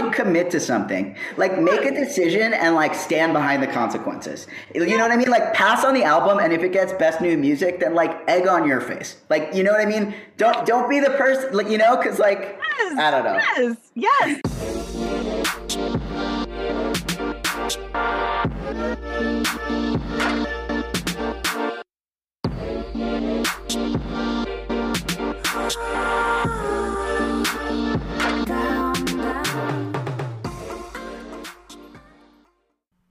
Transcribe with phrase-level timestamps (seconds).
[0.00, 1.16] like commit to something.
[1.36, 4.46] Like make a decision and like stand behind the consequences.
[4.74, 5.30] You know what I mean?
[5.30, 8.46] Like pass on the album and if it gets best new music, then like egg
[8.46, 9.16] on your face.
[9.28, 10.14] Like you know what I mean?
[10.36, 13.40] Don't don't be the person like you know cuz like Yes, I don't know.
[13.94, 14.40] Yes, yes.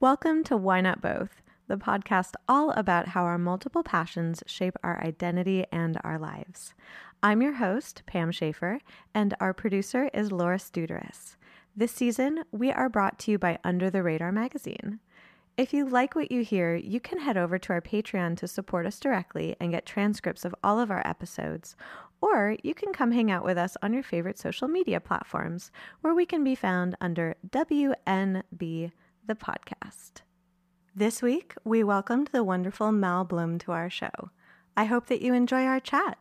[0.00, 5.02] Welcome to Why Not Both, the podcast all about how our multiple passions shape our
[5.04, 6.72] identity and our lives.
[7.20, 8.78] I'm your host, Pam Schaefer,
[9.12, 11.34] and our producer is Laura Studarus.
[11.74, 15.00] This season, we are brought to you by Under the Radar magazine.
[15.56, 18.86] If you like what you hear, you can head over to our Patreon to support
[18.86, 21.74] us directly and get transcripts of all of our episodes.
[22.20, 26.14] Or you can come hang out with us on your favorite social media platforms, where
[26.14, 28.92] we can be found under WNB
[29.28, 30.22] the podcast.
[30.96, 34.30] This week, we welcomed the wonderful Mal Blum to our show.
[34.74, 36.16] I hope that you enjoy our chat.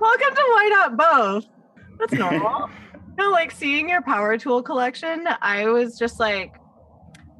[0.00, 1.46] Welcome to Why Not Both.
[2.00, 2.68] That's normal.
[3.16, 6.56] no, like seeing your power tool collection, I was just like,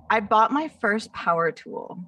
[0.08, 1.98] I bought my first power tool.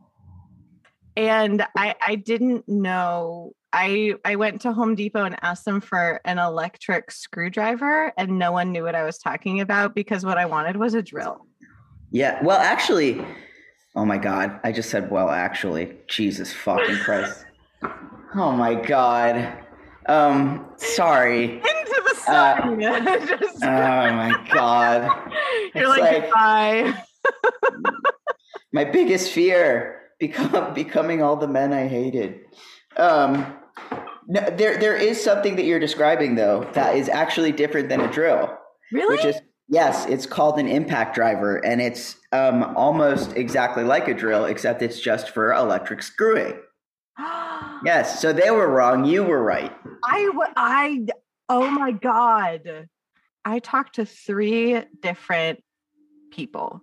[1.17, 3.55] And I I didn't know.
[3.73, 8.53] I I went to Home Depot and asked them for an electric screwdriver, and no
[8.53, 11.45] one knew what I was talking about because what I wanted was a drill.
[12.15, 12.41] Yeah.
[12.45, 13.20] Well, actually,
[13.97, 14.61] oh my God.
[14.62, 15.97] I just said, well, actually.
[16.07, 17.45] Jesus fucking Christ.
[18.37, 19.53] Oh my God.
[20.07, 21.57] Um, sorry.
[21.57, 22.81] Into the Uh, sun.
[23.41, 25.11] Just- Oh my God.
[25.75, 27.03] You're it's like, like- bye.
[28.73, 32.41] My biggest fear become becoming all the men I hated.
[32.97, 33.55] Um,
[34.29, 38.11] no, there there is something that you're describing though that is actually different than a
[38.11, 38.57] drill.
[38.92, 39.17] Really?
[39.17, 39.37] which is
[39.75, 44.83] yes it's called an impact driver and it's um, almost exactly like a drill except
[44.83, 46.55] it's just for electric screwing
[47.84, 49.73] yes so they were wrong you were right
[50.05, 51.07] I, w- I,
[51.48, 52.89] oh my God.
[53.45, 55.63] I talked to three different
[56.30, 56.83] people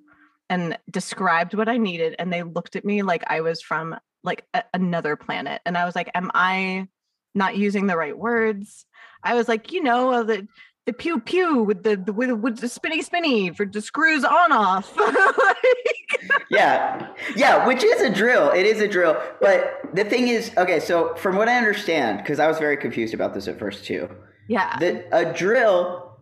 [0.49, 2.15] and described what I needed.
[2.19, 5.61] And they looked at me like I was from like a- another planet.
[5.65, 6.87] And I was like, am I
[7.33, 8.85] not using the right words?
[9.23, 10.47] I was like, you know, uh, the,
[10.91, 14.51] the pew pew with the, the with, with the spinny spinny for the screws on
[14.51, 14.93] off.
[14.97, 20.51] Like, yeah yeah which is a drill it is a drill but the thing is
[20.57, 23.85] okay so from what i understand because i was very confused about this at first
[23.85, 24.09] too
[24.47, 24.77] yeah.
[24.79, 26.19] that a drill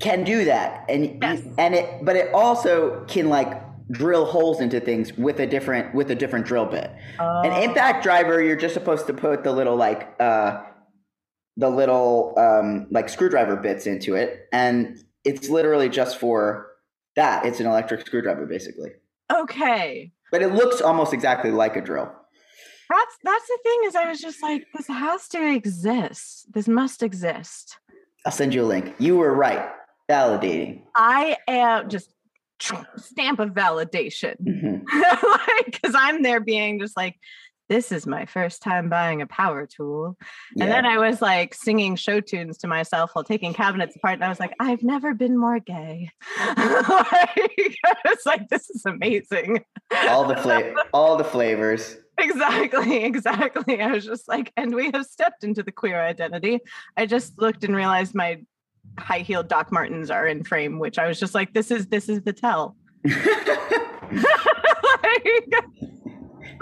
[0.00, 1.42] can do that and Yes.
[1.58, 6.10] and it but it also can like drill holes into things with a different with
[6.10, 6.90] a different drill bit
[7.20, 7.62] an Oh.
[7.62, 10.62] impact driver you're just supposed to put the little like uh
[11.58, 16.68] the little um like screwdriver bits into it and it's literally just for
[17.16, 18.90] that it's an electric screwdriver basically
[19.30, 20.12] Okay.
[20.32, 22.10] but it looks almost exactly like a drill
[22.88, 26.46] That's that's the thing is I was just like, this has to exist.
[26.54, 27.76] This must exist.
[28.24, 29.68] i'll send you a link you were right
[30.08, 32.14] validating I am just
[32.96, 34.34] stamp of validation.
[34.42, 34.82] Mhm.
[35.46, 37.16] like because I'm there being just like,
[37.68, 40.16] this is my first time buying a power tool.
[40.58, 44.14] And then I was like singing show tunes to myself while taking cabinets apart.
[44.14, 46.10] And I was like, I've never been more gay.
[46.56, 47.76] like,
[48.06, 49.64] it's like, this is amazing.
[50.08, 53.80] all the fla- all the flavors Exactly, exactly.
[53.80, 56.60] I was just like, and we have stepped into the queer identity.
[56.96, 58.40] I just looked and realized my
[58.98, 62.08] high heeled Doc Martens are in frame, which I was just like, this is this
[62.08, 62.76] is the tell.
[63.04, 63.24] Like,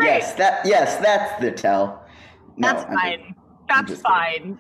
[0.01, 2.05] Yes, that yes, that's the tell.
[2.57, 3.34] No, that's I'm just- fine.
[3.69, 4.59] That's just fine.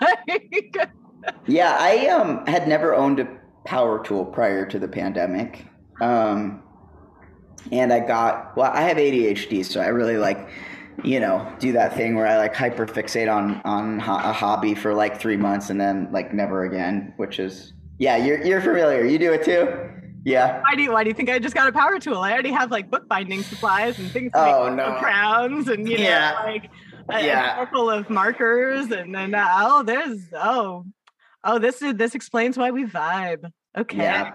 [0.00, 0.88] Like,
[1.46, 3.28] yeah, I um had never owned a
[3.64, 5.66] power tool prior to the pandemic.
[6.00, 6.62] Um
[7.70, 10.48] and I got well, I have ADHD, so I really like
[11.04, 14.74] you know, do that thing where I like hyper fixate on on ho- a hobby
[14.74, 19.04] for like 3 months and then like never again, which is yeah, you're you're familiar.
[19.04, 19.68] You do it too?
[20.24, 20.60] Yeah.
[20.62, 22.18] why do you why do you think I just got a power tool?
[22.18, 24.96] I already have like bookbinding supplies and things to Oh, no.
[25.00, 26.40] crowns and you know Yeah.
[26.44, 26.70] like
[27.10, 27.56] a, Yeah.
[27.58, 30.84] circle of markers and then uh, oh there's oh
[31.44, 33.50] oh this is this explains why we vibe.
[33.76, 33.96] Okay.
[33.98, 34.32] Yeah,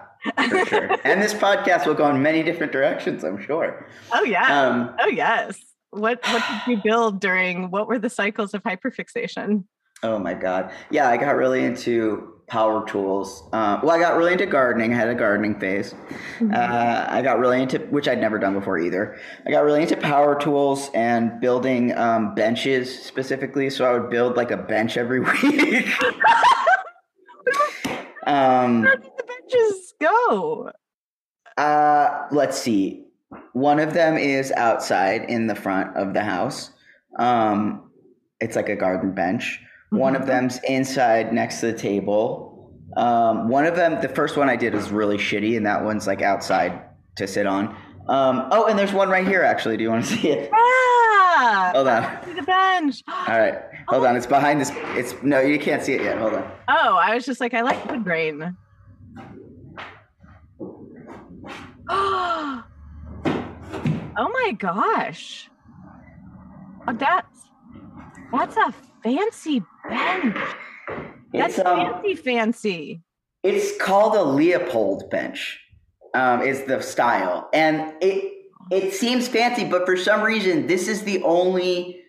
[0.50, 0.98] for sure.
[1.04, 3.88] and this podcast will go in many different directions, I'm sure.
[4.12, 4.68] Oh yeah.
[4.68, 5.58] Um oh yes.
[5.92, 9.64] What what did you build during what were the cycles of hyperfixation?
[10.04, 10.72] Oh my god.
[10.92, 13.44] Yeah, I got really into power tools.
[13.52, 14.94] Uh, well, I got really into gardening.
[14.94, 15.94] I had a gardening phase.
[16.42, 19.20] Uh, I got really into, which I'd never done before either.
[19.46, 23.70] I got really into power tools and building um, benches specifically.
[23.70, 25.44] So I would build like a bench every week.
[28.26, 30.72] um, Where did the benches go?
[31.58, 33.04] Uh, let's see.
[33.52, 36.72] One of them is outside in the front of the house.
[37.20, 37.92] Um,
[38.40, 39.60] it's like a garden bench.
[39.90, 40.28] One of Mhm.
[40.28, 42.72] them's inside next to the table.
[42.98, 46.08] Um, one of them, the first one I did was really shitty, and that one's
[46.08, 46.82] like outside
[47.16, 47.76] to sit on.
[48.10, 49.78] Um, oh, and there's one right here actually.
[49.78, 50.50] Do you want to see it?
[50.54, 52.04] Ah, Hold on.
[52.24, 53.04] to the bench.
[53.08, 54.16] All right, hold on.
[54.16, 54.72] It's behind this.
[54.96, 56.18] It's no, you can't see it yet.
[56.18, 56.50] Hold on.
[56.68, 58.56] Oh, I was just like, I like wood grain.
[61.90, 62.64] oh
[64.18, 65.50] my gosh.
[66.88, 67.50] Oh, that's
[68.32, 68.74] that's a
[69.08, 70.38] fancy bench.
[71.34, 73.02] That's It's um, fancy, fancy.
[73.44, 75.60] It's called a Leopold bench.
[76.14, 78.34] Um, is the style, and it
[78.72, 82.02] it seems fancy, but for some reason, this is the only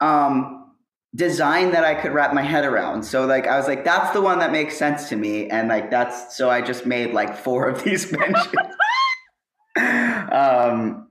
[0.00, 0.72] um
[1.14, 3.02] design that I could wrap my head around.
[3.02, 5.90] So like, I was like, that's the one that makes sense to me, and like
[5.90, 8.46] that's so I just made like four of these benches.
[10.32, 11.10] um,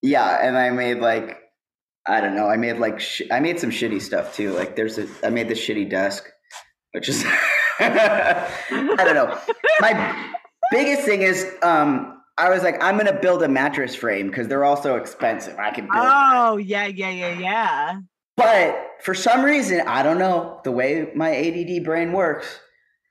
[0.00, 1.47] yeah, and I made like
[2.08, 4.52] I don't know, I made like sh- I made some shitty stuff too.
[4.52, 6.24] Like there's a I made this shitty desk,
[6.92, 7.24] which is
[7.80, 9.38] I don't know.
[9.80, 10.32] My
[10.70, 14.64] biggest thing is um I was like, I'm gonna build a mattress frame because they're
[14.64, 15.58] also expensive.
[15.58, 18.00] I can build Oh, yeah, yeah, yeah, yeah.
[18.36, 22.60] but for some reason, I don't know, the way my ADD brain works,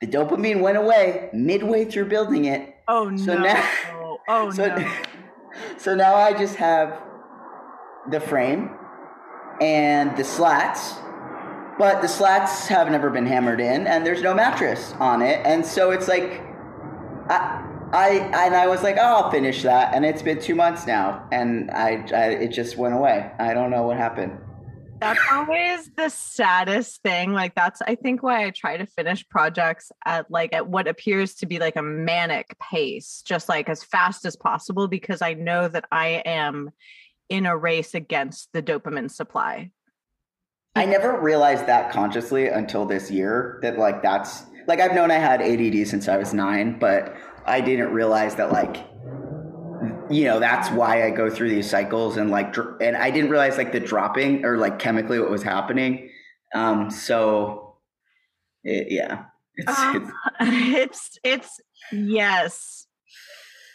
[0.02, 2.74] the dopamine went away midway through building it.
[2.88, 3.44] Oh So no.
[3.44, 3.70] now-
[4.30, 4.92] oh so, no.
[5.78, 7.02] so now I just have
[8.10, 8.72] the frame
[9.62, 10.94] and the slats,
[11.78, 15.66] but the slats have never been hammered in, and there's no mattress on it, and
[15.66, 16.42] so it's like,
[17.30, 17.64] I.
[17.94, 18.10] I
[18.46, 21.72] and I was like, oh, I'll finish that, and it's been two months now, and
[21.72, 23.32] I, I it just went away.
[23.40, 24.38] I don't know what happened.
[25.00, 27.32] That's always the saddest thing.
[27.32, 31.36] Like that's I think why I try to finish projects at like at what appears
[31.36, 35.68] to be like a manic pace, just like as fast as possible because I know
[35.68, 36.72] that I am
[37.30, 39.72] in a race against the dopamine supply.
[40.76, 45.16] I never realized that consciously until this year that like that's like I've known I
[45.16, 47.16] had ADD since I was 9, but
[47.46, 48.86] I didn't realize that like
[50.10, 53.30] you know, that's why I go through these cycles and like dr- and I didn't
[53.30, 56.10] realize like the dropping or like chemically what was happening.
[56.56, 57.78] Um so
[58.64, 59.26] it, yeah.
[59.56, 61.60] It's, Um, it's it's it's
[61.92, 62.88] yes.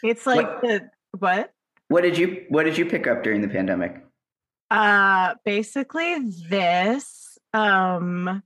[0.03, 1.52] It's like the what?
[1.93, 4.03] What did you what did you pick up during the pandemic?
[4.71, 8.41] Uh basically this um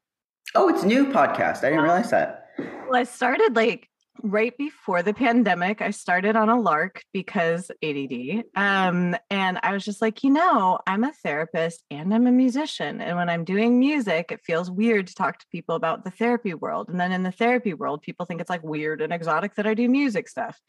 [0.54, 1.60] Oh, it's new podcast.
[1.60, 2.50] I didn't realize that.
[2.58, 3.88] Well, I started like
[4.22, 5.82] right before the pandemic.
[5.82, 8.44] I started on a lark because ADD.
[8.56, 13.00] Um, and I was just like, you know, I'm a therapist and I'm a musician.
[13.00, 16.54] And when I'm doing music, it feels weird to talk to people about the therapy
[16.54, 16.90] world.
[16.90, 19.74] And then in the therapy world, people think it's like weird and exotic that I
[19.74, 20.60] do music stuff.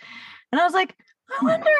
[0.53, 0.95] And I was like,
[1.31, 1.71] I wonder.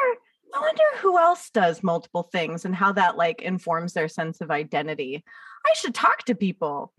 [0.55, 4.51] I wonder who else does multiple things and how that like informs their sense of
[4.51, 5.23] identity.
[5.65, 6.93] I should talk to people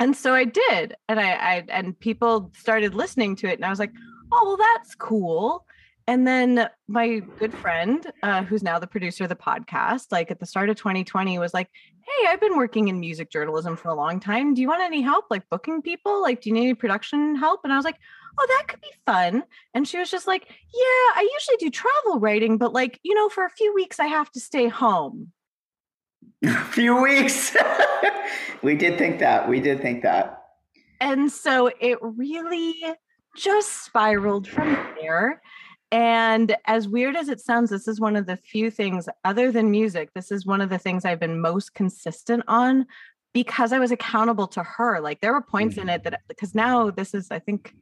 [0.00, 3.68] and so I did, and I, I and people started listening to it, and I
[3.68, 3.92] was like,
[4.32, 5.66] oh well, that's cool.
[6.10, 10.40] And then my good friend, uh, who's now the producer of the podcast, like at
[10.40, 11.70] the start of 2020, was like,
[12.00, 14.52] "Hey, I've been working in music journalism for a long time.
[14.52, 16.20] Do you want any help, like booking people?
[16.20, 18.00] Like, do you need any production help?" And I was like,
[18.36, 22.18] "Oh, that could be fun." And she was just like, "Yeah, I usually do travel
[22.18, 25.30] writing, but like, you know, for a few weeks I have to stay home."
[26.42, 27.56] A few weeks.
[28.64, 29.48] we did think that.
[29.48, 30.42] We did think that.
[31.00, 32.82] And so it really
[33.36, 35.40] just spiraled from there.
[35.92, 39.70] And as weird as it sounds, this is one of the few things, other than
[39.70, 42.86] music, this is one of the things I've been most consistent on
[43.32, 45.00] because I was accountable to her.
[45.00, 46.10] Like there were points in it mm-hmm.
[46.10, 47.74] that, because now this is, I think,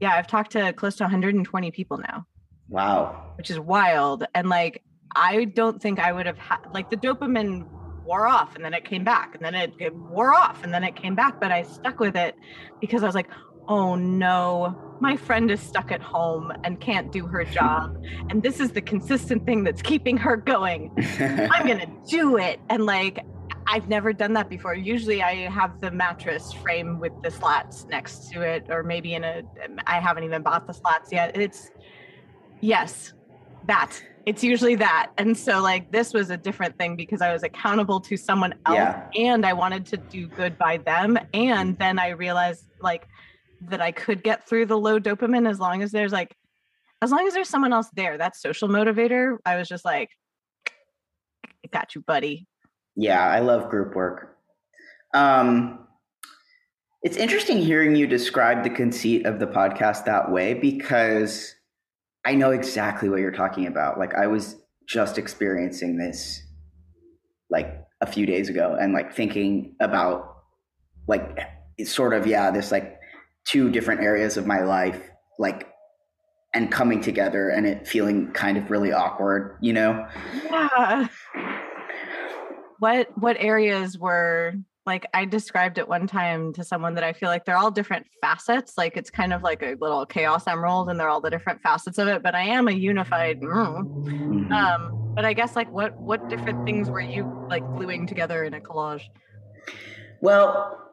[0.00, 2.26] yeah, I've talked to close to 120 people now,
[2.68, 3.32] Wow.
[3.36, 4.24] which is wild.
[4.34, 4.82] And like,
[5.14, 7.68] I don't think I would have had, like, the dopamine
[8.04, 10.84] wore off and then it came back and then it, it wore off and then
[10.84, 11.40] it came back.
[11.40, 12.36] But I stuck with it
[12.80, 13.28] because I was like,
[13.68, 18.00] oh no, my friend is stuck at home and can't do her job.
[18.30, 20.92] And this is the consistent thing that's keeping her going.
[21.18, 22.60] I'm going to do it.
[22.70, 23.18] And like,
[23.66, 24.76] I've never done that before.
[24.76, 29.24] Usually I have the mattress frame with the slats next to it, or maybe in
[29.24, 29.42] a,
[29.88, 31.36] I haven't even bought the slats yet.
[31.36, 31.72] It's,
[32.60, 33.12] yes,
[33.66, 34.00] that.
[34.24, 35.10] It's usually that.
[35.18, 38.76] And so, like, this was a different thing because I was accountable to someone else
[38.76, 39.08] Yeah.
[39.16, 41.18] and I wanted to do good by them.
[41.34, 43.08] And then I realized, like,
[43.68, 46.34] that I could get through the low dopamine as long as there's like,
[47.00, 48.18] as long as there's someone else there.
[48.18, 49.36] That social motivator.
[49.44, 50.10] I was just like,
[51.72, 52.46] got you, buddy.
[52.96, 54.36] Yeah, I love group work.
[55.14, 55.86] Um,
[57.02, 61.54] it's interesting hearing you describe the conceit of the podcast that way because
[62.24, 63.98] I know exactly what you're talking about.
[63.98, 66.40] Like I was just experiencing this
[67.50, 70.36] like a few days ago and like thinking about
[71.08, 71.38] like
[71.76, 72.98] it's sort of yeah, this like
[73.44, 75.68] two different areas of my life like
[76.54, 80.06] and coming together and it feeling kind of really awkward, you know?
[80.44, 81.08] Yeah.
[82.78, 87.28] What what areas were like I described it one time to someone that I feel
[87.28, 88.76] like they're all different facets.
[88.76, 91.98] Like it's kind of like a little chaos emerald and they're all the different facets
[91.98, 94.50] of it, but I am a unified mm.
[94.52, 98.54] um but I guess like what what different things were you like gluing together in
[98.54, 99.04] a collage?
[100.20, 100.91] Well,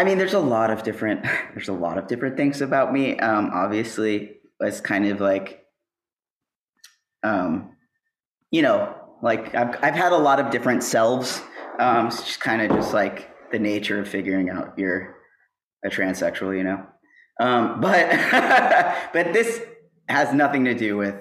[0.00, 1.22] I mean there's a lot of different
[1.54, 3.18] there's a lot of different things about me.
[3.18, 5.64] Um obviously it's kind of like
[7.22, 7.76] um
[8.50, 11.42] you know, like I've I've had a lot of different selves
[11.80, 15.16] um, it's just kind of just like the nature of figuring out you're
[15.84, 16.86] a transsexual, you know.
[17.40, 18.10] Um, but
[19.12, 19.62] but this
[20.08, 21.14] has nothing to do with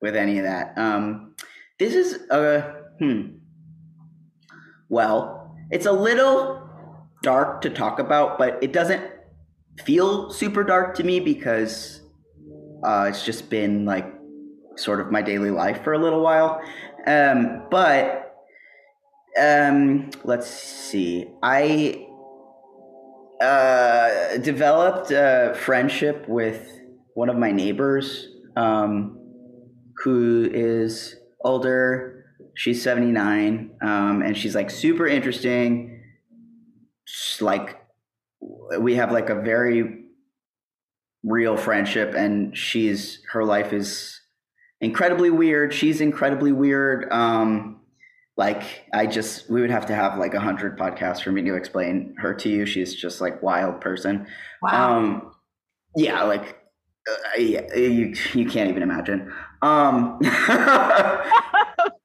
[0.00, 0.76] with any of that.
[0.76, 1.36] Um,
[1.78, 3.38] this is a hmm.
[4.88, 6.61] Well, it's a little
[7.22, 9.02] dark to talk about, but it doesn't
[9.84, 12.02] feel super dark to me because
[12.84, 14.12] uh, it's just been like
[14.76, 16.60] sort of my daily life for a little while.
[17.06, 18.34] Um, but
[19.40, 21.28] um, let's see.
[21.42, 22.06] I
[23.40, 26.68] uh, developed a friendship with
[27.14, 29.18] one of my neighbors um,
[30.04, 32.24] who is older.
[32.54, 35.91] She's 79, um, and she's like super interesting.
[37.40, 37.80] Like
[38.78, 40.04] we have like a very
[41.24, 44.20] real friendship, and she's her life is
[44.80, 45.72] incredibly weird.
[45.72, 47.10] She's incredibly weird.
[47.12, 47.80] Um,
[48.36, 51.54] like I just we would have to have like a hundred podcasts for me to
[51.54, 52.66] explain her to you.
[52.66, 54.26] She's just like wild person.
[54.62, 54.98] Wow.
[54.98, 55.32] Um,
[55.96, 56.58] yeah, like
[57.08, 59.32] uh, yeah, you you can't even imagine.
[59.60, 60.18] Um,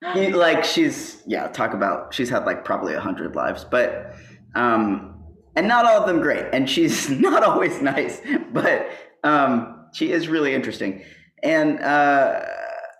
[0.34, 4.14] like she's yeah, talk about she's had like probably a hundred lives, but
[4.56, 5.14] um,
[5.56, 6.46] and not all of them great.
[6.54, 8.90] And she's not always nice, but
[9.24, 11.04] um, she is really interesting.
[11.44, 12.46] And uh,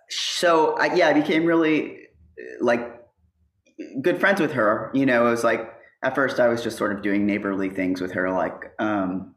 [0.08, 1.98] so I, yeah, I became really
[2.60, 2.98] like
[4.02, 4.90] good friends with her.
[4.94, 8.00] You know, it was like at first I was just sort of doing neighborly things
[8.00, 9.34] with her, like um,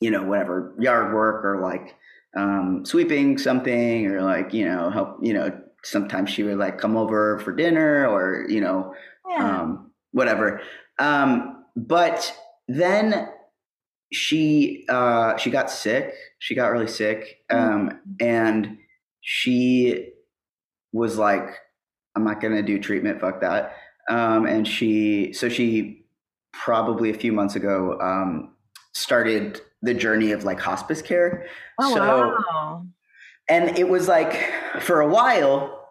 [0.00, 1.94] you know, whatever yard work or like
[2.36, 5.18] um, sweeping something or like you know help.
[5.22, 8.94] You know, sometimes she would like come over for dinner or you know
[9.28, 9.60] yeah.
[9.60, 10.60] um, whatever.
[10.98, 12.34] Um, but
[12.68, 13.28] then
[14.12, 16.14] she uh, she got sick.
[16.38, 17.88] She got really sick, mm-hmm.
[17.88, 18.78] um, and
[19.20, 20.10] she
[20.92, 21.58] was like
[22.16, 23.20] I'm not going to do treatment.
[23.20, 23.76] Fuck that.
[24.08, 26.06] Um, and she, so she
[26.52, 28.54] probably a few months ago um,
[28.94, 31.46] started the journey of like hospice care.
[31.78, 32.86] Oh, so, wow.
[33.48, 34.50] And it was like
[34.80, 35.84] for a while,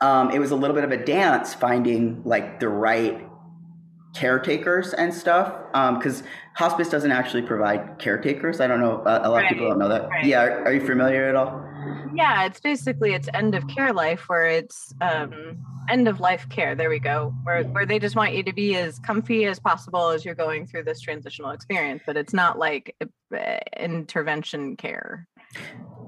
[0.00, 3.26] um, it was a little bit of a dance finding like the right
[4.14, 5.54] caretakers and stuff
[5.96, 8.60] because um, hospice doesn't actually provide caretakers.
[8.60, 9.44] I don't know uh, a lot right.
[9.44, 10.08] of people don't know that.
[10.08, 10.24] right.
[10.24, 11.64] yeah are, are, you familiar at all?
[12.14, 16.74] Yeah it's basically it's end of care life where it's um, end of life care.
[16.74, 17.34] There we go.
[17.42, 20.66] Where, where they just want you to be as comfy as possible as you're going
[20.66, 25.28] through this transitional experience but it's not like uh, intervention care.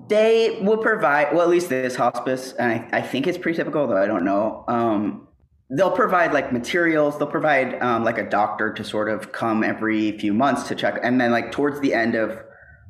[0.08, 3.86] They will provide well at least this hospice and I, I think it's pretty typical
[3.86, 5.28] though i don't know um,
[5.70, 7.18] they'll provide like materials.
[7.18, 10.98] They'll provide um, like a doctor to sort of come every few months to check.
[11.02, 12.42] And then like towards the end of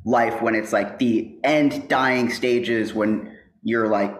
[0.04, 4.18] life when it's like the end dying stages when you're like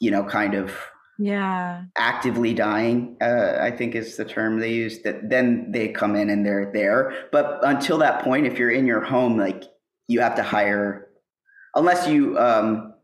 [0.00, 0.74] you know kind of
[1.18, 1.84] yeah.
[1.96, 6.30] actively dying uh, i think is the term they use that then they come in
[6.30, 7.28] and they're there.
[7.30, 9.64] But until that point if you're in your home like
[10.08, 11.08] you have to hire
[11.74, 12.94] unless you um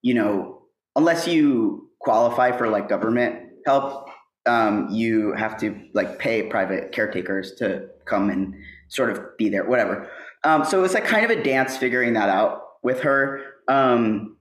[0.00, 0.62] you know
[0.96, 4.08] unless you qualify for like government help
[4.48, 8.54] um, you have to like pay private caretakers to come and
[8.88, 10.10] sort of be there, whatever.
[10.44, 13.42] Um, so it's like kind of a dance figuring that out with her.
[13.68, 14.36] Um,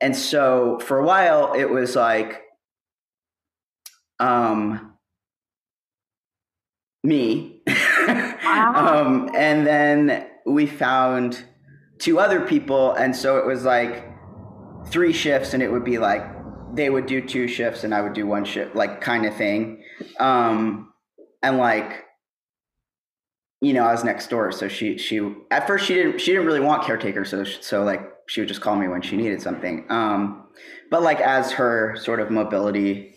[0.00, 2.42] and so for a while, it was like
[4.18, 4.94] um,
[7.02, 7.62] me.
[8.06, 9.02] Wow.
[9.04, 11.44] um, and then we found
[11.98, 12.92] two other people.
[12.92, 14.08] And so it was like
[14.86, 16.22] three shifts, and it would be like
[16.74, 19.82] they would do two shifts and I would do one shift, like kind of thing.
[20.18, 20.92] Um,
[21.42, 22.04] and like,
[23.60, 26.46] you know, I was next door, so she she at first she didn't she didn't
[26.46, 29.86] really want caretaker, so so like she would just call me when she needed something.
[29.88, 30.48] Um,
[30.90, 33.14] but like as her sort of mobility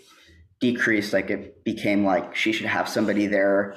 [0.60, 3.75] decreased, like it became like she should have somebody there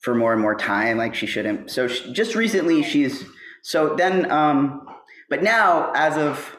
[0.00, 0.98] for more and more time.
[0.98, 1.70] Like she shouldn't.
[1.70, 3.24] So she, just recently, she's
[3.62, 4.30] so then.
[4.30, 4.86] Um,
[5.28, 6.56] but now, as of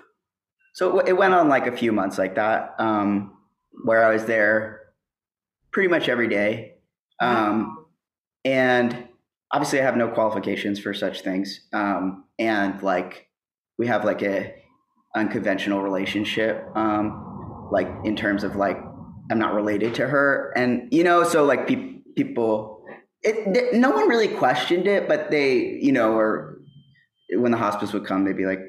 [0.78, 3.36] so it went on like a few months like that, um,
[3.84, 4.82] where I was there
[5.72, 6.76] pretty much every day,
[7.20, 7.88] um,
[8.46, 9.08] and
[9.52, 13.28] obviously I have no qualifications for such things, um, and like
[13.80, 14.54] we have like a
[15.16, 18.78] unconventional relationship, um, like in terms of like
[19.32, 22.86] I'm not related to her, and you know, so like pe- people
[23.24, 26.60] it, no one really questioned it, but they, you know, or
[27.32, 28.60] when the hospice would come, they'd be like,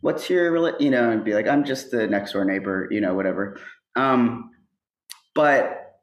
[0.00, 3.14] "What's your, you know?" And be like, "I'm just the next door neighbor," you know,
[3.14, 3.58] whatever.
[3.96, 4.50] Um,
[5.34, 6.00] but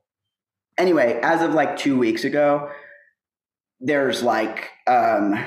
[0.78, 2.70] anyway, as of like two weeks ago,
[3.80, 5.44] there's like, um,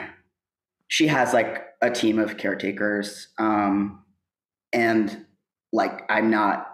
[0.89, 4.05] she has like a team of caretakers, um,
[4.73, 5.27] and
[5.73, 6.67] like I'm not,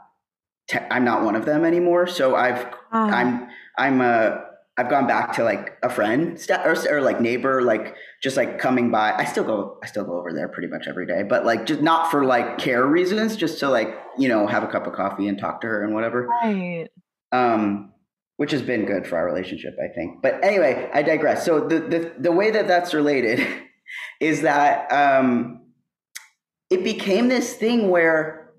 [0.69, 2.07] te- I'm not one of them anymore.
[2.07, 2.67] So I've,
[3.13, 4.45] I'm, I'm a
[4.79, 8.91] I've gone back to like a friend or, or, like neighbor, like just like coming
[8.91, 9.13] by.
[9.13, 11.81] I still go, I still go over there pretty much every day, but like just
[11.81, 15.29] not for like care reasons, just to like you know have a cup of coffee
[15.29, 16.27] and talk to her and whatever.
[16.27, 16.89] Right.
[17.33, 17.93] Um,
[18.37, 20.21] which has been good for our relationship, I think.
[20.21, 21.45] But anyway, I digress.
[21.45, 23.47] So the the the way that that's related
[24.21, 25.63] is that um,
[26.69, 28.53] it became this thing where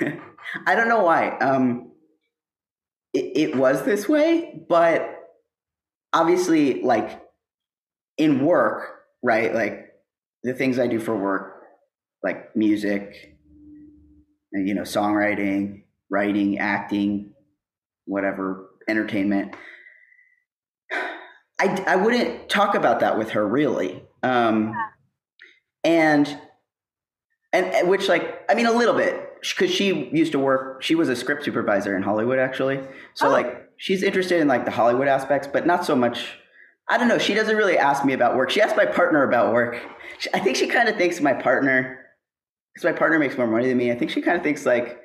[0.66, 1.36] I don't know why.
[1.38, 1.87] Um,
[3.18, 5.14] it, it was this way, but
[6.12, 7.20] obviously, like
[8.16, 9.54] in work, right?
[9.54, 9.92] Like
[10.42, 11.64] the things I do for work,
[12.22, 13.36] like music,
[14.52, 17.32] you know, songwriting, writing, acting,
[18.04, 19.54] whatever, entertainment.
[21.60, 24.02] I, I wouldn't talk about that with her really.
[24.22, 24.74] Um,
[25.82, 26.38] and,
[27.52, 31.08] and which like, I mean, a little bit, because she used to work she was
[31.08, 32.80] a script supervisor in hollywood actually
[33.14, 33.30] so oh.
[33.30, 36.38] like she's interested in like the hollywood aspects but not so much
[36.88, 39.52] i don't know she doesn't really ask me about work she asks my partner about
[39.52, 39.80] work
[40.34, 42.04] i think she kind of thinks my partner
[42.72, 45.00] because my partner makes more money than me i think she kind of thinks like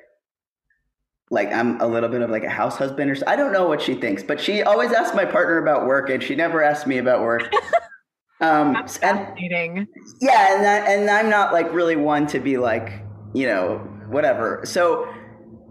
[1.30, 3.24] like i'm a little bit of like a house husband or so.
[3.26, 6.22] i don't know what she thinks but she always asks my partner about work and
[6.22, 7.42] she never asks me about work
[8.40, 9.78] um That's fascinating.
[9.78, 9.88] And,
[10.20, 14.62] yeah and that, and i'm not like really one to be like you know whatever.
[14.64, 15.12] So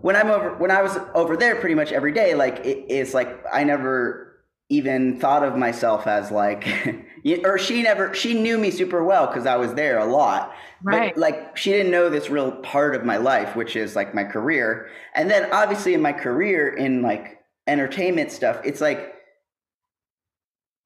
[0.02, 3.14] when I'm over, when I was over there pretty much every day, like it, it's
[3.14, 6.68] like I never even thought of myself as like,
[7.46, 10.54] or she never, she knew me super well because I was there a lot.
[10.84, 11.14] Right.
[11.14, 14.26] But like she didn't know this real part of my life, which is like my
[14.26, 14.90] career.
[15.16, 19.14] And then obviously in my career in like entertainment stuff, it's like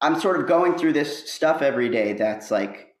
[0.00, 2.94] I'm sort of going through this stuff every day that's like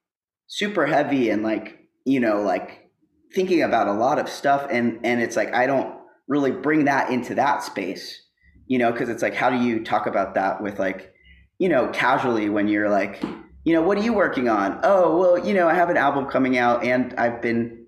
[0.48, 2.87] super heavy and like, you know, like
[3.34, 5.94] thinking about a lot of stuff and and it's like I don't
[6.28, 8.22] really bring that into that space,
[8.66, 11.12] you know, because it's like how do you talk about that with like,
[11.58, 13.22] you know, casually when you're like,
[13.64, 14.78] you know, what are you working on?
[14.82, 17.86] Oh, well, you know, I have an album coming out and I've been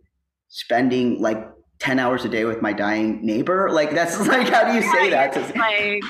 [0.49, 1.49] spending like
[1.79, 3.71] 10 hours a day with my dying neighbor.
[3.71, 5.37] Like that's like how do you say that?
[5.57, 6.03] Like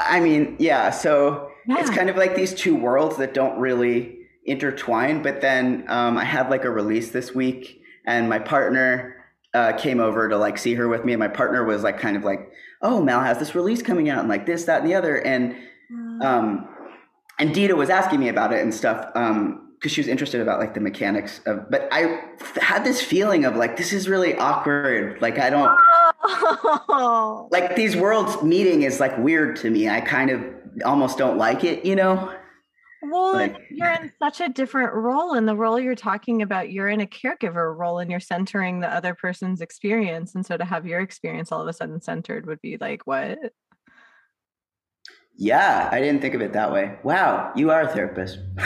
[0.00, 1.80] I mean, yeah, so yeah.
[1.80, 6.24] it's kind of like these two worlds that don't really intertwine, but then um, I
[6.24, 10.74] had like a release this week and my partner uh, came over to like see
[10.74, 12.50] her with me and my partner was like kind of like
[12.82, 15.16] oh Mal has this release coming out and like this that and the other.
[15.16, 15.56] And
[16.22, 16.68] um
[17.38, 20.60] and Dita was asking me about it and stuff um because she was interested about
[20.60, 22.18] like the mechanics of but i
[22.56, 25.20] had this feeling of like this is really awkward.
[25.20, 25.70] Like i don't
[26.22, 27.48] oh.
[27.50, 29.88] like these worlds meeting is like weird to me.
[29.88, 30.44] I kind of
[30.84, 32.32] almost don't like it you know
[33.10, 35.34] well, like, you're in such a different role.
[35.34, 38.92] In the role you're talking about, you're in a caregiver role and you're centering the
[38.92, 40.34] other person's experience.
[40.34, 43.38] And so to have your experience all of a sudden centered would be like, what?
[45.36, 46.96] Yeah, I didn't think of it that way.
[47.02, 48.38] Wow, you are a therapist.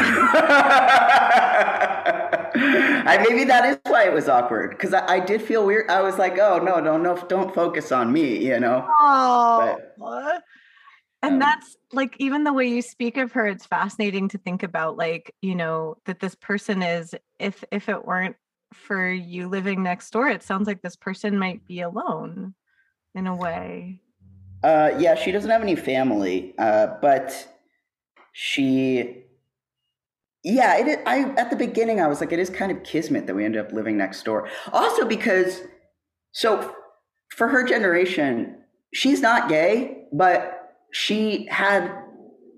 [2.54, 5.88] I, maybe that is why it was awkward because I, I, did feel weird.
[5.90, 8.86] I was like, "Oh no, don't no, don't focus on me," you know.
[9.00, 10.42] Oh, but,
[11.22, 14.62] and um, that's like even the way you speak of her it's fascinating to think
[14.62, 18.36] about like you know that this person is if if it weren't
[18.72, 22.54] for you living next door it sounds like this person might be alone
[23.14, 24.00] in a way.
[24.62, 27.48] Uh yeah she doesn't have any family uh but
[28.32, 29.24] she
[30.44, 33.34] yeah it i at the beginning i was like it is kind of kismet that
[33.34, 34.48] we ended up living next door.
[34.72, 35.62] Also because
[36.32, 36.74] so
[37.30, 38.56] for her generation
[38.92, 40.57] she's not gay but
[40.90, 41.90] she had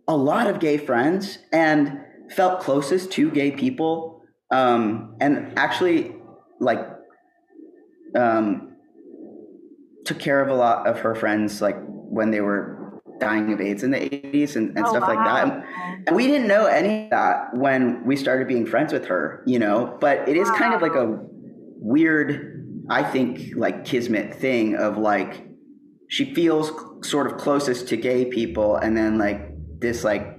[0.08, 6.14] a lot of gay friends and felt closest to gay people um, and actually
[6.58, 6.80] like
[8.14, 8.76] um,
[10.04, 13.82] took care of a lot of her friends like when they were dying of AIDS
[13.82, 15.44] in the 80s and, and Oh, stuff like that.
[15.44, 19.44] And, and we didn't know any of that when we started being friends with her,
[19.46, 21.18] you know, but it is kind of like a
[21.76, 25.46] weird, I think, like kismet thing of like,
[26.10, 29.40] she feels sort of closest to gay people and then like
[29.78, 30.36] this like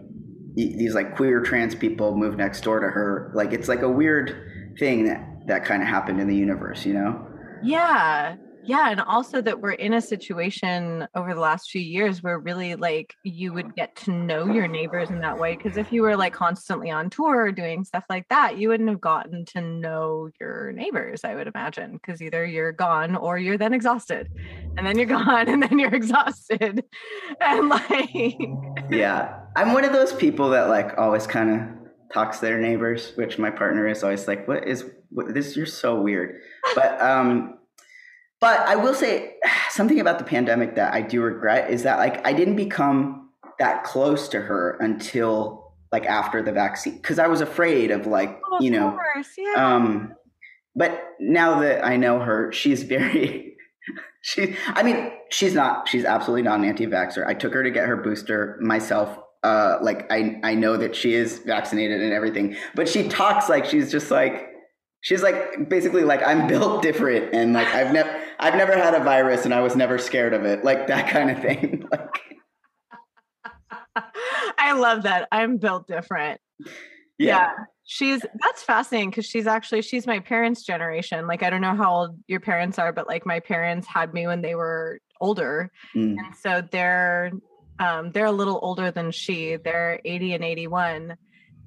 [0.54, 4.76] these like queer trans people move next door to her like it's like a weird
[4.78, 7.26] thing that that kind of happened in the universe you know
[7.64, 8.36] Yeah.
[8.64, 8.92] Yeah.
[8.92, 13.16] And also that we're in a situation over the last few years where really like
[13.24, 15.56] you would get to know your neighbors in that way.
[15.56, 18.90] Cause if you were like constantly on tour or doing stuff like that, you wouldn't
[18.90, 22.00] have gotten to know your neighbors, I would imagine.
[22.06, 24.30] Cause either you're gone or you're then exhausted.
[24.78, 26.84] And then you're gone and then you're exhausted.
[27.42, 28.12] And like
[28.90, 33.14] yeah i'm one of those people that like always kind of talks to their neighbors
[33.16, 36.42] which my partner is always like what is what, this you're so weird
[36.76, 37.58] but um
[38.42, 39.36] but i will say
[39.70, 43.84] something about the pandemic that i do regret is that like i didn't become that
[43.84, 48.58] close to her until like after the vaccine because i was afraid of like oh,
[48.58, 49.76] of you know course, yeah.
[49.76, 50.14] um
[50.76, 53.56] but now that i know her she's very
[54.22, 57.88] she i mean she's not she's absolutely not an anti-vaxxer i took her to get
[57.88, 62.88] her booster myself uh like i i know that she is vaccinated and everything but
[62.88, 64.50] she talks like she's just like
[65.02, 69.00] she's like basically like i'm built different and like i've never i've never had a
[69.04, 72.22] virus and i was never scared of it like that kind of thing like
[74.58, 75.28] I love that.
[75.32, 76.40] I'm built different.
[77.18, 77.52] yeah,
[77.84, 81.94] she's that's fascinating because she's actually she's my parents generation like i don't know how
[81.94, 86.16] old your parents are but like my parents had me when they were older Mm.
[86.18, 87.32] and so they're
[87.80, 91.18] um they're a little older than she they're 80 and 81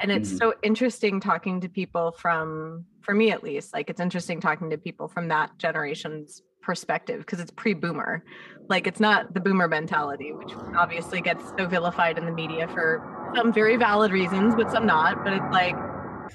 [0.01, 0.39] and it's Mhm.
[0.39, 4.79] so interesting talking to people from for me at least like it's interesting talking to
[4.79, 8.25] people from that generation's perspective because it's pre-boomer
[8.69, 13.31] like it's not the boomer mentality which obviously gets so vilified in the media for
[13.37, 15.77] some very valid reasons but some not but it's like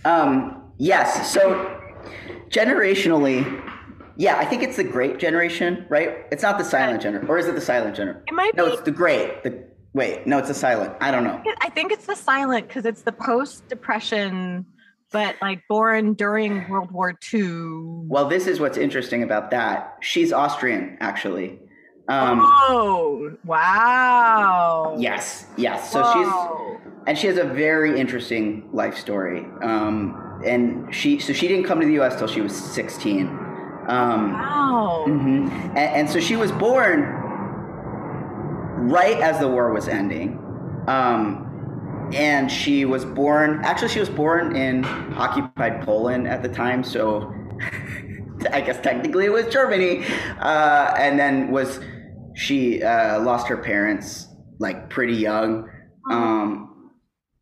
[0.06, 1.32] Um, yes.
[1.34, 1.76] So
[2.50, 3.44] generationally,
[4.18, 6.26] yeah, I think it's the great generation, right?
[6.32, 8.24] It's not the silent generation, or is it the silent generation?
[8.28, 9.44] it might No, be it's the great.
[9.44, 9.64] The
[9.94, 10.94] wait, no, it's the silent.
[11.02, 11.42] I don't know.
[11.62, 14.66] I think it's the silent because it's the post depression,
[15.12, 17.42] but like born during World War II.
[18.08, 19.98] Well, this is what's interesting about that.
[20.02, 21.60] She's Austrian, actually.
[22.08, 24.96] Um, oh, wow.
[24.98, 25.92] yes, yes.
[25.92, 26.28] So she's
[27.06, 29.46] and she has a very interesting life story.
[29.62, 32.18] Um, and she so she didn't come to the U.S.
[32.18, 33.28] till she was 16.
[33.28, 35.04] Um, Wow.
[35.06, 37.02] hmm And, and so she was born
[38.90, 40.40] right as the war was ending.
[40.88, 41.49] Um,
[42.14, 46.84] and she was born, actually, she was born in occupied Poland at the time.
[46.84, 47.34] So
[48.52, 50.06] I guess technically it was Germany.
[50.40, 51.80] Uh, and then was,
[52.36, 54.28] she uh, lost her parents
[54.60, 55.70] like pretty young.
[56.10, 56.92] Um,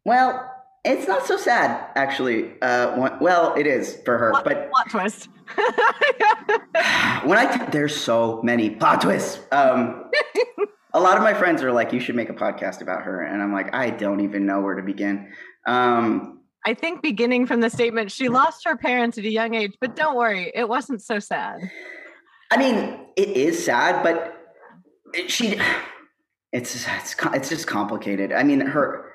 [0.06, 0.50] well,
[0.84, 2.60] it's not so sad, actually.
[2.62, 5.30] Uh, well, it is for her, Plot, but plot twist.
[7.28, 9.40] when I t- there's so many plot twists.
[9.52, 10.10] Um,
[10.94, 13.42] a lot of my friends are like, "You should make a podcast about her," and
[13.42, 15.32] I'm like, I don't even know where to begin.
[15.68, 19.78] Um, I think beginning from the statement, she lost her parents at a young age,
[19.80, 21.60] but don't worry, it wasn't so sad.
[22.52, 24.38] I mean, it is sad, but
[25.14, 25.58] it, she,
[26.52, 28.34] it's, it's, it's just complicated.
[28.34, 29.14] I mean, her,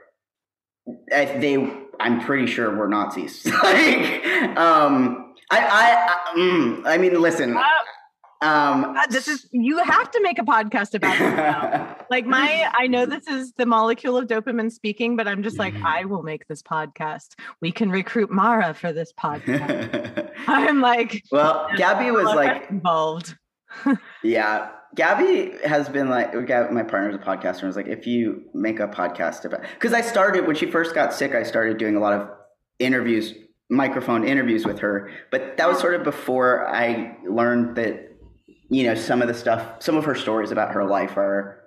[1.09, 1.57] they,
[2.01, 3.45] I'm pretty sure were Nazis.
[3.63, 4.25] like,
[4.57, 7.55] um, I, I, I, mm, I mean, listen,
[8.43, 11.97] um, Uh, this is you have to make a podcast about this now.
[12.11, 15.75] like my i know this is the molecule of dopamine speaking but i'm just like
[15.85, 21.69] i will make this podcast we can recruit mara for this podcast i'm like well,
[21.77, 23.37] Gabby was like, involved
[24.23, 27.61] Yeah, Gabby has been like, my partner's a podcaster.
[27.61, 30.95] and was like, if you make a podcast about, because I started when she first
[30.95, 32.29] got sick, I started doing a lot of
[32.79, 33.35] interviews,
[33.71, 35.11] microphone interviews with her.
[35.31, 38.12] But that was sort of before I learned that,
[38.73, 41.63] you know, some of the stuff, some of her stories about her life are.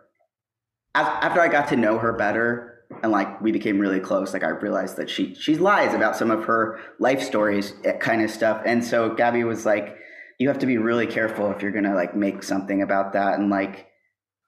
[0.95, 2.71] af- After I got to know her better
[3.03, 6.31] and like we became really close, like I realized that she she lies about some
[6.31, 8.61] of her life stories, eh, kind of stuff.
[8.65, 9.97] And so Gabby was like
[10.39, 13.49] you have to be really careful if you're gonna like make something about that and
[13.49, 13.87] like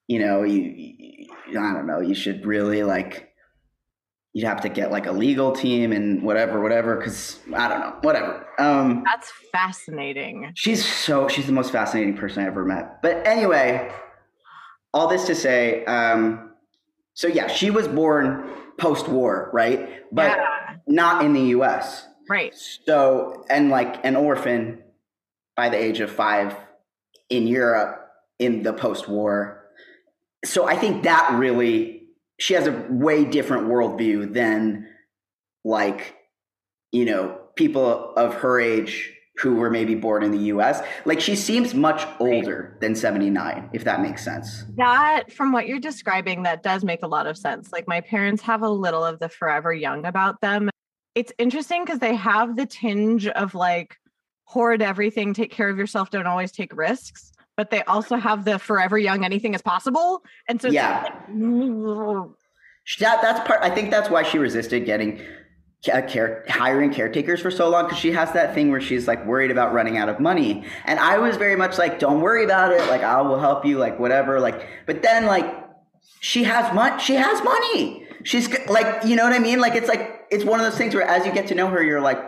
[0.08, 3.27] you know you, you i don't know you should really like
[4.38, 7.96] you'd have to get like a legal team and whatever whatever because i don't know
[8.02, 8.46] whatever.
[8.60, 10.52] Um that's fascinating.
[10.54, 13.02] she's so she's the most fascinating person i ever met.
[13.02, 13.92] But anyway
[14.94, 16.52] all this to say um
[17.16, 18.48] so yeah she was born
[18.78, 20.04] post-war right?
[20.12, 20.76] But yeah.
[20.86, 22.54] not in the us right.
[22.86, 24.84] So, and like an orphan
[25.56, 26.56] by the age of five
[27.32, 29.66] in Europe in the post war.
[30.46, 31.97] So I think that really
[32.40, 34.88] she has a way different worldview than
[35.64, 36.16] like
[36.92, 40.82] you know people of her age who were maybe born in the US.
[41.06, 44.64] Like she seems much older than 79, if that makes sense.
[44.76, 47.72] That, from what you're describing, that does make a lot of sense.
[47.72, 50.70] Like my parents have a little of the forever young about them.
[51.14, 53.98] It's interesting because they have the tinge of like
[54.46, 57.32] hoard everything, take care of yourself, don't always take risks.
[57.58, 60.22] But they also have the forever young, anything is possible.
[60.48, 62.30] And so, yeah, like,
[63.00, 63.60] that, that's part.
[63.62, 65.20] I think that's why she resisted getting
[65.82, 69.52] care, hiring caretakers for so long because she has that thing where she's like worried
[69.52, 70.64] about running out of money.
[70.86, 72.88] And I was very much like, don't worry about it.
[72.90, 74.40] Like I will help you, like whatever.
[74.40, 75.46] Like, but then like
[76.20, 77.02] she has money.
[77.02, 78.06] She has money.
[78.24, 79.60] She's like, you know what I mean?
[79.60, 81.84] Like it's like it's one of those things where as you get to know her,
[81.84, 82.20] you're like,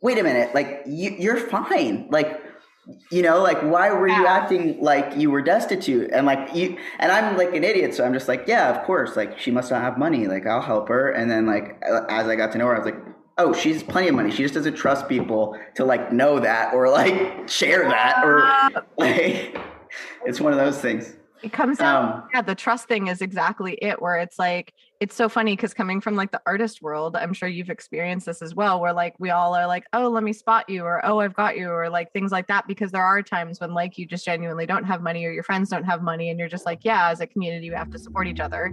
[0.00, 2.08] wait a minute, like you, you're fine.
[2.10, 2.40] Like
[3.10, 6.10] you know like why were you acting like you were destitute?
[6.12, 9.16] And like you and i'm like an idiot so i'm just like yeah of course
[9.16, 11.10] like she must not have money like i'll help her.
[11.10, 13.00] And then like as i got to know her i was like
[13.38, 14.30] oh she's plenty of money.
[14.30, 18.42] She just doesn't trust people to like know that or like share that or
[18.98, 19.56] like
[20.24, 21.14] it's one of those things.
[21.42, 24.72] It comes down um, yeah the trust thing is exactly it where it's like
[25.04, 28.40] it's so funny because coming from like the artist world i'm sure you've experienced this
[28.40, 31.18] as well where like we all are like oh let me spot you or oh
[31.20, 34.06] i've got you or like things like that because there are times when like you
[34.06, 36.86] just genuinely don't have money or your friends don't have money and you're just like
[36.86, 38.72] yeah as a community we have to support each other.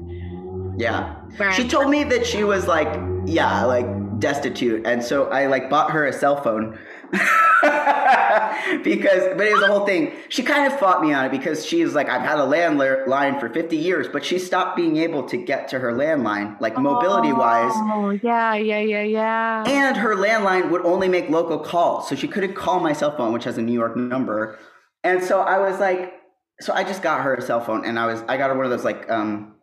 [0.77, 1.15] Yeah.
[1.35, 2.87] Whereas- she told me that she was like
[3.25, 3.85] yeah like
[4.21, 6.79] destitute and so i like bought her a cell phone
[8.83, 10.13] because but it was the whole thing.
[10.29, 13.49] She kind of fought me on it because she's like i've had a landline for
[13.49, 17.71] 50 years but she stopped being able to get to her landline like mobility wise
[17.75, 19.63] oh yeah yeah yeah yeah.
[19.65, 23.33] And her landline would only make local calls so she couldn't call my cell phone
[23.33, 24.59] which has a new york number.
[25.03, 26.13] And so i was like
[26.59, 28.65] so i just got her a cell phone and i was i got her one
[28.65, 29.55] of those like um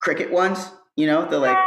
[0.00, 1.58] cricket ones you know the like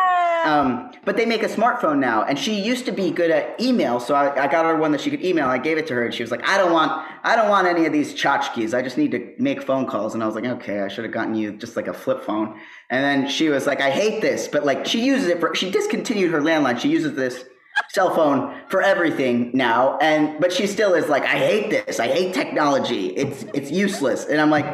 [0.46, 4.00] um, but they make a smartphone now, and she used to be good at email,
[4.00, 5.48] so I, I, got her one that she could email.
[5.48, 6.92] I gave it to her, and she was like, "I don't want,
[7.24, 8.74] I don't want any of these tchotchkes.
[8.74, 11.14] I just need to make phone calls." And I was like, "Okay, I should have
[11.14, 14.48] gotten you just like a flip phone." And then she was like, "I hate this,"
[14.48, 15.54] but like she uses it for.
[15.56, 16.80] She discontinued her landline.
[16.80, 17.46] She uses this
[17.90, 22.00] cell phone for everything now, and but she still is like, "I hate this.
[22.00, 23.08] I hate technology.
[23.08, 24.66] It's it's useless." And I'm like,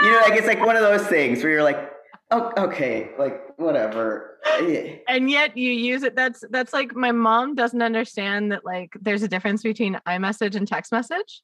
[0.00, 1.90] you know, like it's like one of those things where you're like,
[2.30, 4.31] oh, "Okay, like whatever."
[5.08, 6.16] and yet you use it.
[6.16, 10.66] That's that's like my mom doesn't understand that like there's a difference between iMessage and
[10.66, 11.42] text message.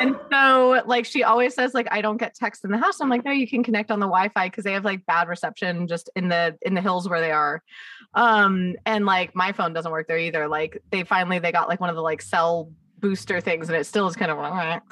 [0.00, 3.00] And so like she always says like i don't get text in the house.
[3.00, 5.86] I'm like no you can connect on the wi-fi because they have like bad reception
[5.86, 7.62] just in the in the hills where they are.
[8.14, 10.46] Um and like my phone doesn't work there either.
[10.48, 13.84] Like they finally they got like one of the like cell booster things and it
[13.84, 14.38] still is kind of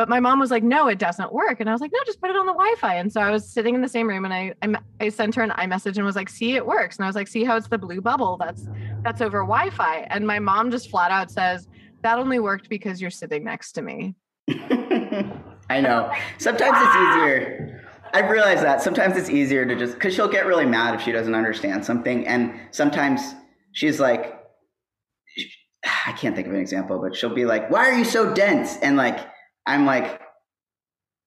[0.00, 1.60] but my mom was like no it doesn't work.
[1.60, 2.94] And i was like no just put it on the wi-fi.
[2.94, 5.42] And so i was sitting in the same room and i i, I sent her
[5.42, 6.96] an imessage and was like see it works.
[6.96, 8.66] And i was like see how it's the blue bubble that's
[9.02, 10.06] that's over wi-fi?
[10.08, 11.68] And my mom just flat out says
[12.00, 14.14] that only worked because you're sitting next to me.
[15.68, 16.10] I know.
[16.38, 17.86] Sometimes it's easier.
[18.14, 18.80] I realize that.
[18.80, 22.26] Sometimes it's easier to just because she'll get really mad if she doesn't understand something.
[22.26, 23.34] And sometimes
[23.72, 24.40] she's like
[26.06, 28.78] I can't think of an example, but she'll be like, "Why are you so dense?"
[28.78, 29.29] And like,
[29.70, 30.20] I'm like,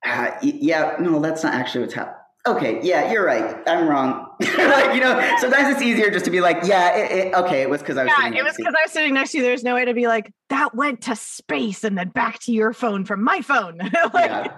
[0.05, 3.55] uh, "Yeah, no, that's not actually what's happening." Okay, yeah, you're right.
[3.65, 4.27] I'm wrong.
[4.41, 4.49] like,
[4.95, 7.79] you know, sometimes it's easier just to be like, "Yeah, it, it, okay, it was
[7.79, 9.43] because I was." Yeah, it was because I was sitting next to you.
[9.43, 12.73] There's no way to be like, "That went to space and then back to your
[12.73, 13.77] phone from my phone."
[14.13, 14.55] like, yeah.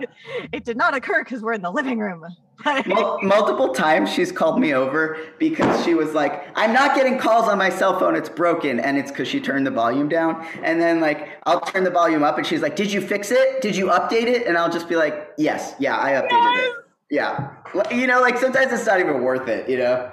[0.51, 2.25] it did not occur because we're in the living room.
[3.21, 7.57] multiple times she's called me over because she was like, I'm not getting calls on
[7.57, 8.15] my cell phone.
[8.15, 8.79] It's broken.
[8.79, 10.43] And it's because she turned the volume down.
[10.63, 13.61] And then, like, I'll turn the volume up and she's like, Did you fix it?
[13.61, 14.47] Did you update it?
[14.47, 15.75] And I'll just be like, Yes.
[15.79, 16.69] Yeah, I updated yes.
[16.69, 16.84] it.
[17.09, 17.51] Yeah.
[17.91, 20.11] You know, like sometimes it's not even worth it, you know?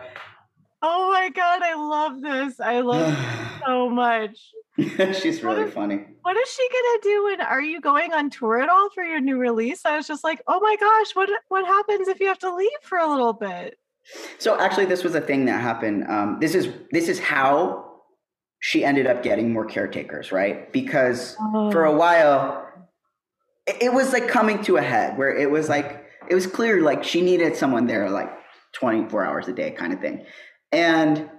[0.82, 1.62] Oh my God.
[1.62, 2.60] I love this.
[2.60, 3.16] I love
[3.66, 4.38] so much.
[4.78, 6.04] She's really what funny.
[6.22, 7.28] What is she gonna do?
[7.32, 9.84] And are you going on tour at all for your new release?
[9.84, 12.70] I was just like, oh my gosh, what what happens if you have to leave
[12.82, 13.78] for a little bit?
[14.38, 16.04] So actually, this was a thing that happened.
[16.08, 17.92] Um, this is this is how
[18.60, 20.72] she ended up getting more caretakers, right?
[20.72, 21.70] Because oh.
[21.70, 22.66] for a while,
[23.66, 26.82] it, it was like coming to a head where it was like it was clear
[26.82, 28.30] like she needed someone there like
[28.72, 30.24] 24 hours a day kind of thing
[30.72, 31.30] and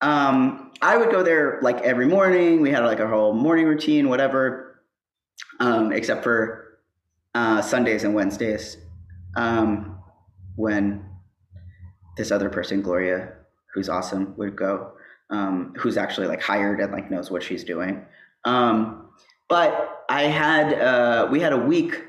[0.00, 2.60] um, I would go there like every morning.
[2.60, 4.82] We had like a whole morning routine, whatever,
[5.60, 6.78] um, except for
[7.34, 8.76] uh, Sundays and Wednesdays
[9.36, 9.98] um,
[10.56, 11.04] when
[12.16, 13.32] this other person, Gloria,
[13.74, 14.92] who's awesome, would go,
[15.30, 18.04] um, who's actually like hired and like knows what she's doing.
[18.44, 19.10] Um,
[19.48, 22.02] but I had uh, we had a week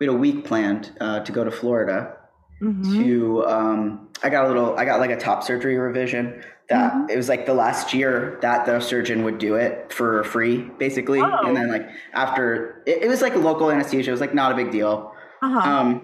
[0.00, 2.16] we had a week planned uh, to go to Florida,
[2.62, 2.92] Mhm.
[3.04, 7.10] to um, I got a little I got like a top surgery revision that Mhm.
[7.10, 11.20] it was like the last year that the surgeon would do it for free basically
[11.20, 11.46] Oh.
[11.46, 14.54] and then like after it, it was like local anesthesia it was like not a
[14.56, 15.10] big deal
[15.42, 15.58] Uh-huh.
[15.70, 16.02] um,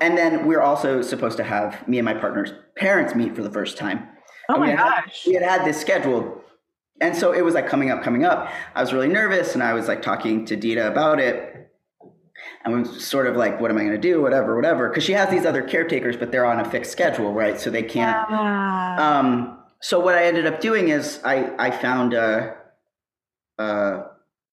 [0.00, 3.42] and then we are also supposed to have me and my partner's parents meet for
[3.42, 4.08] the first time
[4.48, 5.22] oh and we my had- gosh.
[5.26, 6.40] we had had this scheduled
[7.00, 9.72] and so it was like coming up coming up i was really nervous and i
[9.72, 11.69] was like talking to dita about it
[12.64, 15.12] and was sort of like what am i going to do whatever whatever because she
[15.12, 19.18] has these other caretakers but they're on a fixed schedule right so they can't Yeah.
[19.18, 22.56] um, so what i ended up doing is i i found a
[23.58, 24.02] a,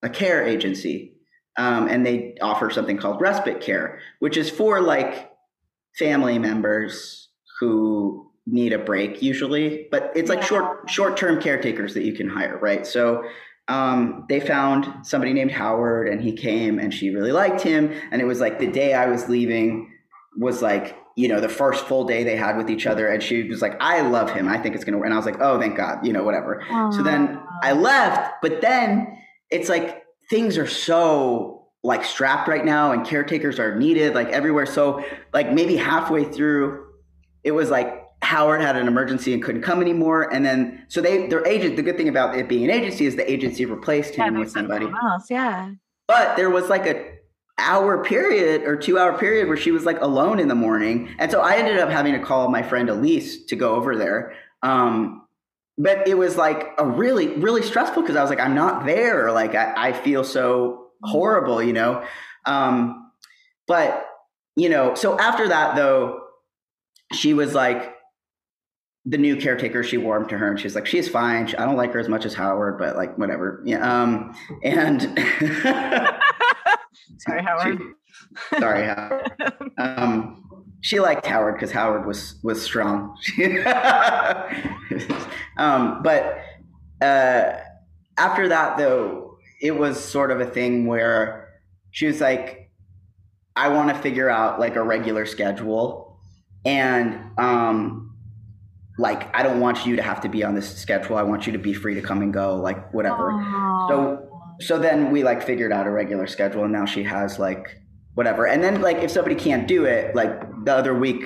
[0.04, 1.13] a care agency
[1.58, 5.30] um, and they offer something called respite care which is for like
[5.98, 10.46] family members who need a break usually but it's like Yeah.
[10.46, 13.24] short short term caretakers that you can hire right so
[13.67, 17.91] um, they found somebody named howard and he came and she really liked him.
[18.12, 19.93] And it was like the day i was leaving
[20.38, 23.08] was like you know the first full day they had with each other.
[23.08, 24.47] And she was like i love him.
[24.47, 26.63] I think it's gonna work and i was like oh thank god you know whatever.
[26.91, 29.17] So then I left, but then
[29.49, 34.65] it's like things are so like strapped right now and caretakers are needed like everywhere.
[34.65, 35.03] So
[35.34, 36.86] like maybe halfway through,
[37.43, 40.34] it was like Howard had an emergency and couldn't come anymore.
[40.34, 43.16] And then so they their agent the good thing about it being an agency is
[43.16, 44.86] the agency replaced him they with somebody.
[44.86, 45.30] else.
[45.30, 45.72] Yeah.
[46.10, 47.13] But there was like a
[47.58, 51.16] hour period or two hour period where she was like alone in the morning.
[51.20, 54.36] And so I ended up having to call my friend Elise to go over there.
[54.62, 55.26] Um,
[55.78, 59.32] but it was like a really, really stressful because I was like, I'm not there.
[59.32, 62.06] Like I, I feel so horrible, you know?
[62.46, 63.10] Um,
[63.68, 64.06] but
[64.58, 66.24] you know, so after that though,
[67.13, 67.94] she was like,
[69.10, 71.46] the new caretaker, she warmed to her and she's like, she's fine.
[71.58, 73.62] I don't like her as much as Howard, but like, whatever.
[73.65, 73.80] Yeah.
[74.02, 75.02] Um, and
[77.20, 77.80] Sorry, Howard.
[78.60, 79.32] sorry, Howard.
[79.78, 80.43] Um,
[80.82, 83.17] she liked Howard because Howard was was strong.
[85.58, 86.39] um, but
[87.02, 87.54] uh,
[88.17, 91.50] after that, though, it was sort of a thing where
[91.91, 92.72] she was like,
[93.56, 96.20] "I want to figure out like a regular schedule,
[96.65, 98.07] and um,
[98.98, 101.18] like I don't want you to have to be on this schedule.
[101.18, 103.88] I want you to be free to come and go, like whatever." Aw.
[103.90, 104.28] So
[104.60, 107.80] so then we like figured out a regular schedule and now she has like
[108.16, 111.24] whatever and then like if somebody can't do it like the other week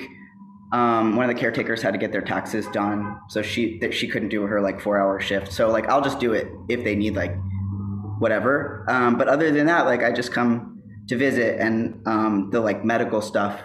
[0.72, 4.06] um, one of the caretakers had to get their taxes done so she that she
[4.08, 6.94] couldn't do her like four hour shift so like i'll just do it if they
[6.94, 7.34] need like
[8.18, 12.60] whatever um, but other than that like i just come to visit and um, the
[12.60, 13.60] like medical stuff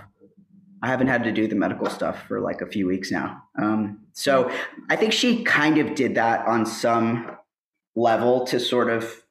[0.83, 3.99] i haven't had to do the medical stuff for like a few weeks now um,
[4.13, 4.51] so
[4.89, 7.31] i think she kind of did that on some
[7.95, 9.23] level to sort of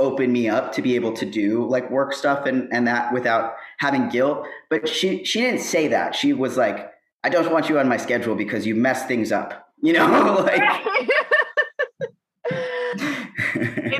[0.00, 3.54] open me up to be able to do like work stuff and, and that without
[3.78, 4.44] having guilt.
[4.68, 6.14] But she she didn't say that.
[6.14, 6.90] She was like,
[7.22, 9.66] I don't want you on my schedule because you mess things up.
[9.82, 10.60] You know, like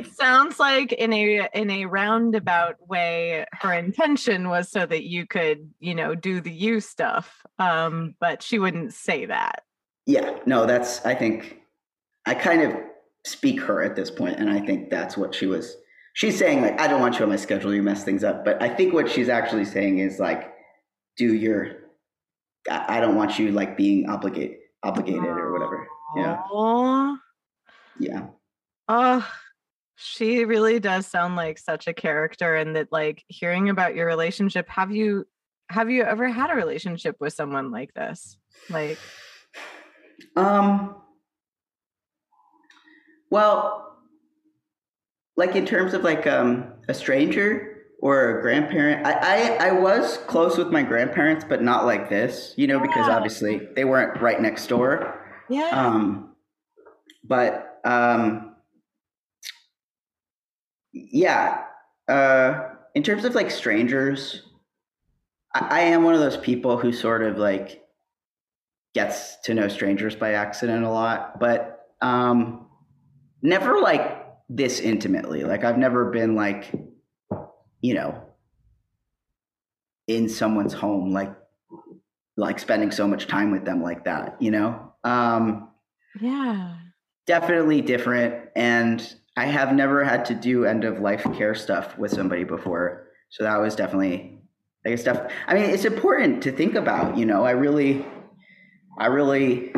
[0.21, 5.69] sounds like in a in a roundabout way her intention was so that you could
[5.79, 9.63] you know do the you stuff um but she wouldn't say that
[10.05, 11.61] yeah, no, that's I think
[12.25, 12.75] I kind of
[13.25, 15.75] speak her at this point, and I think that's what she was.
[16.13, 17.73] She's saying like, I don't want you on my schedule.
[17.73, 18.43] You mess things up.
[18.43, 20.53] But I think what she's actually saying is like,
[21.17, 21.77] do your.
[22.69, 25.87] I don't want you like being obligated, obligated or whatever.
[26.15, 27.17] Yeah, oh
[27.97, 28.27] yeah.
[28.87, 29.27] oh
[30.01, 34.67] she really does sound like such a character and that like hearing about your relationship
[34.69, 35.25] have you
[35.69, 38.37] have you ever had a relationship with someone like this
[38.69, 38.97] like
[40.35, 40.95] Um.
[43.29, 43.97] Well,
[45.37, 50.17] like in terms of like um a stranger or a grandparent, I I, I was
[50.27, 54.41] close with my grandparents, but not like this, you know, because obviously they weren't right
[54.41, 55.19] next door.
[55.49, 56.35] yeah Um,
[57.23, 58.50] but um,
[60.93, 61.63] yeah.
[62.07, 64.43] Uh, in terms of like strangers,
[65.53, 67.83] I, I am one of those people who sort of like
[68.93, 72.67] gets to know strangers by accident a lot, but um,
[73.41, 75.43] never like this intimately.
[75.43, 76.71] Like I've never been like,
[77.79, 78.21] you know,
[80.07, 81.33] in someone's home, like
[82.37, 84.93] like spending so much time with them like that, you know.
[85.03, 85.69] Um,
[86.19, 86.75] yeah
[87.31, 92.11] definitely different and i have never had to do end of life care stuff with
[92.11, 94.39] somebody before so that was definitely
[94.85, 98.05] i guess stuff i mean it's important to think about you know i really
[98.99, 99.71] i really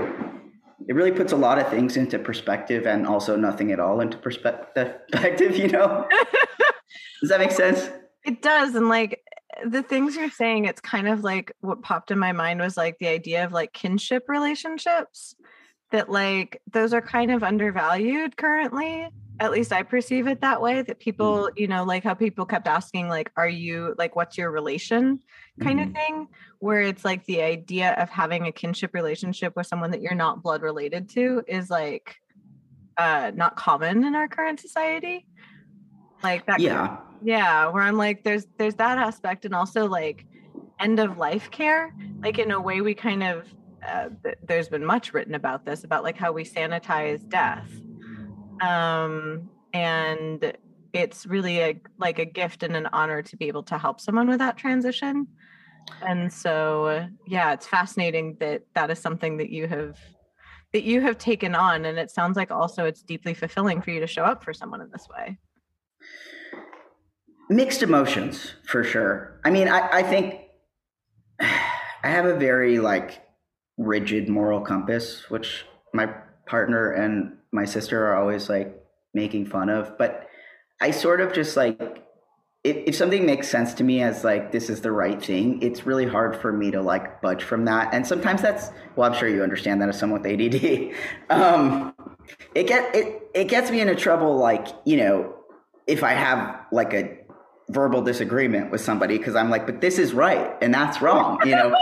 [0.86, 4.18] it really puts a lot of things into perspective and also nothing at all into
[4.18, 6.08] perspective perspective you know
[7.22, 7.90] does that make sense
[8.26, 8.76] It does.
[8.76, 9.22] And like
[9.66, 12.98] the things you're saying, it's kind of like what popped in my mind was like
[13.00, 15.36] the idea of like kinship relationships
[15.92, 19.10] that like those are kind of undervalued currently.
[19.40, 22.68] At least I perceive it that way that people, you know, like how people kept
[22.68, 25.20] asking, like, are you like, what's your relation
[25.62, 25.88] kind Mhm.
[25.88, 26.28] of thing?
[26.60, 30.44] Where it's like the idea of having a kinship relationship with someone that you're not
[30.44, 32.16] blood related to is like
[32.98, 35.26] uh not common in our current society.
[36.22, 37.00] Like that Yeah.
[37.22, 40.26] yeah where i'm like there's there's that aspect and also like
[40.80, 43.48] end of life care like in a way we kind of
[43.88, 47.70] uh, th- there's been much written about this about like how we sanitize death
[48.64, 50.54] um and
[50.94, 54.28] it's really a like a gift and an honor to be able to help someone
[54.28, 55.28] with that transition.
[56.02, 59.98] And so yeah it's fascinating that that is something that you have
[60.72, 61.86] that you have taken on.
[61.86, 64.82] And it sounds like also it's deeply fulfilling for you to show up for someone
[64.82, 65.38] in this way.
[67.50, 69.42] Mixed emotions for sure.
[69.44, 70.42] I mean i, I think
[71.40, 73.24] i have a very like
[73.78, 76.08] rigid moral compass which my
[76.46, 78.76] partner and my sister are always like
[79.14, 80.28] making fun of but
[80.82, 82.04] i sort of just like
[82.64, 85.86] if, if something makes sense to me as like this is the right thing it's
[85.86, 89.28] really hard for me to like budge from that and sometimes that's well i'm sure
[89.30, 90.94] you understand that as someone with ADD
[91.30, 91.94] um
[92.56, 95.36] it get it it gets me into trouble like you know
[95.86, 97.24] if i have like a
[97.70, 101.56] verbal disagreement with somebody because I'm like, but this is right and that's wrong, you
[101.56, 101.76] know.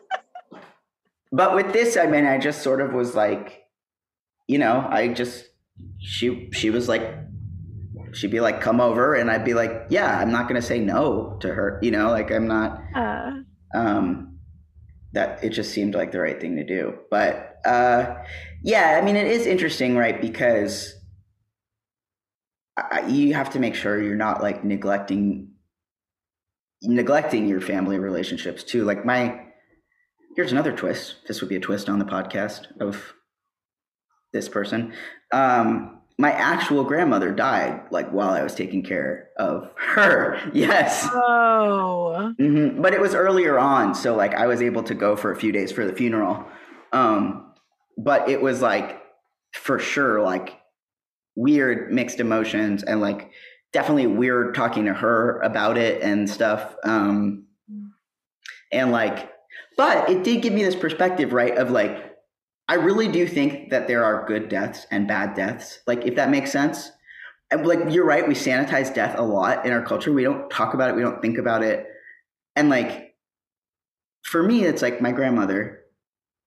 [1.32, 3.59] but with this, I mean, I just sort of was like,
[4.50, 5.44] you know, I just
[6.00, 7.14] she she was like
[8.12, 11.38] she'd be like, come over, and I'd be like, yeah, I'm not gonna say no
[11.40, 13.30] to her, you know, like I'm not uh,
[13.72, 14.38] um
[15.12, 16.98] that it just seemed like the right thing to do.
[17.12, 18.16] But uh
[18.64, 20.20] yeah, I mean it is interesting, right?
[20.20, 20.94] Because
[22.76, 25.52] I, you have to make sure you're not like neglecting
[26.82, 28.82] neglecting your family relationships too.
[28.82, 29.42] Like my
[30.34, 31.18] here's another twist.
[31.28, 33.14] This would be a twist on the podcast of
[34.32, 34.92] this person.
[35.32, 40.38] Um my actual grandmother died like while I was taking care of her.
[40.52, 41.08] Yes.
[41.12, 45.32] oh hmm But it was earlier on, so like I was able to go for
[45.32, 46.44] a few days for the funeral.
[46.92, 47.52] Um,
[47.96, 49.00] but it was like
[49.54, 50.58] for sure like
[51.36, 53.30] weird mixed emotions and like
[53.72, 56.74] definitely weird talking to her about it and stuff.
[56.84, 57.46] Um,
[58.72, 59.30] and like,
[59.76, 61.56] but it did give me this perspective, right?
[61.56, 62.09] Of like,
[62.70, 65.80] I really do think that there are good deaths and bad deaths.
[65.88, 66.92] Like, if that makes sense.
[67.50, 68.28] And like, you're right.
[68.28, 70.12] We sanitize death a lot in our culture.
[70.12, 70.94] We don't talk about it.
[70.94, 71.88] We don't think about it.
[72.54, 73.16] And like,
[74.22, 75.80] for me, it's like my grandmother,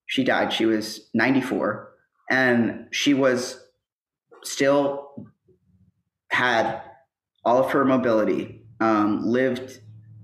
[0.06, 0.54] she died.
[0.54, 1.92] She was 94
[2.30, 3.60] and she was
[4.46, 5.28] still
[6.30, 6.84] had
[7.44, 9.82] all of her mobility, um, lived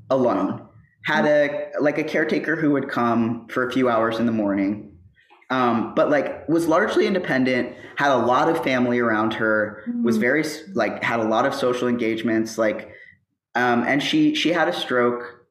[0.09, 0.65] alone,
[1.03, 4.88] had a like a caretaker who would come for a few hours in the morning,
[5.49, 10.21] um, but like was largely independent, had a lot of family around her, was Mhm.
[10.21, 10.43] very
[10.73, 12.91] like had a lot of social engagements, like,
[13.55, 15.45] um, and she she had a stroke,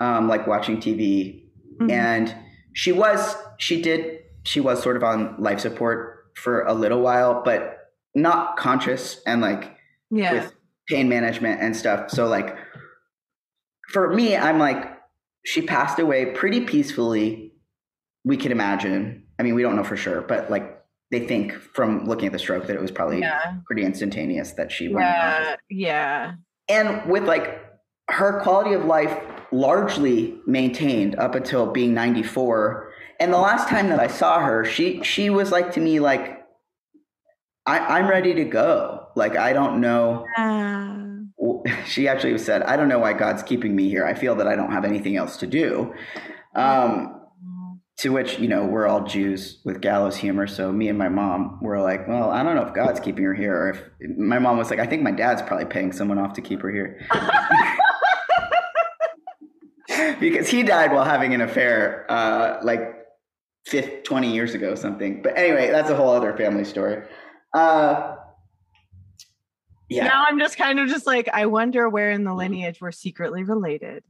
[0.00, 1.44] um, like watching TV,
[1.80, 1.90] Mhm.
[1.90, 2.34] and
[2.74, 7.42] she was she did she was sort of on life support for a little while,
[7.44, 9.76] but not conscious and like
[10.10, 10.52] yeah with
[10.88, 12.10] pain management and stuff.
[12.10, 12.56] So like
[13.88, 14.92] for me, I'm like
[15.44, 17.52] she passed away pretty peacefully.
[18.26, 19.22] We could imagine.
[19.38, 22.38] I mean, we don't know for sure, but like they think from looking at the
[22.38, 25.06] stroke that it was probably yeah pretty instantaneous that she went.
[25.06, 26.34] yeah yeah
[26.68, 27.62] And with like
[28.10, 29.16] her quality of life
[29.52, 32.92] largely maintained up until being 94.
[33.20, 36.44] And the last time that I saw her, she she was like to me like
[37.64, 39.06] I, I'm ready to go.
[39.14, 41.02] Like I don't know yeah
[41.86, 44.04] she actually said, I don't know why God's keeping me here.
[44.04, 45.94] I feel that I don't have anything else to do.
[46.54, 47.15] Um,
[47.98, 50.46] to which, you know, we're all Jews with gallows humor.
[50.46, 53.32] So me and my mom were like, well, I don't know if God's keeping her
[53.32, 53.82] here or if
[54.18, 56.70] my mom was like, I think my dad's probably paying someone off to keep her
[56.70, 57.00] here.
[60.20, 62.80] because he died while having an affair, uh, like
[63.64, 65.22] 50, 20 years ago, something.
[65.22, 67.02] But anyway, that's a whole other family story.
[67.54, 68.16] Uh,
[69.88, 70.04] yeah.
[70.04, 73.44] now i'm just kind of just like i wonder where in the lineage we're secretly
[73.44, 74.02] related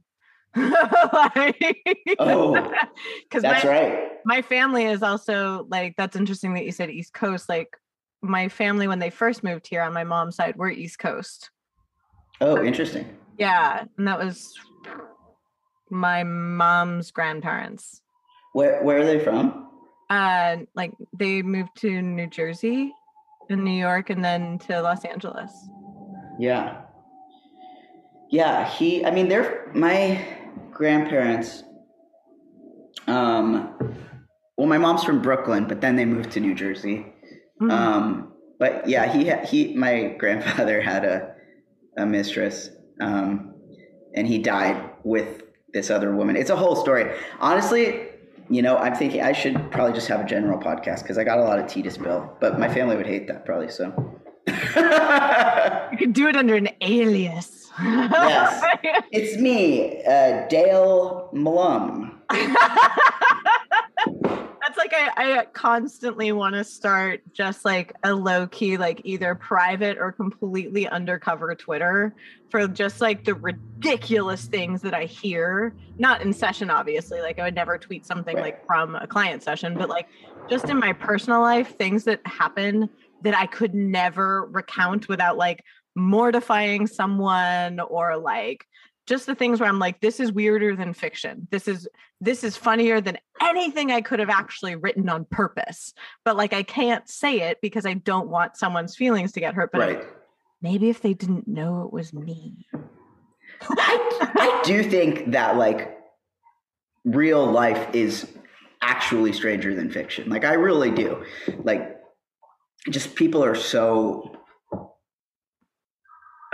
[1.13, 2.53] like, Oh,
[3.23, 4.09] because That's my, right.
[4.25, 7.69] my family is also like that's interesting that you said east coast like
[8.21, 11.51] my family when they first moved here on my mom's side we're east coast
[12.41, 13.05] Oh, interesting.
[13.37, 14.53] yeah and that was
[15.89, 18.01] my mom's grandparents
[18.53, 19.69] Where where are they from?
[20.09, 22.91] uh like they moved to new jersey
[23.49, 25.51] and new york and then to los angeles
[26.39, 26.81] Yeah.
[28.29, 29.05] yeah, he.
[29.05, 30.21] I mean, they're my
[30.77, 31.63] grandparents.
[33.07, 33.73] Um,
[34.57, 37.05] well, my mom's from Brooklyn, but then they moved to New Jersey.
[37.61, 37.71] Mhm.
[37.71, 41.35] Um, but yeah, he he my grandfather had a
[41.97, 42.69] a mistress,
[43.01, 43.55] um,
[44.15, 46.35] and he died with this other woman.
[46.35, 47.11] It's a whole story.
[47.39, 48.07] Honestly,
[48.49, 51.39] you know, I'm thinking I should probably just have a general podcast because I got
[51.39, 52.37] a lot of tea to spill.
[52.39, 53.69] But my family would hate that probably.
[53.69, 53.85] So.
[55.91, 57.56] you could do it under an alias.
[57.81, 58.63] Yes.
[59.11, 62.21] It's me, uh, Dale Malum.
[62.29, 62.47] That's
[64.77, 69.97] like I, I constantly want to start just like a low key, like either private
[69.97, 72.13] or completely undercover Twitter
[72.49, 75.73] for just like the ridiculous things that I hear.
[75.97, 77.21] Not in session, obviously.
[77.21, 78.43] Like I would never tweet something Right.
[78.43, 80.07] like from a client session, but like
[80.49, 82.89] just in my personal life, things that happen
[83.23, 85.63] that I could never recount without like
[85.97, 88.65] mortifying someone or like
[89.07, 91.47] just the things where I'm like, this is weirder than fiction.
[91.49, 91.87] This is
[92.21, 95.93] this is funnier than anything I could have actually written on purpose.
[96.23, 99.71] But like I can't say it because I don't want someone's feelings to get hurt.
[99.71, 100.05] But Right.
[100.61, 102.67] maybe if they didn't know it was me.
[103.61, 105.97] I do think that like
[107.05, 108.27] real life is
[108.81, 110.29] actually stranger than fiction.
[110.29, 111.23] Like I really do.
[111.63, 111.97] Like
[112.89, 114.37] just people are so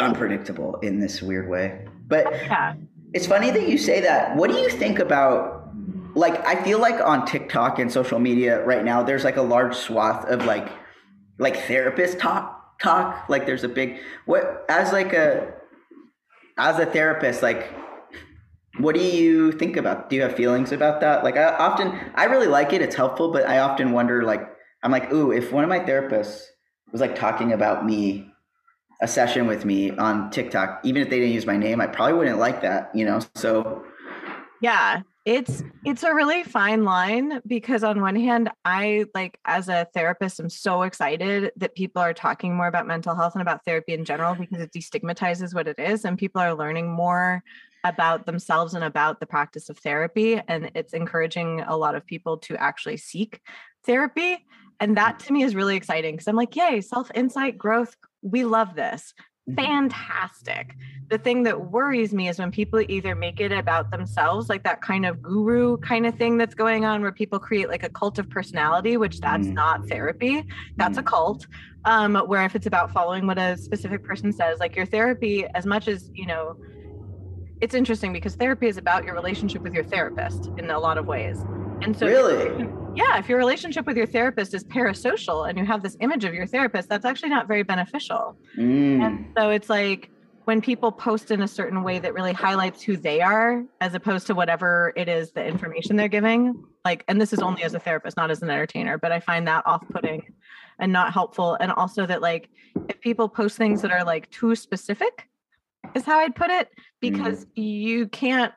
[0.03, 1.85] unpredictable in this weird way.
[2.07, 2.73] But Yeah.
[3.13, 4.35] it's funny that you say that.
[4.35, 5.61] What do you think about
[6.15, 9.75] like I feel like on TikTok and social media right now there's like a large
[9.75, 10.69] swath of like
[11.39, 15.53] like therapist talk talk like there's a big what as like a
[16.57, 17.73] as a therapist like
[18.79, 22.25] what do you think about do you have feelings about that like i often i
[22.25, 24.41] really like it it's helpful but i often wonder like
[24.83, 26.41] i'm like ooh if one of my therapists
[26.91, 28.31] was like talking about me
[29.03, 32.13] a session with me on tiktok even if they didn't use my name i probably
[32.13, 33.83] wouldn't like that you know so
[34.63, 35.01] Yeah.
[35.25, 40.39] It's it's a really fine line because on one hand, I like as a therapist,
[40.39, 44.05] I'm so excited that people are talking more about mental health and about therapy in
[44.05, 47.43] general because it destigmatizes what it is and people are learning more
[47.83, 50.41] about themselves and about the practice of therapy.
[50.47, 53.41] And it's encouraging a lot of people to actually seek
[53.85, 54.45] therapy.
[54.79, 57.95] And that to me is really exciting because I'm like, yay, self-insight growth.
[58.21, 59.13] We love this.
[59.49, 59.55] Mhm.
[59.55, 60.75] Fantastic.
[61.09, 64.81] The thing that worries me is when people either make it about themselves, like that
[64.81, 68.19] kind of guru kind of thing that's going on, where people create like a cult
[68.19, 69.53] of personality, which that's Mm.
[69.53, 70.45] not therapy.
[70.77, 71.45] That's a cult.
[71.85, 75.65] Um, where if it's about following what a specific person says, like your therapy, as
[75.65, 76.55] much as you know,
[77.59, 81.05] it's interesting because therapy is about your relationship with your therapist in a lot of
[81.05, 81.43] ways.
[81.83, 85.81] And so, really yeah, if your relationship with your therapist is parasocial and you have
[85.81, 88.37] this image of your therapist, that's actually not very beneficial.
[88.57, 89.01] Mm.
[89.01, 90.09] And so it's like
[90.45, 94.27] when people post in a certain way that really highlights who they are as opposed
[94.27, 96.63] to whatever it is the information they're giving.
[96.85, 99.47] Like, and this is only as a therapist, not as an entertainer, but I find
[99.47, 100.33] that off putting
[100.79, 101.55] and not helpful.
[101.59, 102.49] And also that, like,
[102.89, 105.29] if people post things that are like too specific,
[105.95, 106.69] is how I'd put it,
[106.99, 108.53] because you can't.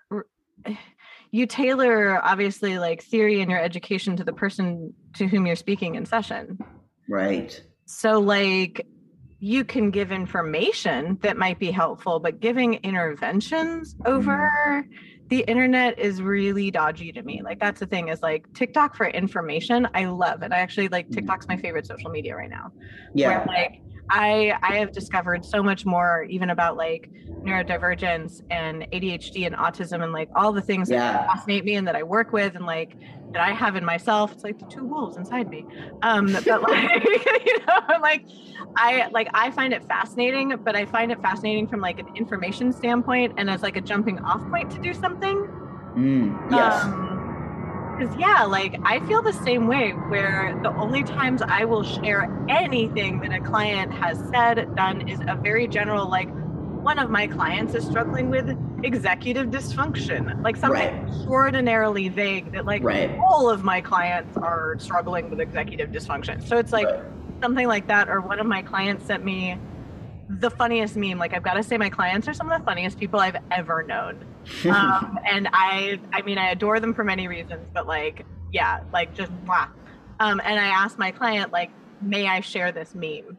[1.37, 5.95] You tailor obviously like theory and your education to the person to whom you're speaking
[5.95, 6.57] in session.
[7.11, 8.87] right So, like,
[9.39, 14.87] you can give information that might be helpful, but giving interventions over
[15.29, 17.43] the internet is really dodgy to me.
[17.43, 19.87] Like, that's the thing is like TikTok for information.
[19.93, 20.53] I love it.
[20.53, 21.17] I actually like Mhm.
[21.17, 22.73] TikTok's my favorite social media right now.
[23.13, 23.73] yeah Where, like,
[24.11, 27.09] I I have discovered so much more even about like
[27.45, 31.13] neurodivergence and ADHD and autism and like all the things Yeah.
[31.13, 32.97] that fascinate me and that I work with and like
[33.35, 34.33] that I have in myself.
[34.33, 35.65] It's like the two wolves inside me.
[36.03, 37.05] Um, but like
[37.47, 38.25] you know, I'm like
[38.77, 42.73] I like I find it fascinating, but I find it fascinating from like an information
[42.73, 45.47] standpoint and as like a jumping off point to do something.
[45.97, 46.51] Mm.
[46.51, 46.85] yes
[47.97, 49.93] Because yeah, like I feel the same way.
[49.93, 55.21] Where the only times I will share anything that a client has said, done, is
[55.27, 56.09] a very general.
[56.09, 56.29] Like
[56.83, 61.09] one of my clients is struggling with executive dysfunction, like something Right.
[61.09, 62.53] extraordinarily vague.
[62.53, 66.47] That like right all of my clients are struggling with executive dysfunction.
[66.47, 67.01] So it's like Right.
[67.43, 68.09] something like that.
[68.09, 69.59] Or one of my clients sent me
[70.29, 71.19] the funniest meme.
[71.19, 73.83] Like I've got to say, my clients are some of the funniest people I've ever
[73.83, 74.25] known
[74.71, 79.15] um, and I, I mean, I adore them for many reasons, but like, yeah, like
[79.15, 79.69] just wow.
[80.21, 81.71] Um, and I asked my client, like,
[82.01, 83.37] may I share this meme?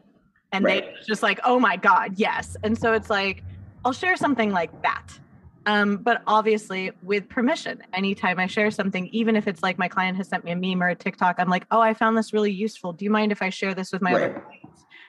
[0.52, 2.56] And they just like, oh my god, yes.
[2.62, 3.42] And so it's like,
[3.84, 5.06] I'll share something like that.
[5.66, 7.82] Um, but obviously with permission.
[7.92, 10.82] Anytime I share something, even if it's like my client has sent me a meme
[10.82, 12.94] or a TikTok, I'm like, oh, I found this really useful.
[12.94, 14.57] Do you mind if I share this with my other Right.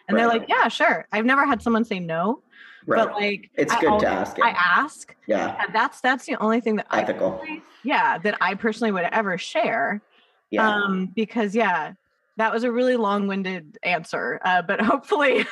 [0.10, 1.08] And they're like, yeah, sure.
[1.14, 2.42] I've never had someone say no.
[2.86, 3.06] Right.
[3.06, 4.44] But like It's I good to ask it.
[4.44, 5.16] I ask.
[5.28, 5.56] yeah.
[5.64, 7.32] and That's that's the only thing that I Ethical.
[7.34, 10.02] personally- yeah, that I personally would ever share.
[10.50, 10.68] Yeah.
[10.68, 11.94] Um, because yeah,
[12.38, 14.42] that was a really long-winded answer.
[14.44, 15.46] Uh, but hopefully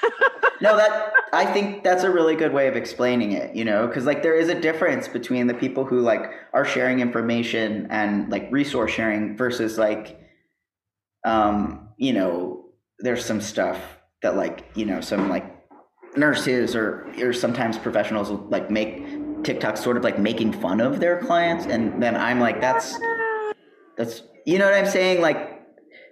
[0.62, 4.05] no, that I think that's a really good way of explaining it, you know, because
[4.05, 8.47] like there is a difference between the people who like are sharing information and like
[8.51, 10.20] resource sharing versus like
[11.26, 12.66] um, you know,
[12.99, 15.53] there's some stuff that like, you know, some like
[16.15, 19.05] nurses or or sometimes professionals will like make
[19.43, 22.97] TikTok sort of like making fun of their clients and then I'm like that's
[23.97, 25.22] that's you know what I'm saying?
[25.22, 25.61] Like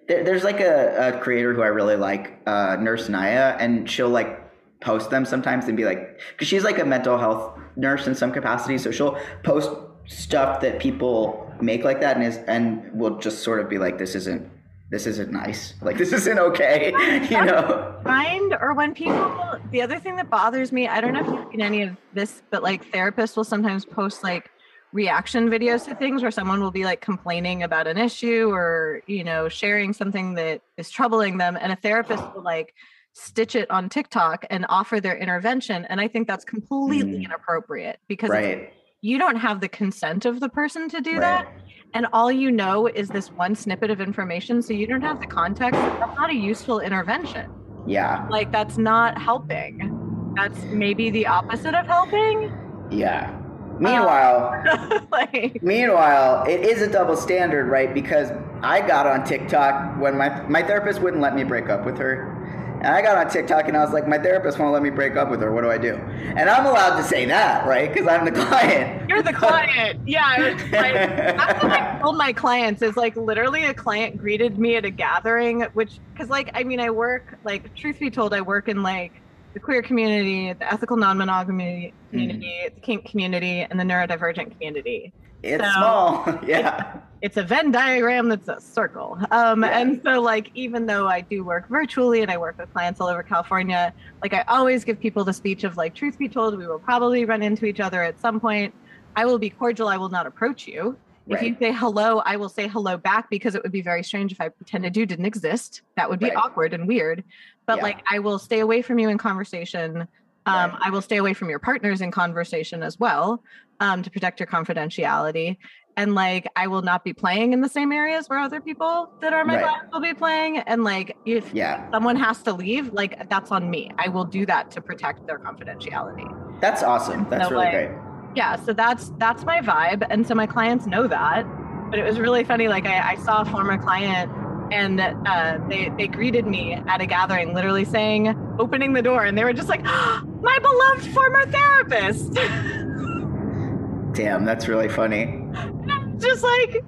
[0.08, 4.10] there, there's like a, a creator who I really like uh, Nurse Naya and she'll
[4.10, 4.42] like
[4.82, 8.32] post them sometimes and be like because she's like a mental health nurse in some
[8.32, 9.72] capacity so she'll post
[10.06, 13.98] stuff that people make like that and is and will just sort of be like
[13.98, 14.48] this isn't
[14.90, 15.74] this isn't nice.
[15.82, 16.92] Like this isn't okay
[17.30, 18.00] you know?
[18.04, 21.52] Find or when people the other thing that bothers me i don't know if you've
[21.52, 24.50] seen any of this but like therapists will sometimes post like
[24.94, 29.24] reaction videos to things where someone will be like complaining about an issue or you
[29.24, 31.58] know sharing something that is troubling them.
[31.60, 32.74] And a therapist will like
[33.14, 35.84] stitch it on tiktok and offer their intervention.
[35.86, 37.26] And i think that's completely Mm.
[37.26, 38.72] inappropriate because right.
[39.02, 41.20] you don't have the consent of the person to do right.
[41.22, 41.48] that
[41.96, 45.26] and all you know is this one snippet of information so you don't have the
[45.26, 45.80] context.
[45.80, 47.50] That's not a useful intervention.
[47.88, 48.28] Yeah.
[48.30, 50.34] Like that's not helping.
[50.36, 52.54] That's maybe the opposite of helping.
[52.92, 53.32] Yeah.
[53.32, 57.94] Um, meanwhile like Meanwhile, it is a double standard, right?
[57.94, 58.32] Because
[58.62, 62.45] I got on TikTok when my my therapist wouldn't let me break up with her.
[62.78, 65.16] And I got on TikTok and I was like, my therapist won't let me break
[65.16, 65.52] up with her.
[65.52, 65.96] What do I do?
[65.96, 67.92] And I'm allowed to say that, right?
[67.92, 69.10] Because I'm the client.
[69.10, 70.36] you're the client yeah
[70.72, 74.86] like, that's what i told my clients is like literally a client greeted me at
[74.86, 78.68] a gathering which because like i mean i work like truth be told i work
[78.68, 79.14] in like
[79.56, 85.64] the queer community the ethical non-monogamy community the kink community and the neurodivergent community It's
[85.64, 86.40] So- small.
[86.48, 86.98] yeah.
[87.22, 89.18] it's a Venn diagram that's a circle.
[89.32, 89.80] Um, Yeah.
[89.80, 93.08] And so, like, even though I do work virtually and I work with clients all
[93.08, 93.94] over California,
[94.24, 97.26] like, I always give people the speech of, like, truth be told, we will probably
[97.26, 98.74] run into each other at some point.
[99.16, 99.88] I will be cordial.
[99.88, 100.98] I will not approach you.
[101.28, 104.32] If you say hello, I will say hello back because it would be very strange
[104.32, 105.82] if I pretended you didn't exist.
[105.98, 106.38] That would be Right.
[106.38, 107.24] awkward and weird.
[107.68, 107.84] But, Yeah.
[107.84, 110.08] like, I will stay away from you in conversation.
[110.48, 110.80] Um, Right.
[110.84, 113.42] I will stay away from your partners in conversation as well
[113.80, 115.58] um, to protect your confidentiality
[115.98, 119.34] and like I will not be playing in the same areas where other people that
[119.34, 119.64] are my Right.
[119.64, 120.58] clients will be playing.
[120.60, 121.90] And like if Yeah.
[121.92, 123.90] someone has to leave, like that's on me.
[123.98, 126.28] I will do that to protect their confidentiality.
[126.62, 127.26] That's awesome.
[127.30, 127.72] That's No really way.
[127.88, 127.92] great.
[128.36, 131.46] Yeah, so that's that's my vibe, and so my clients know that.
[131.90, 132.68] But it was really funny.
[132.68, 134.30] Like I, I saw a former client,
[134.72, 139.38] and uh, they they greeted me at a gathering, literally saying, opening the door, and
[139.38, 142.34] they were just like, "My beloved former therapist."
[144.14, 145.24] Damn, that's really funny.
[145.24, 146.84] And I'm just like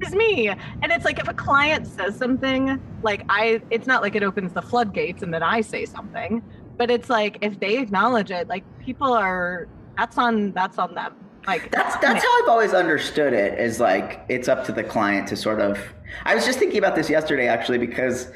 [0.00, 4.16] it's me and it's like if a client says something like i it's not like
[4.16, 6.42] it opens the floodgates and then i say something
[6.76, 11.14] but it's like if they acknowledge it like people are that's on that's on them
[11.46, 13.58] like That's that's how I've always understood it.
[13.58, 15.78] Is like it's up to the client to sort of.
[16.24, 18.28] I was just thinking about this yesterday actually because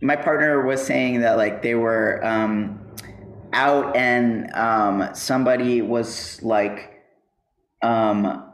[0.00, 2.80] my partner was saying that like they were um,
[3.52, 7.02] out and um, somebody was like,
[7.82, 8.44] um,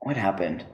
[0.00, 0.64] what happened?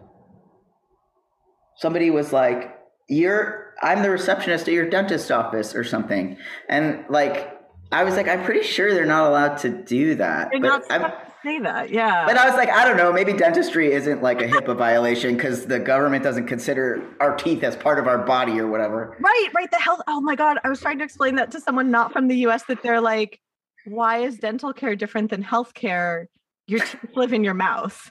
[1.76, 2.76] Somebody was like,
[3.08, 6.36] "You're I'm the receptionist at your dentist office or something,"
[6.68, 7.56] and like.
[7.92, 10.50] I was like, I'm pretty sure they're not allowed to do that.
[10.52, 11.12] they're but not I'm-
[11.42, 14.46] say that yeah but I was like, I don't know, maybe dentistry isn't like a
[14.48, 18.66] HIPAA violation because the government doesn't consider our teeth as part of our body or
[18.66, 19.16] whatever.
[19.20, 21.90] right right the health oh my god i was trying to explain that to someone
[21.90, 23.40] not from the us that they're like
[23.86, 26.28] why is dental care different than health care
[26.66, 28.10] your teeth live in your mouth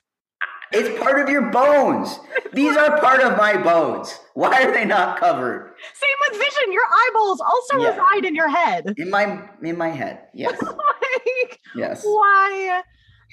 [0.71, 2.19] It's part of your bones.
[2.53, 4.13] These are part of my bones.
[4.35, 5.73] Why are they not covered?
[6.03, 7.89] same with vision your eyeballs also Yeah.
[7.89, 9.23] reside in your head In my
[9.63, 10.15] in my head.
[10.33, 10.61] Yes.
[10.61, 12.03] like Yes.
[12.03, 12.83] why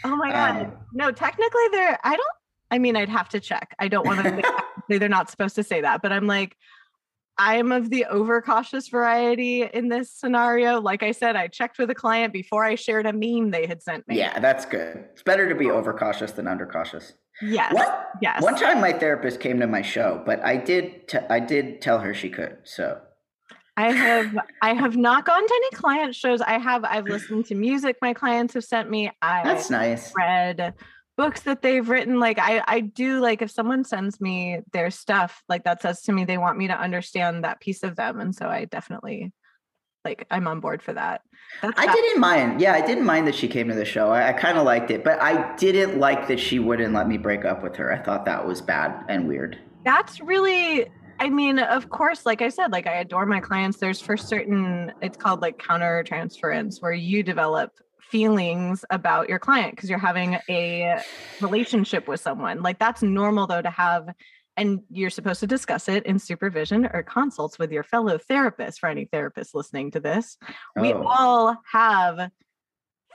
[0.05, 2.37] oh my god Um, no technically they're i don't
[2.71, 4.43] i mean i'd have to check i don't want to
[4.89, 6.57] say they're not supposed to say that but i'm like
[7.39, 11.95] i'm of the overcautious variety in this scenario like i said i checked with a
[11.95, 15.05] client before i shared a meme they had sent me Yeah, that's good.
[15.13, 17.13] It's better to be overcautious than undercautious.
[17.43, 18.09] yes What?
[18.23, 21.83] yes One time my therapist came to my show, but I did t- I did
[21.83, 22.57] tell her she could.
[22.65, 23.01] So
[23.77, 26.41] I have I have not gone to any client shows.
[26.41, 29.11] I have I've listened to music my clients have sent me.
[29.21, 30.13] I that's nice.
[30.17, 30.75] read
[31.17, 32.19] books that they've written.
[32.19, 36.13] Like I I do like if someone sends me their stuff, like that says to
[36.13, 38.19] me they want me to understand that piece of them.
[38.21, 39.33] And so I definitely
[40.07, 41.21] like I'm on board for that.
[41.61, 42.61] That's I didn't mind.
[42.63, 44.11] Yeah, I didn't mind that she came to the show.
[44.11, 47.19] I, I kind of liked it, but I didn't like that she wouldn't let me
[47.19, 47.93] break up with her.
[47.93, 49.59] I thought that was bad and weird.
[49.85, 50.87] That's really
[51.19, 53.79] I mean, of course, like I said, like I adore my clients.
[53.79, 57.73] There's for certain, it's called like counter transference, where you develop
[58.11, 61.01] feelings about your client because you're having a
[61.41, 62.63] relationship with someone.
[62.63, 64.09] Like that's normal though to have
[64.57, 68.89] and you're supposed to discuss it in supervision or consults with your fellow therapist for
[68.89, 70.39] any therapist listening to this.
[70.77, 70.83] Oh.
[70.83, 72.31] We all have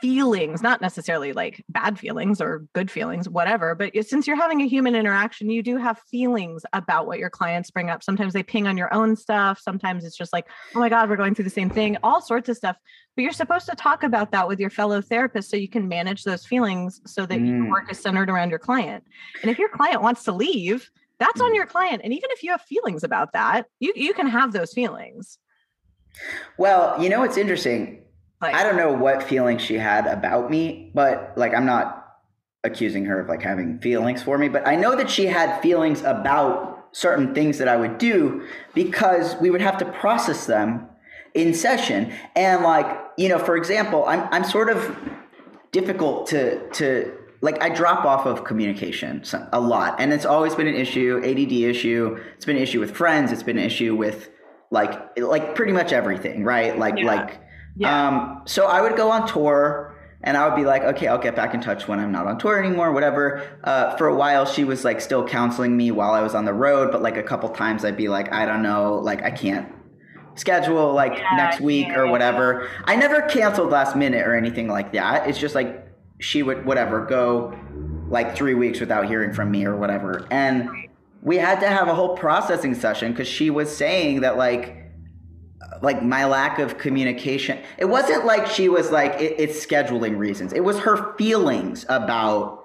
[0.02, 4.68] feelings, not necessarily like bad feelings or good feelings, whatever, but since you're having a
[4.68, 8.04] human interaction, you do have feelings about what your clients bring up.
[8.04, 9.60] Sometimes they ping on your own stuff.
[9.60, 12.50] Sometimes it's just like, oh my God, we're going through the same thing, all sorts
[12.50, 12.76] of stuff.
[13.16, 16.24] But you're supposed to talk about that with your fellow therapist so you can manage
[16.24, 17.48] those feelings so that mm.
[17.48, 19.04] your work is centered around your client.
[19.42, 20.90] And if your client wants to leave,
[21.20, 21.56] that's on mm.
[21.56, 22.02] your client.
[22.04, 25.38] And even if you have feelings about that, you, you can have those feelings.
[26.58, 28.02] Well, you know, it's interesting
[28.42, 31.98] like, I don't know what feelings she had about me, but like I'm not
[32.64, 36.02] accusing her of like having feelings for me, but I know that she had feelings
[36.02, 40.88] about certain things that I would do because we would have to process them
[41.34, 42.14] in session.
[42.36, 42.86] And like,
[43.18, 44.98] you know, for example, I'm I'm sort of
[45.72, 50.68] difficult to to like I drop off of communication a lot, and it's always been
[50.68, 52.20] an issue, ADD issue.
[52.36, 53.32] It's been an issue with friends.
[53.32, 54.30] It's been an issue with
[54.70, 56.78] like like pretty much everything, right?
[56.78, 57.06] Like yeah.
[57.06, 57.42] like
[57.76, 58.08] yeah.
[58.08, 61.36] Um, so I would go on tour and I would be like, okay, I'll get
[61.36, 63.48] back in touch when I'm not on tour anymore, whatever.
[63.64, 66.54] Uh, for a while, she was like still counseling me while I was on the
[66.54, 69.72] road, but like a couple times I'd be like, I don't know, like I can't
[70.36, 72.00] schedule like yeah, next week yeah.
[72.00, 72.70] or whatever.
[72.86, 75.28] I never canceled last minute or anything like that.
[75.28, 75.88] It's just like
[76.20, 77.58] she would, whatever, go
[78.10, 80.28] like three weeks without hearing from me or whatever.
[80.30, 80.70] And
[81.24, 84.78] we had to have a whole processing session because she was saying that like,
[85.82, 87.60] like my lack of communication.
[87.78, 90.54] It wasn't like she was like it, it's scheduling reasons.
[90.54, 92.64] It was her feelings about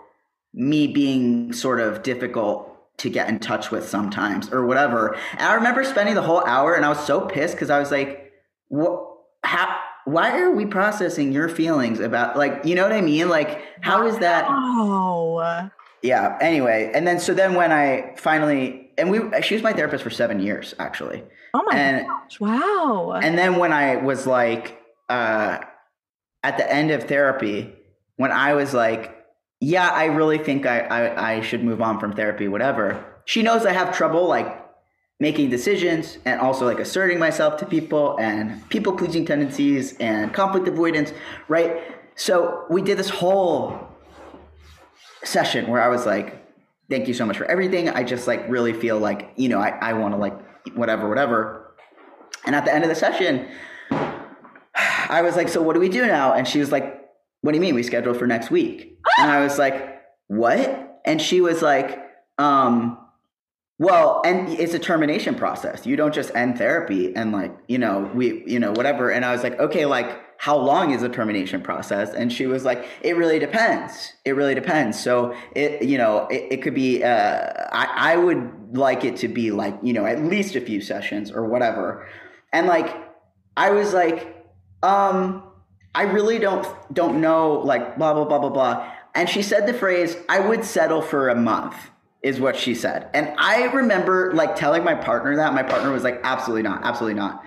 [0.52, 5.14] me being sort of difficult to get in touch with sometimes or whatever.
[5.32, 7.90] And I remember spending the whole hour and I was so pissed because I was
[7.90, 8.32] like,
[8.68, 9.02] what?
[9.44, 9.78] How?
[10.06, 13.28] Why are we processing your feelings about like you know what I mean?
[13.28, 14.46] Like how is that?
[14.48, 15.70] Oh.
[16.02, 16.38] Yeah.
[16.40, 20.10] Anyway, and then so then when I finally and we she was my therapist for
[20.10, 21.24] seven years actually.
[21.56, 22.38] Oh my and, gosh!
[22.38, 23.12] Wow.
[23.22, 24.78] And then when I was like
[25.08, 25.58] uh,
[26.42, 27.72] at the end of therapy,
[28.16, 29.24] when I was like,
[29.60, 33.64] "Yeah, I really think I, I I should move on from therapy, whatever." She knows
[33.64, 34.64] I have trouble like
[35.18, 40.68] making decisions and also like asserting myself to people and people pleasing tendencies and conflict
[40.68, 41.14] avoidance,
[41.48, 41.80] right?
[42.16, 43.88] So we did this whole
[45.24, 46.46] session where I was like,
[46.90, 47.88] thank you so much for everything.
[47.88, 50.38] I just like really feel like, you know, I, I want to like
[50.74, 51.74] whatever, whatever.
[52.44, 53.48] And at the end of the session,
[53.90, 56.32] I was like, so what do we do now?
[56.32, 57.02] And she was like,
[57.42, 57.74] what do you mean?
[57.74, 58.98] We scheduled for next week.
[59.18, 61.00] And I was like, what?
[61.04, 62.02] And she was like,
[62.38, 62.98] um,
[63.78, 65.86] well, and it's a termination process.
[65.86, 69.10] You don't just end therapy and like, you know, we, you know, whatever.
[69.10, 72.12] And I was like, okay, like, how long is the termination process?
[72.12, 74.12] And she was like, it really depends.
[74.24, 74.98] It really depends.
[75.02, 79.28] So it, you know, it, it could be, uh, I, I would like it to
[79.28, 82.06] be like, you know, at least a few sessions or whatever.
[82.52, 82.94] And like,
[83.56, 84.46] I was like,
[84.82, 85.42] um,
[85.94, 88.92] I really don't, don't know, like blah, blah, blah, blah, blah.
[89.14, 91.76] And she said the phrase, I would settle for a month
[92.22, 93.08] is what she said.
[93.14, 97.14] And I remember like telling my partner that my partner was like, absolutely not, absolutely
[97.14, 97.42] not.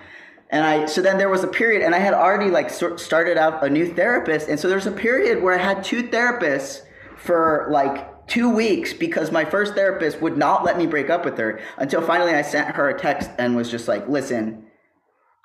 [0.50, 3.64] And I, so then there was a period, and I had already like started out
[3.64, 4.48] a new therapist.
[4.48, 6.82] And so there's a period where I had two therapists
[7.16, 11.36] for like two weeks because my first therapist would not let me break up with
[11.36, 14.64] her until finally I sent her a text and was just like, listen,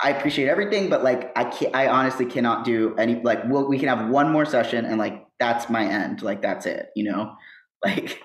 [0.02, 3.80] I appreciate everything, but like I can't, I honestly cannot do any, like we'll, we
[3.80, 6.22] can have one more session and like, that's my end.
[6.22, 7.36] Like, that's it, you know,
[7.86, 8.22] like.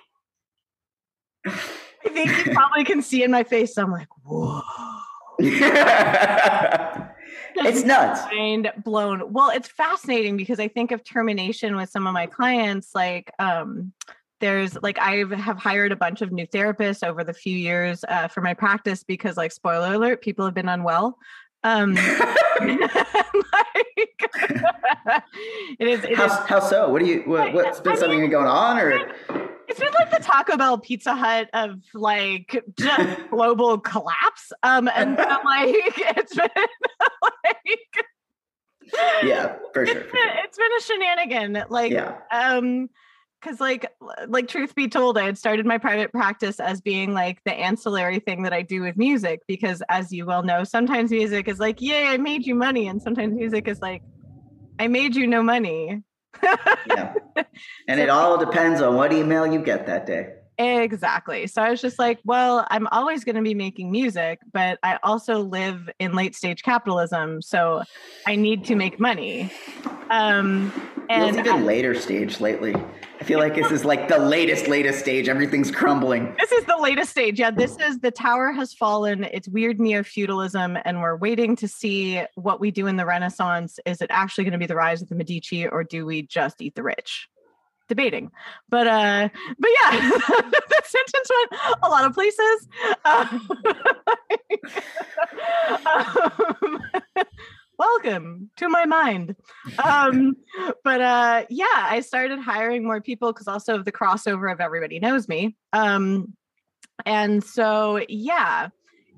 [1.46, 3.76] I think you probably can see in my face.
[3.78, 4.60] I'm like, whoa.
[7.56, 8.22] It's nuts.
[8.32, 9.32] Mind blown.
[9.32, 13.92] Well, it's fascinating because I think of termination with some of my clients, like um,
[14.40, 18.28] there's like I have hired a bunch of new therapists over the few years uh,
[18.28, 21.18] for my practice because, like, spoiler alert, people have been unwell.
[21.62, 22.60] Um, like,
[25.78, 26.04] it is.
[26.04, 26.88] It how, is, how so?
[26.88, 27.22] What do you?
[27.26, 28.90] What, what's been I something mean, going on, or?
[29.68, 34.52] it's been like the Taco Bell Pizza Hut of like just global collapse.
[34.62, 36.48] Um, and so, like it's been
[37.22, 38.06] like
[39.22, 39.98] yeah, for sure.
[39.98, 41.64] It's been, it's been a shenanigan.
[41.68, 42.16] Like, yeah.
[42.32, 42.90] um,
[43.40, 43.86] because like
[44.28, 48.18] like truth be told i had started my private practice as being like the ancillary
[48.18, 51.80] thing that i do with music because as you well know sometimes music is like
[51.80, 54.02] yay i made you money and sometimes music is like
[54.78, 56.02] i made you no money.
[56.86, 57.14] Yeah.
[57.88, 61.46] And so, it all depends on what email you get that day Exactly.
[61.46, 64.98] So I was just like, well, I'm always going to be making music, but I
[65.02, 67.40] also live in late stage capitalism.
[67.40, 67.82] So
[68.26, 69.50] I need to make money.
[70.10, 70.70] Um,
[71.08, 72.74] and Feels even I, later stage lately.
[72.74, 75.30] I feel like this is like the latest, latest stage.
[75.30, 76.36] Everything's crumbling.
[76.38, 77.40] This is the latest stage.
[77.40, 79.24] Yeah, this is the tower has fallen.
[79.24, 83.78] It's weird neo feudalism, and we're waiting to see what we do in the Renaissance.
[83.86, 86.60] Is it actually going to be the rise of the Medici, or do we just
[86.60, 87.28] eat the rich?
[87.90, 88.30] Debating.
[88.70, 89.28] But uh,
[89.58, 91.50] but yeah, that sentence went
[91.82, 92.68] a lot of places.
[96.64, 96.82] um,
[97.78, 99.36] welcome to my mind.
[99.84, 100.36] Um,
[100.84, 105.00] but uh, yeah, I started hiring more people because also of the crossover of everybody
[105.00, 105.56] knows me.
[105.72, 106.34] Um,
[107.04, 108.68] and so yeah,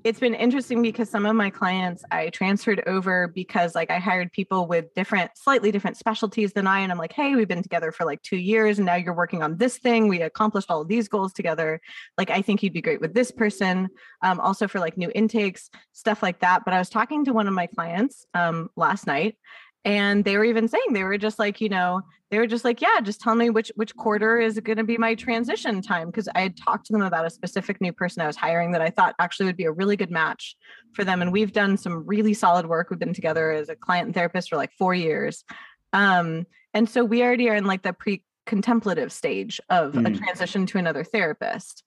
[0.03, 4.31] it's been interesting because some of my clients I transferred over because like I hired
[4.33, 7.91] people with different, slightly different specialties than I, and I'm like, hey, we've been together
[7.91, 10.07] for like two years, and now you're working on this thing.
[10.07, 11.79] We accomplished all of these goals together.
[12.17, 13.89] Like, I think you'd be great with this person.
[14.21, 16.65] Um, also for like new intakes, stuff like that.
[16.65, 19.37] But I was talking to one of my clients um, last night,
[19.85, 22.01] and they were even saying they were just like you know
[22.33, 24.97] they were just like yeah just tell me which which quarter is going to be
[24.97, 28.27] my transition time because i had talked to them about a specific new person i
[28.27, 30.55] was hiring that i thought actually would be a really good match
[30.93, 32.89] for them and we've done some really solid work.
[32.89, 35.43] We've been together as a client and therapist for like four years.
[35.91, 40.05] Um, and so we already are in like the pre contemplative stage of mm.
[40.05, 41.83] a transition to another therapist.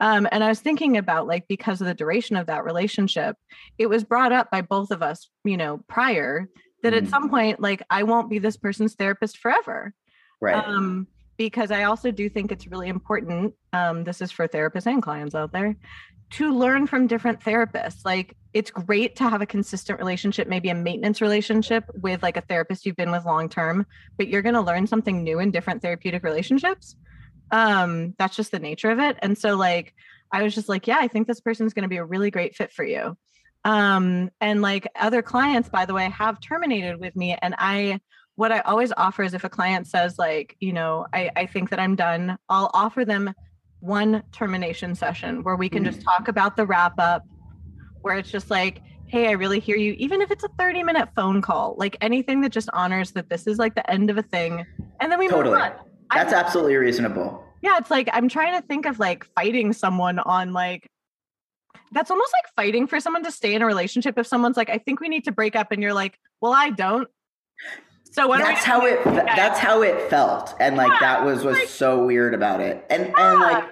[0.00, 3.36] Um, and I was thinking about like because of the duration of that relationship,
[3.78, 6.48] it was brought up by both of us, you know, prior
[6.84, 6.98] that mm.
[6.98, 9.92] at some point like i won't be this person's therapist forever.
[10.40, 10.54] Right.
[10.54, 15.02] Um because i also do think it's really important um this is for therapists and
[15.02, 15.74] clients out there
[16.30, 18.04] to learn from different therapists.
[18.04, 22.42] Like it's great to have a consistent relationship maybe a maintenance relationship with like a
[22.42, 23.84] therapist you've been with long term
[24.16, 26.96] but you're going to learn something new in different therapeutic relationships.
[27.50, 29.16] Um that's just the nature of it.
[29.22, 29.94] And so like
[30.32, 32.54] i was just like yeah i think this person's going to be a really great
[32.56, 33.16] fit for you
[33.64, 37.98] um and like other clients by the way have terminated with me and i
[38.36, 41.70] what i always offer is if a client says like you know i i think
[41.70, 43.32] that i'm done i'll offer them
[43.80, 46.04] one termination session where we can just mm.
[46.04, 47.22] talk about the wrap up
[48.02, 51.08] where it's just like hey i really hear you even if it's a 30 minute
[51.14, 54.22] phone call like anything that just honors that this is like the end of a
[54.22, 54.64] thing
[55.00, 55.54] and then we totally.
[55.54, 55.72] move on
[56.12, 60.18] that's I'm, absolutely reasonable yeah it's like i'm trying to think of like fighting someone
[60.18, 60.90] on like
[61.94, 64.78] that's almost like fighting for someone to stay in a relationship if someone's like i
[64.78, 67.08] think we need to break up and you're like well i don't.
[68.14, 71.68] So that's how it that's how it felt and like yeah, that was was like,
[71.68, 72.86] so weird about it.
[72.88, 73.32] And yeah.
[73.32, 73.64] and like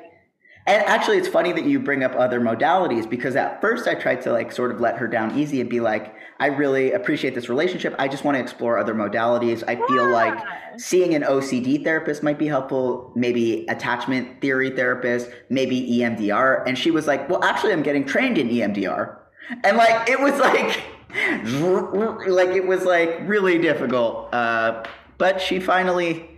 [0.66, 4.20] and actually it's funny that you bring up other modalities because at first i tried
[4.20, 7.48] to like sort of let her down easy and be like I really appreciate this
[7.48, 7.94] relationship.
[8.00, 9.62] I just want to explore other modalities.
[9.68, 10.16] I feel yeah.
[10.16, 10.44] like
[10.76, 16.66] seeing an OCD therapist might be helpful, maybe attachment theory therapist, maybe EMDR.
[16.66, 19.18] And she was like, Well, actually, I'm getting trained in EMDR.
[19.62, 20.82] And like, it was like,
[22.26, 24.34] like, it was like really difficult.
[24.34, 24.82] Uh,
[25.18, 26.28] but she finally,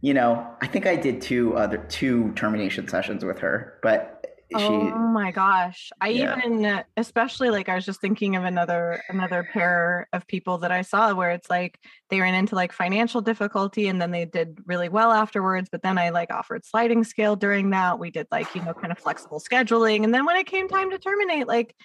[0.00, 4.20] you know, I think I did two other two termination sessions with her, but
[4.58, 5.90] she, oh my gosh.
[6.00, 6.36] I yeah.
[6.36, 10.82] even especially like i was just thinking of another another pair of people that i
[10.82, 11.78] saw where it's like
[12.08, 15.98] they ran into like financial difficulty and then they did really well afterwards but then
[15.98, 18.00] i like offered sliding scale during that.
[18.00, 20.02] We did like you know kind of flexible scheduling.
[20.02, 21.76] And then when it came time to terminate like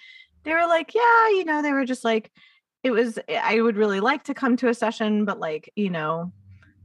[0.42, 2.32] they were like yeah you know they were just like
[2.82, 6.32] it was i would really like to come to a session but like you know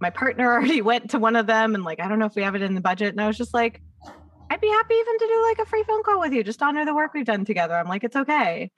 [0.02, 2.42] my partner already went to one of them and like i don't know if we
[2.42, 3.82] have it in the budget and i was just like
[4.52, 6.84] I'd be happy even to do like a free phone call with you, just honor
[6.84, 7.74] the work we've done together.
[7.74, 8.70] I'm like, it's okay.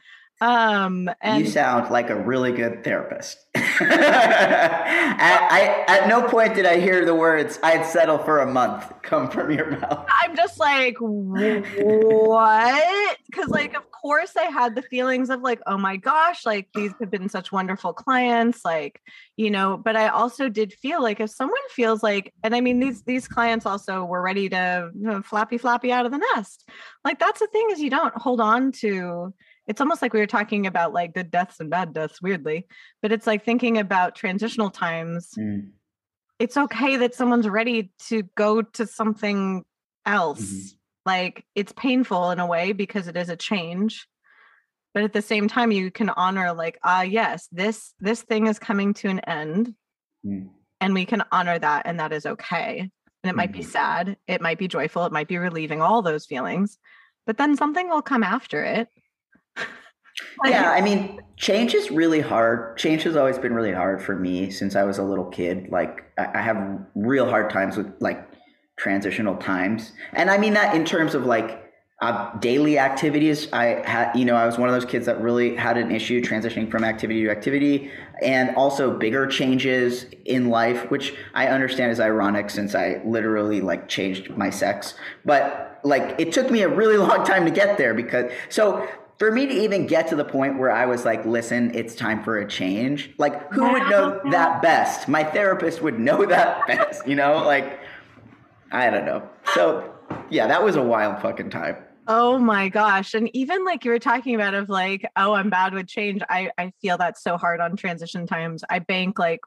[0.41, 3.37] Um, and you sound like a really good therapist.
[3.55, 3.71] at,
[5.51, 9.29] I, at no point did I hear the words "I'd settle for a month" come
[9.29, 10.05] from your mouth.
[10.09, 11.63] I'm just like, what?
[13.25, 16.91] Because like, of course, I had the feelings of like, oh my gosh, like these
[16.99, 18.99] have been such wonderful clients, like
[19.37, 19.77] you know.
[19.77, 23.27] But I also did feel like if someone feels like, and I mean these these
[23.27, 26.67] clients also were ready to you know, flappy flappy out of the nest.
[27.05, 29.33] Like that's the thing is you don't hold on to
[29.67, 32.67] it's almost like we were talking about like good deaths and bad deaths weirdly
[33.01, 35.69] but it's like thinking about transitional times mm.
[36.39, 39.63] it's okay that someone's ready to go to something
[40.05, 40.67] else mm-hmm.
[41.05, 44.07] like it's painful in a way because it is a change
[44.93, 48.59] but at the same time you can honor like ah yes this this thing is
[48.59, 49.73] coming to an end
[50.25, 50.49] mm.
[50.81, 52.91] and we can honor that and that is okay
[53.23, 53.65] and it might be Mhm.
[53.65, 56.77] sad, it might be joyful, it might be relieving, all those feelings.
[57.25, 58.89] But then something will come after it.
[60.45, 62.77] Yeah, I mean, change is really hard.
[62.77, 65.69] Change has always been really hard for me since I was a little kid.
[65.69, 68.27] Like, I I have real hard times with like
[68.77, 71.63] transitional times, and I mean that in terms of like
[72.03, 73.47] uh, daily activities.
[73.53, 76.21] I had, you know, I was one of those kids that really had an issue
[76.21, 77.91] transitioning from activity to activity,
[78.21, 83.87] and also bigger changes in life, which I understand is ironic since I literally like
[83.87, 87.93] changed my sex, but like it took me a really long time to get there
[87.93, 88.85] because so
[89.19, 92.23] for me to even get to the point where I was like, listen, it's time
[92.23, 93.11] for a change.
[93.17, 95.07] Like, who would know that best?
[95.07, 97.43] My therapist would know that best, you know?
[97.45, 97.79] Like,
[98.71, 99.27] I don't know.
[99.53, 99.93] So,
[100.29, 101.77] yeah, that was a wild fucking time.
[102.07, 103.13] Oh my gosh.
[103.13, 106.21] And even like you were talking about of like, oh, I'm bad with change.
[106.29, 108.63] I, I feel that's so hard on transition times.
[108.69, 109.39] I bank like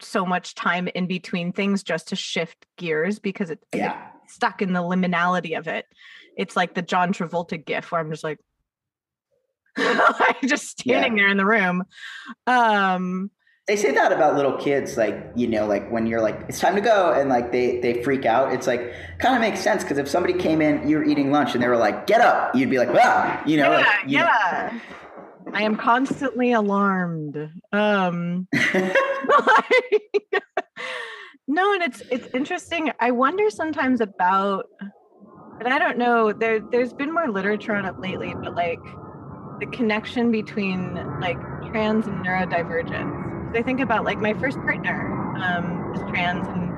[0.00, 3.96] so much time in between things just to shift gears because it's Yeah.
[4.26, 5.84] stuck in the liminality of it.
[6.36, 8.38] It's like the John Travolta gif where I'm just like
[10.44, 11.84] just standing there in the room.
[12.46, 13.30] Um
[13.66, 16.74] They say that about little kids, like, you know, like when you're like, it's time
[16.74, 18.52] to go, and like they, they freak out.
[18.52, 21.54] It's like, kind of makes sense because if somebody came in, you were eating lunch,
[21.54, 24.18] and they were like, get up, you'd be like, ah, you know, yeah, like, you
[24.18, 24.80] know.
[25.52, 27.36] I am constantly alarmed.
[27.72, 28.48] Um
[31.46, 32.90] no, and it's it's interesting.
[33.00, 34.66] I wonder sometimes about
[35.60, 38.78] and I don't know, there there's been more literature on it lately, but like
[39.60, 41.38] the connection between like
[41.70, 43.56] trans and neurodivergence.
[43.56, 46.68] I think about like my first partner um is trans and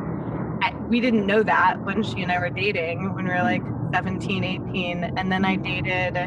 [0.63, 3.63] I, we didn't know that when she and I were dating when we were like
[3.93, 5.05] 17, 18.
[5.17, 6.19] And then I dated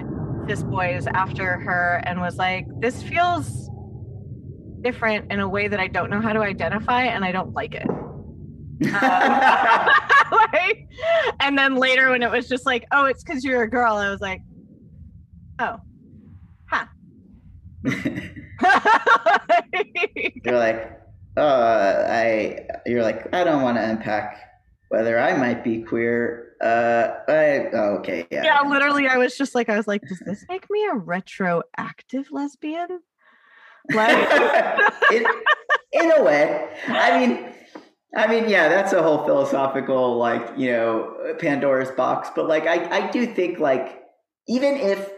[0.47, 3.69] cis boys after her and was like, this feels
[4.81, 7.75] different in a way that I don't know how to identify and I don't like
[7.75, 7.87] it.
[8.83, 8.89] Um,
[10.51, 10.89] like,
[11.39, 14.09] and then later when it was just like, oh, it's because you're a girl, I
[14.09, 14.41] was like,
[15.59, 15.77] oh.
[20.45, 20.99] you're like,
[21.35, 24.39] uh, I, you're like, I don't want to unpack
[24.89, 26.55] whether I might be queer.
[26.61, 28.43] Uh, I, oh, okay, yeah.
[28.43, 32.31] yeah, literally, I was just like, I was like, does this make me a retroactive
[32.31, 32.99] lesbian?
[33.93, 34.11] Like,
[35.11, 35.25] in,
[35.91, 37.53] in a way, I mean,
[38.15, 42.29] I mean, yeah, that's a whole philosophical, like, you know, Pandora's box.
[42.35, 44.03] But like, I, I do think, like,
[44.47, 45.09] even if,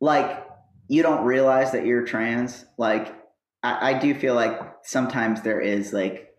[0.00, 0.45] like,
[0.88, 3.14] you don't realize that you're trans, like,
[3.62, 6.30] I, I do feel like sometimes there is like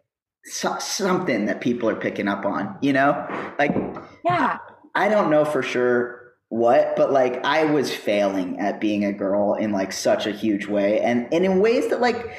[0.45, 3.27] so, something that people are picking up on, you know,
[3.59, 3.75] like
[4.23, 4.57] yeah,
[4.95, 9.55] I don't know for sure what, but like I was failing at being a girl
[9.55, 12.37] in like such a huge way, and and in ways that like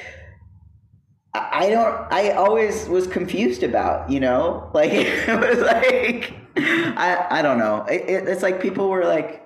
[1.35, 2.13] I don't.
[2.13, 7.85] I always was confused about, you know, like it was like I I don't know.
[7.85, 9.45] It, it, it's like people were like.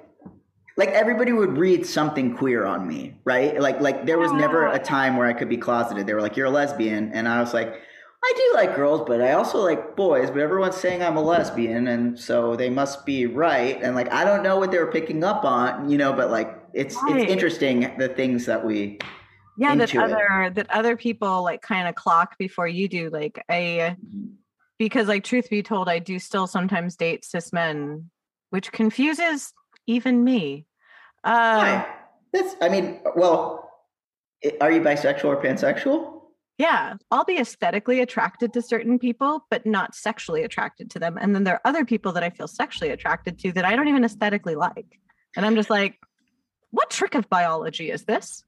[0.76, 3.60] Like everybody would read something queer on me, right?
[3.60, 6.06] Like, like there was never a time where I could be closeted.
[6.06, 7.74] They were like, "You're a lesbian," and I was like,
[8.24, 10.30] I do like girls, but I also like boys.
[10.30, 13.78] But everyone's saying I'm a lesbian, and so they must be right.
[13.82, 16.12] And like, I don't know what they were picking up on, you know.
[16.12, 17.16] But like, it's Right.
[17.16, 18.98] it's interesting the things that we.
[19.58, 20.00] yeah that it.
[20.00, 23.94] other that other people like kind of clock before you do like i
[24.78, 28.08] because like truth be told i do still sometimes date cis men
[28.48, 29.52] which confuses
[29.86, 30.66] even me
[31.24, 31.86] um Hi.
[32.32, 32.56] That's.
[32.62, 33.70] I mean, well,
[34.60, 36.20] are you bisexual or pansexual?
[36.58, 41.34] yeah i'll be aesthetically attracted to certain people but not sexually attracted to them and
[41.34, 44.04] then there are other people that i feel sexually attracted to that i don't even
[44.04, 44.98] aesthetically like
[45.34, 45.96] and i'm just like
[46.70, 48.44] what trick of biology is this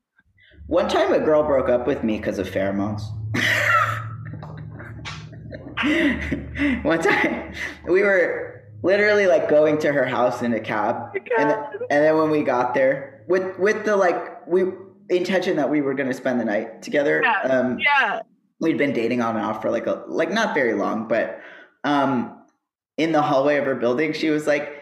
[0.67, 3.03] One time, a girl broke up with me because of pheromones.
[6.85, 7.53] One time,
[7.89, 8.54] we were
[8.85, 12.43] literally like going to her house in a cab, and, th- and then when we
[12.43, 14.65] got there, with with the like we
[15.11, 17.21] intention that we were going to spend the night together.
[17.25, 17.41] Yeah.
[17.41, 18.21] Um, yeah
[18.61, 21.41] we'd been dating on and off for like a like not very long, but
[21.83, 22.45] um,
[22.97, 24.81] in the hallway of her building, she was like.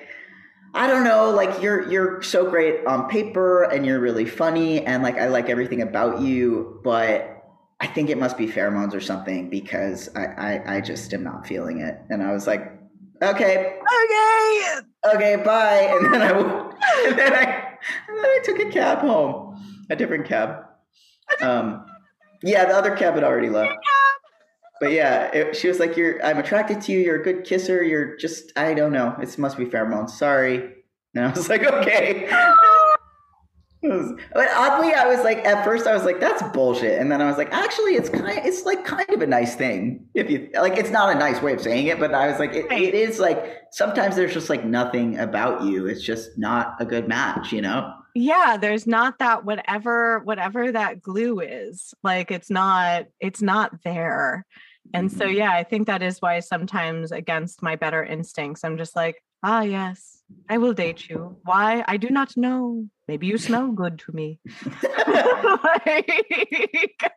[0.75, 5.03] I don't know, like you're you're so great on paper and you're really funny and
[5.03, 7.45] like I like everything about you, but
[7.79, 11.47] I think it must be pheromones or something because I, I, I just am not
[11.47, 11.99] feeling it.
[12.09, 12.73] And I was like,
[13.23, 15.89] okay, okay okay, bye.
[15.91, 16.31] And then I
[17.07, 17.43] and then I
[18.09, 20.65] and then I took a cab home, a different cab.
[21.41, 21.87] Um,
[22.43, 23.75] yeah, the other cab had already left.
[24.81, 26.99] But yeah, it, she was like, "You're, I'm attracted to you.
[26.99, 27.83] You're a good kisser.
[27.85, 29.17] You're just, I don't know.
[29.23, 30.11] It must be pheromones.
[30.11, 30.75] Sorry."
[31.15, 32.29] And I was like, "Okay."
[33.83, 37.27] but oddly, I was like, at first, I was like, "That's bullshit," and then I
[37.27, 40.07] was like, "Actually, it's kind, of, it's like kind of a nice thing.
[40.15, 42.55] If you like, it's not a nice way of saying it, but I was like,
[42.55, 45.87] it, it is like sometimes there's just like nothing about you.
[45.87, 51.01] It's just not a good match, you know." Yeah, there's not that whatever whatever that
[51.01, 51.95] glue is.
[52.05, 54.45] Like, it's not it's not there.
[54.95, 55.37] And so, Mhm.
[55.37, 59.63] yeah, I think that is why sometimes against my better instincts, I'm just like, ah,
[59.63, 61.37] yes, I will date you.
[61.45, 61.85] Why?
[61.89, 62.87] I do not know.
[63.13, 64.39] Maybe you smell good to me.
[65.87, 67.13] like,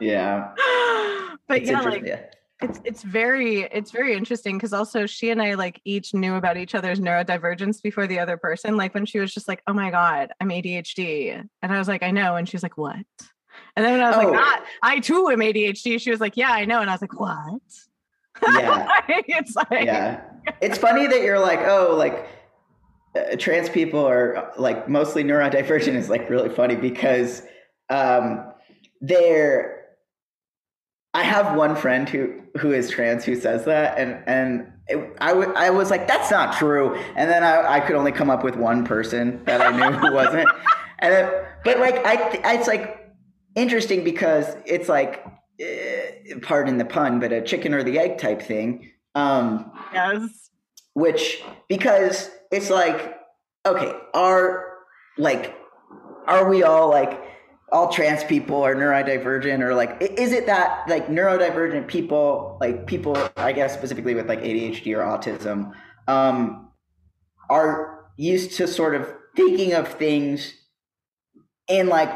[0.00, 0.52] yeah,
[1.48, 2.20] but It's yeah, like yeah.
[2.62, 6.56] it's it's very it's very interesting because also she and I like each knew about
[6.56, 8.76] each other's neurodivergence before the other person.
[8.76, 11.32] Like when she was just like, "Oh my god, I'm ADHD,"
[11.62, 12.94] and I was like, "I know," and she's like, "What?"
[13.74, 14.30] And then I was Oh.
[14.30, 17.00] like, I, "I too am ADHD." She was like, "Yeah, I know," and I was
[17.02, 17.60] like, "What?"
[18.54, 18.86] yeah.
[19.08, 20.20] it's like, yeah
[20.60, 22.28] it's funny that you're like oh like
[23.38, 27.42] trans people are uh, like mostly neurodivergent is like really funny because
[27.90, 28.52] um
[29.00, 29.84] they're
[31.14, 35.28] i have one friend who who is trans who says that and and it, I,
[35.28, 36.94] w- I was like that's not true.
[37.16, 40.12] And then I, I could only come up with one person that i knew who
[40.12, 40.48] wasn't.
[40.98, 43.12] And it, but like i it's like
[43.54, 45.22] interesting because it's like
[45.60, 50.48] eh, pardon the pun but a chicken or the egg type thing um yes,
[50.94, 53.16] which because it's like
[53.64, 54.74] okay are
[55.18, 55.54] like
[56.26, 57.22] are we all like
[57.72, 63.16] all trans people are neurodivergent or like is it that like neurodivergent people like people
[63.36, 65.72] i guess specifically with like adhd or autism
[66.08, 66.68] um
[67.50, 70.54] are used to sort of thinking of things
[71.68, 72.10] in like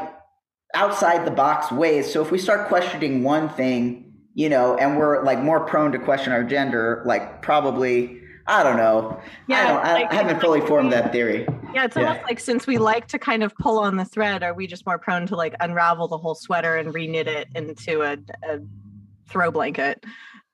[0.73, 2.11] outside the box ways?
[2.11, 5.99] So if we start questioning one thing you know and we're like more prone to
[5.99, 9.57] question our gender like probably i don't know yeah.
[9.59, 12.07] I, don't, I, like, I haven't fully like formed that theory Yeah, it's Yeah.
[12.09, 14.85] almost like since we like to kind of pull on the thread, are we just
[14.85, 18.13] more prone to like unravel the whole sweater and reknit it into a,
[18.43, 18.59] a
[19.29, 20.03] throw blanket?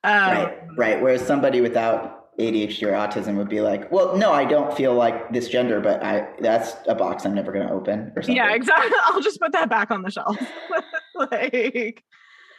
[0.04, 4.44] Um, right right whereas somebody without adhd or autism would be like well no i
[4.44, 8.12] don't feel like this gender but i that's a box i'm never going to open
[8.14, 8.96] or something Yeah, exactly.
[9.06, 10.36] I'll just put that back on the shelf.
[11.16, 12.04] like,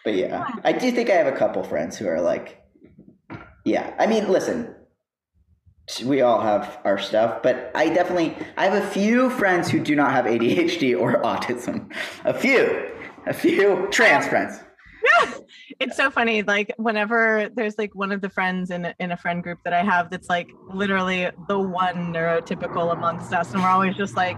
[0.04, 2.62] but yeah i do think i have a couple friends who are like
[3.64, 4.76] yeah i mean listen
[6.06, 9.96] we all have our stuff but i definitely i have a few friends who do
[9.96, 11.92] not have adhd or autism
[12.26, 12.90] a few
[13.26, 14.60] a few trans friends
[15.20, 15.34] Yeah.
[15.80, 16.44] it's so funny.
[16.44, 19.74] Like whenever there's like one of the friends in a, in a friend group that
[19.74, 24.38] I have that's like literally the one neurotypical amongst us, and we're always just like,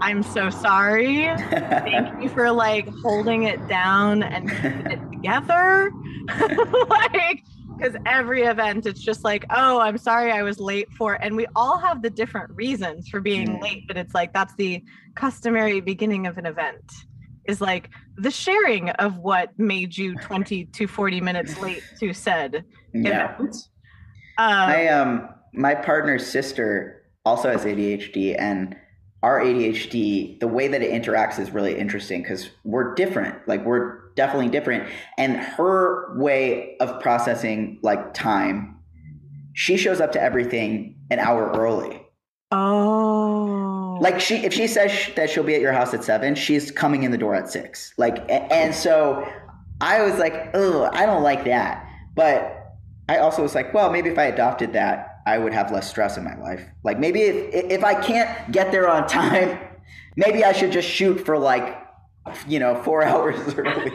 [0.00, 1.34] "I'm so sorry.
[1.50, 5.90] Thank you for like holding it down and keeping it together."
[6.88, 7.44] like
[7.76, 11.46] because every event it's just like oh i'm sorry i was late for and we
[11.54, 13.62] all have the different reasons for being Mm.
[13.62, 14.82] late but it's like that's the
[15.14, 16.92] customary beginning of an event
[17.46, 22.64] is like the sharing of what made you 20 to 40 minutes late to said
[22.92, 23.56] yeah event
[24.38, 28.76] um, My um my partner's sister also has ADHD and
[29.22, 33.36] our ADHD, the way that it interacts is really interesting because we're different.
[33.48, 34.90] Like we're definitely different.
[35.16, 38.78] And her way of processing like time,
[39.52, 42.02] she shows up to everything an hour early.
[42.50, 46.34] oh Like she, if she says sh- that she'll be at your house at seven,
[46.34, 47.94] she's coming in the door at six.
[47.96, 49.26] Like, a- and so
[49.80, 51.88] I was like, oh, I don't like that.
[52.14, 52.52] But
[53.08, 56.16] I also was like, well, maybe if I adopted that, I would have less stress
[56.16, 56.62] in my life.
[56.84, 59.58] Like maybe if if I can't get there on time,
[60.16, 61.76] maybe I should just shoot for like,
[62.46, 63.92] you know, four hours early.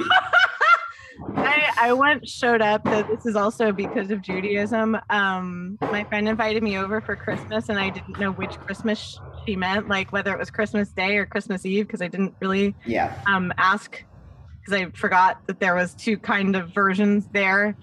[1.35, 4.97] I, I once showed up that this is also because of Judaism.
[5.09, 9.55] Um, my friend invited me over for Christmas, and I didn't know which Christmas she
[9.55, 13.21] meant, like whether it was Christmas Day or Christmas Eve, because I didn't really yeah,
[13.27, 14.03] um, ask
[14.59, 17.75] because I forgot that there was two kind of versions there,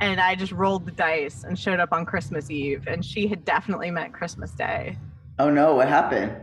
[0.00, 3.44] and I just rolled the dice and showed up on Christmas Eve, and she had
[3.44, 4.98] definitely meant Christmas Day.
[5.38, 6.36] Oh no, what happened?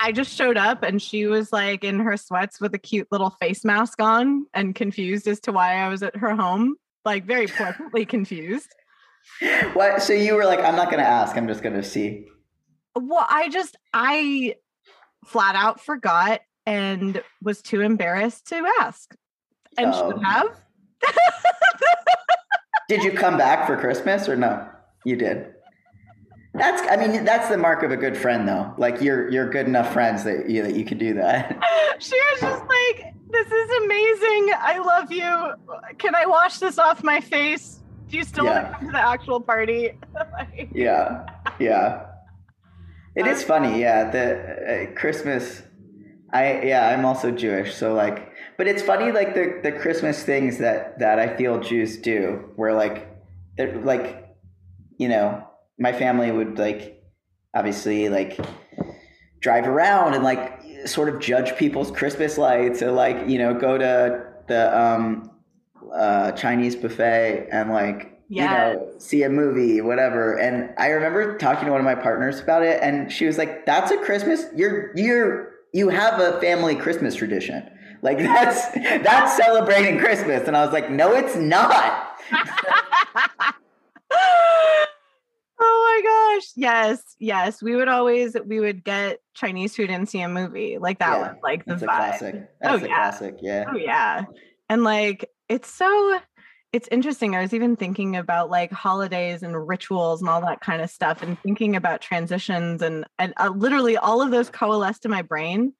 [0.00, 3.30] I just showed up and she was like in her sweats with a cute little
[3.30, 7.46] face mask on and confused as to why I was at her home, like very
[7.46, 8.74] pleasantly confused.
[9.74, 10.02] What?
[10.02, 11.36] So you were like, I'm not gonna ask.
[11.36, 12.26] I'm just gonna see.
[12.96, 14.56] Well, I just, I
[15.26, 19.14] flat out forgot and was too embarrassed to ask
[19.76, 20.10] and Oh.
[20.12, 20.48] should have.
[22.88, 24.66] Did you come back for Christmas or no?
[25.04, 25.54] You did.
[26.52, 28.74] That's I mean that's the mark of a good friend though.
[28.76, 31.58] Like you're you're good enough friends that you that you can do that.
[32.00, 34.52] she was just like, This is amazing.
[34.58, 35.52] I love you.
[35.98, 37.80] Can I wash this off my face?
[38.08, 39.92] Do you still want to come to the actual party?
[40.32, 41.26] Like- Yeah.
[41.60, 42.06] Yeah.
[43.14, 44.10] It is funny, yeah.
[44.10, 44.24] The
[44.92, 45.62] uh, Christmas,
[46.32, 50.58] I yeah, I'm also Jewish, so like, but it's funny like the the Christmas things
[50.58, 53.08] that that I feel Jews do, where like
[53.56, 54.28] they're like,
[54.96, 55.44] you know,
[55.80, 57.02] my family would like,
[57.54, 58.38] obviously like,
[59.40, 63.76] drive around and like sort of judge people's Christmas lights, or like you know go
[63.78, 65.30] to the um
[65.94, 68.42] uh Chinese buffet and like Yeah.
[68.72, 70.36] you know, see a movie, whatever.
[70.38, 73.66] And I remember talking to one of my partners about it, and she was like,
[73.66, 74.44] "That's a Christmas.
[74.54, 77.68] You're you're you have a family Christmas tradition.
[78.02, 78.68] Like that's
[79.08, 82.16] that's celebrating Christmas." And I was like, "No, it's not."
[86.04, 86.46] oh my gosh.
[86.56, 87.02] Yes.
[87.18, 87.62] Yes.
[87.62, 90.78] We would always we would get Chinese food and see a movie.
[90.78, 91.96] Like that Yeah, was like the That's a vibe.
[91.96, 92.48] classic.
[92.60, 92.94] That's Oh, a yeah.
[92.96, 93.36] classic.
[93.40, 93.64] Yeah.
[93.72, 94.24] Oh yeah.
[94.68, 96.18] And like it's so
[96.72, 97.34] it's interesting.
[97.34, 101.22] I was even thinking about like holidays and rituals and all that kind of stuff
[101.22, 105.72] and thinking about transitions and and uh, literally all of those coalesced in my brain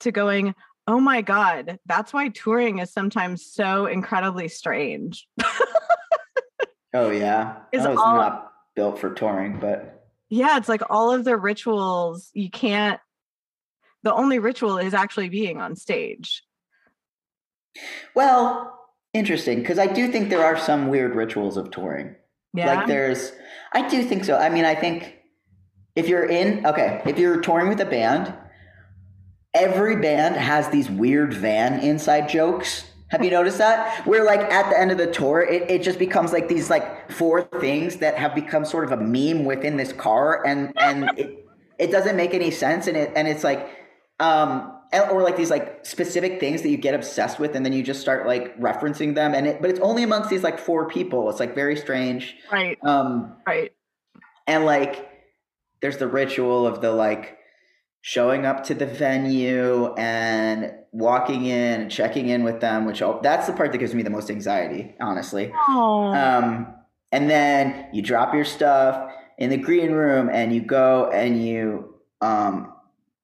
[0.00, 0.54] to going,
[0.86, 5.28] "Oh my god, that's why touring is sometimes so incredibly strange."
[6.94, 7.56] Oh yeah.
[7.70, 12.50] Is all- not built for touring, but yeah, it's like all of the rituals you
[12.50, 13.00] can't
[14.02, 16.42] the only ritual is actually being on stage.
[18.14, 18.74] well,
[19.12, 22.14] interesting because I do think there are some weird rituals of touring.
[22.54, 22.74] Yeah.
[22.74, 23.32] Like there's,
[23.72, 24.36] I do think so.
[24.36, 25.16] I mean, I think
[25.94, 28.32] if you're in, okay, if you're touring with a band,
[29.52, 32.84] every band has these weird van inside jokes.
[33.10, 34.06] Have you noticed that?
[34.06, 37.10] Where like at the end of the tour, it, it just becomes like these like
[37.10, 41.46] four things that have become sort of a meme within this car, and and it
[41.78, 43.68] it doesn't make any sense, and it and it's like
[44.20, 44.74] um
[45.10, 48.00] or like these like specific things that you get obsessed with, and then you just
[48.00, 51.30] start like referencing them, and it but it's only amongst these like four people.
[51.30, 52.36] It's like very strange.
[52.52, 53.72] right, Um, right.
[54.46, 55.08] and like
[55.80, 57.37] there's the ritual of the like
[58.08, 63.20] showing up to the venue and walking in and checking in with them which all,
[63.20, 65.52] that's the part that gives me the most anxiety honestly.
[66.14, 66.74] Um,
[67.12, 71.96] and then you drop your stuff in the green room and you go and you
[72.22, 72.72] um,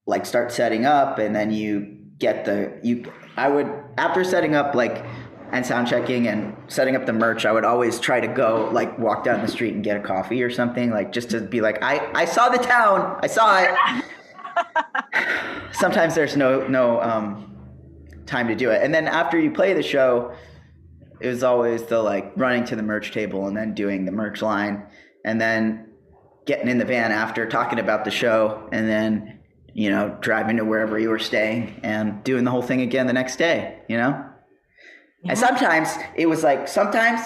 [0.04, 3.66] like start setting up and then you get the you i would
[3.96, 5.02] after setting up like
[5.50, 8.98] and sound checking and setting up the merch i would always try to go like
[8.98, 11.82] walk down the street and get a coffee or something like just to be like
[11.82, 13.18] i i saw the town.
[13.22, 14.04] I saw it
[15.72, 17.50] sometimes there's no no um
[18.26, 18.82] time to do it.
[18.82, 20.34] And then after you play the show
[21.20, 24.42] it was always the like running to the merch table and then doing the merch
[24.42, 24.86] line
[25.24, 25.90] and then
[26.44, 29.38] getting in the van after talking about the show and then
[29.72, 33.12] you know driving to wherever you were staying and doing the whole thing again the
[33.12, 34.30] next day you know?
[35.26, 37.20] And sometimes it was like sometimes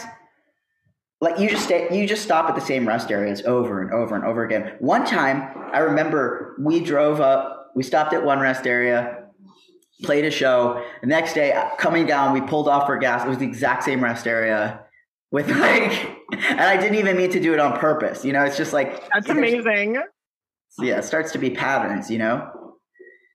[1.21, 4.15] like you just stay you just stop at the same rest areas over and over
[4.15, 4.75] and over again.
[4.79, 9.25] One time i remember we drove up we stopped at one rest area
[10.05, 10.85] played a show.
[11.01, 13.25] The next day coming down we pulled off for gas.
[13.25, 14.81] It was the exact same rest area
[15.31, 18.25] with like and i didn't even mean to do it on purpose.
[18.25, 20.01] You know it's just like That's amazing.
[20.79, 22.51] yeah it starts to be patterns you know?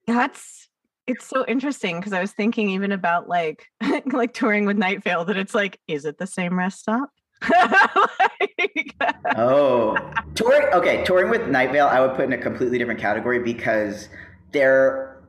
[0.08, 0.64] That's
[1.08, 3.66] it's so interesting because I was thinking even about like
[4.06, 7.10] like touring with Night Vale that it's like, is it the same rest stop?
[7.50, 8.96] Like-
[9.38, 9.96] Oh,
[10.36, 10.74] touring.
[10.74, 14.10] Okay, touring with Night Vale, I would put in a completely different category because
[14.52, 15.24] they're.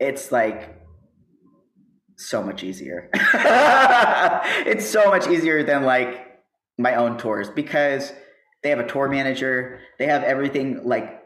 [0.00, 0.82] It's like
[2.16, 3.10] so much easier.
[3.14, 6.40] it's so much easier than like
[6.78, 8.12] my own tours because
[8.62, 9.80] they have a tour manager.
[9.98, 11.20] They have everything like.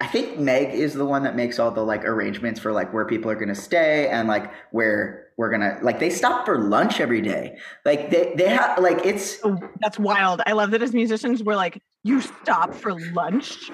[0.00, 3.04] I think Meg is the one that makes all the like arrangements for like where
[3.04, 7.20] people are gonna stay and like where we're gonna like they stop for lunch every
[7.20, 7.58] day.
[7.84, 10.40] Like they they have like it's Oh, that's wild.
[10.46, 13.70] I love that as musicians we're like, you stop for lunch.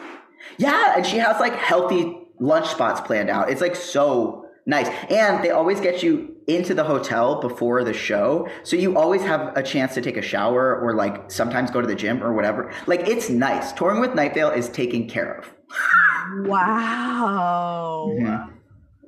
[0.57, 3.51] Yeah, and she has like healthy lunch spots planned out.
[3.51, 4.89] It's like so nice.
[5.11, 8.49] And they always get you into the hotel before the show.
[8.63, 11.87] So you always have a chance to take a shower or like sometimes go to
[11.87, 12.73] the gym or whatever.
[12.87, 13.73] Like it's nice.
[13.73, 15.53] Touring with Night Vale is taken care of.
[16.43, 18.11] Wow.
[18.19, 18.53] Mhm.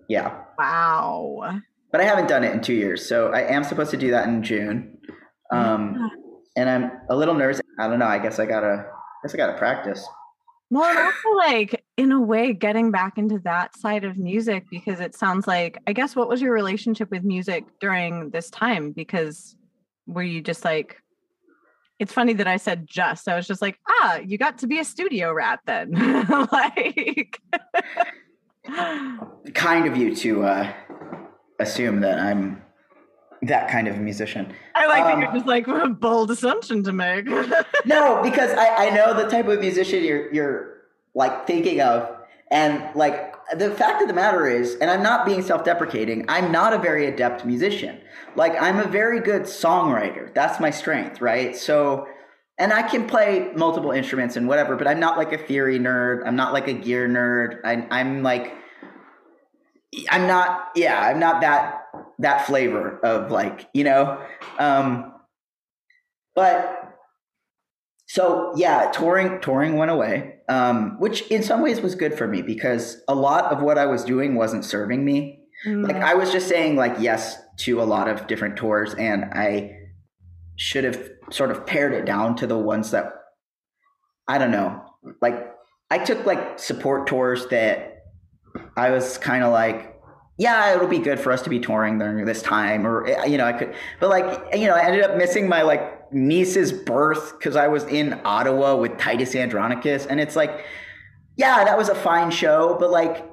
[0.09, 0.45] Yeah.
[0.59, 1.61] Wow.
[1.93, 3.07] But I haven't done it in two years.
[3.07, 4.99] So I am supposed to do that in June.
[5.53, 6.11] Um,
[6.57, 7.61] and I'm a little nervous.
[7.79, 8.07] I don't know.
[8.07, 10.07] I guess I gotta, I guess I gotta practice.
[10.69, 14.99] Well, and also like in a way getting back into that side of music because
[14.99, 18.91] it sounds like I guess what was your relationship with music during this time?
[18.91, 19.57] Because
[20.07, 21.01] were you just like
[21.99, 23.29] it's funny that I said just.
[23.29, 25.93] I was just like, ah, you got to be a studio rat then.
[26.53, 27.41] like
[29.55, 30.73] Kind of you to uh,
[31.59, 32.63] assume that I'm
[33.43, 34.53] that kind of a musician.
[34.75, 37.27] I like that Um, you're just like a bold assumption to make.
[37.85, 40.83] No, because I, I know the type of musician you're you're
[41.15, 42.11] like thinking of
[42.51, 46.51] and like the fact of the matter is, and I'm not being self deprecating, I'm
[46.51, 48.01] not a very adept musician.
[48.35, 50.33] Like, I'm a very good songwriter.
[50.35, 51.57] That's my strength, right?
[51.57, 52.07] So,
[52.59, 56.23] and I can play multiple instruments and whatever, but I'm not like a theory nerd.
[56.27, 57.61] I'm not like a gear nerd.
[57.65, 58.55] I, I'm like,
[60.11, 61.87] I'm not, yeah, I'm not that,
[62.19, 64.21] that flavor of like, you know,
[64.59, 65.13] um,
[66.35, 66.87] but
[68.07, 72.43] so yeah, touring touring went away, um, which in some ways was good for me
[72.43, 75.41] because a lot of what I was doing wasn't serving me.
[75.67, 75.87] Mm.
[75.87, 79.77] Like I was just saying like yes to a lot of different tours, and I
[80.57, 83.13] should have sort of pared it down to the ones that
[84.29, 84.83] I don't know.
[85.21, 85.53] Like
[85.91, 88.05] I took like support tours that
[88.77, 89.97] I was kind of like
[90.39, 93.47] yeah, it'll be good for us to be touring during this time, or you know,
[93.47, 97.57] I could, but like, you know, I ended up missing my like niece's birth because
[97.57, 100.65] I was in Ottawa with Titus Andronicus, and it's like,
[101.37, 103.25] yeah, that was a fine show, but like,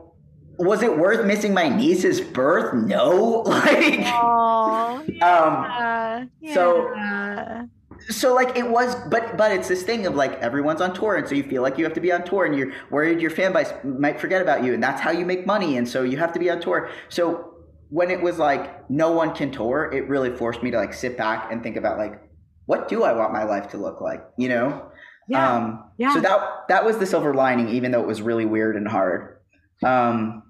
[0.60, 2.74] was it worth missing my niece's birth?
[2.74, 6.54] No, like, Aww, yeah, um, yeah.
[6.54, 7.70] so
[8.10, 11.28] so like it was but but it's this thing of like everyone's on tour and
[11.28, 13.54] so you feel like you have to be on tour and you're worried your fan
[13.54, 16.34] base might forget about you and that's how you make money and so you have
[16.34, 17.54] to be on tour so
[17.90, 21.18] when it was like no one can tour it really forced me to like sit
[21.18, 22.20] back and think about like
[22.66, 24.90] what do i want my life to look like you know
[25.28, 25.56] yeah.
[25.56, 26.14] um yeah.
[26.14, 29.38] so that that was the silver lining even though it was really weird and hard
[29.84, 30.44] um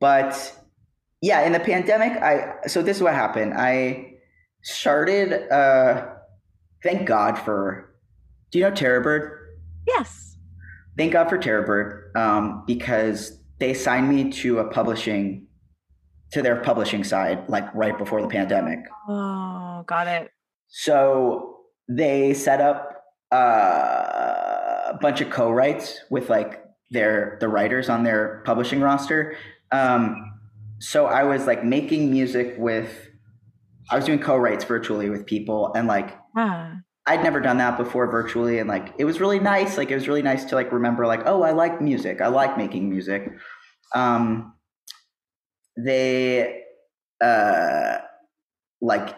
[0.00, 0.56] but
[1.20, 4.14] yeah in the pandemic i so this is what happened i
[4.62, 6.12] started uh
[6.82, 7.94] thank God for.
[8.50, 9.38] Do you know Terrorbird?
[9.86, 10.36] Yes.
[10.96, 15.46] Thank God for Terrorbird um, because they signed me to a publishing
[16.32, 18.80] to their publishing side like right before the pandemic.
[19.08, 20.30] Oh, got it.
[20.74, 23.36] So they set up uh,
[24.88, 29.36] a bunch of co-writes with like their the writers on their publishing roster.
[29.70, 30.32] Um,
[30.78, 33.08] so I was like making music with
[33.90, 36.70] I was doing co-writes virtually with people and like uh.
[37.04, 39.76] I'd never done that before virtually and like it was really nice.
[39.76, 42.20] Like it was really nice to like remember like, oh, I like music.
[42.22, 43.28] I like making music.
[43.94, 44.54] Um
[45.76, 46.62] they
[47.20, 47.98] uh
[48.80, 49.14] like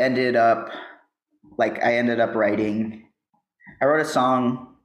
[0.00, 0.70] ended up
[1.58, 3.08] like I ended up writing
[3.80, 4.76] I wrote a song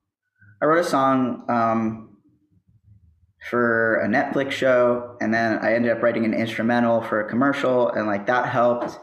[0.61, 2.13] I wrote a song um
[3.49, 7.89] for a Netflix show, and then I ended up writing an instrumental for a commercial,
[7.89, 8.97] and like that helped.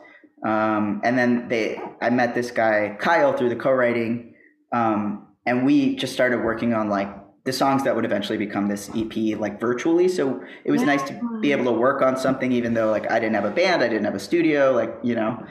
[0.46, 4.34] Um, and then they, I met this guy Kyle through the co-writing,
[4.72, 7.14] um, and we just started working on like
[7.44, 10.08] the songs that would eventually become this EP, like virtually.
[10.08, 10.86] So it was yeah.
[10.86, 13.50] nice to be able to work on something, even though like I didn't have a
[13.50, 15.44] band, I didn't have a studio, like you know.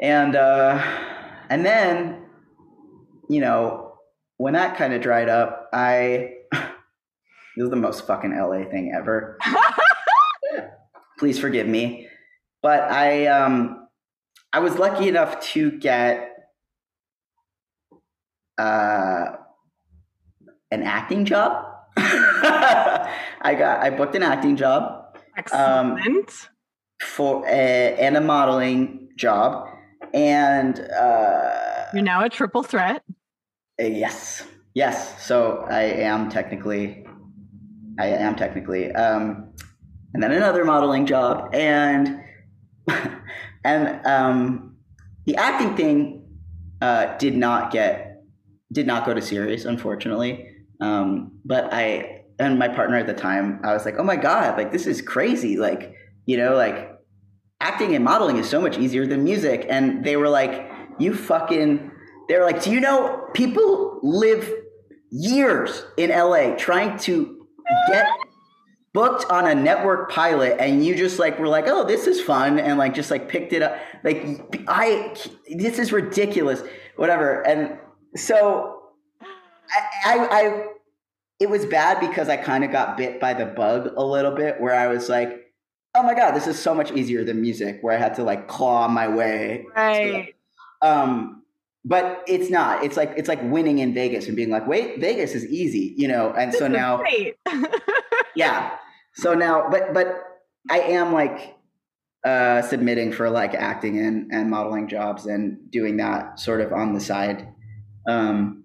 [0.00, 0.82] And uh,
[1.48, 2.26] and then,
[3.28, 3.94] you know,
[4.36, 6.68] when that kind of dried up, I this
[7.56, 9.38] is the most fucking LA thing ever.
[11.18, 12.08] Please forgive me.
[12.62, 13.88] But I um
[14.52, 16.30] I was lucky enough to get
[18.58, 19.36] uh
[20.74, 21.64] an acting job.
[21.96, 25.16] I got I booked an acting job.
[25.52, 25.98] Um, Excellent.
[25.98, 26.28] Um,
[27.02, 29.68] for a, and a modeling job
[30.14, 33.02] and uh you're now a triple threat.
[33.80, 34.46] Uh, yes.
[34.74, 35.22] Yes.
[35.24, 37.04] So I am technically
[37.98, 38.92] I am technically.
[38.92, 39.52] Um,
[40.12, 42.20] and then another modeling job, and
[43.64, 44.76] and um,
[45.26, 46.26] the acting thing
[46.80, 48.22] uh, did not get
[48.72, 50.50] did not go to series, unfortunately.
[50.84, 54.58] Um, but I and my partner at the time, I was like, oh my god,
[54.58, 55.94] like this is crazy, like
[56.26, 56.90] you know, like
[57.60, 61.90] acting and modeling is so much easier than music, and they were like, you fucking.
[62.28, 64.50] They're like, do you know people live
[65.10, 67.46] years in LA trying to
[67.88, 68.06] get
[68.94, 72.58] booked on a network pilot and you just like were like oh this is fun
[72.58, 73.76] and like just like picked it up.
[74.02, 75.14] Like i
[75.50, 76.62] this is ridiculous
[76.96, 77.46] whatever.
[77.46, 77.78] And
[78.16, 78.80] so
[80.04, 80.73] i, I
[81.40, 84.60] it was bad because i kind of got bit by the bug a little bit
[84.60, 85.52] where i was like
[85.94, 88.48] oh my god this is so much easier than music where i had to like
[88.48, 90.34] claw my way right.
[90.82, 91.42] um
[91.84, 92.82] but it's not.
[92.82, 96.08] It's like it's like winning in vegas and being like wait vegas is easy you
[96.08, 96.32] know?
[96.32, 97.02] And this so now
[98.34, 98.76] yeah.
[99.14, 100.22] So now but but
[100.70, 101.56] i am like
[102.24, 106.94] uh submitting for like acting and and modeling jobs and doing that sort of on
[106.94, 107.48] the side.
[108.08, 108.63] Um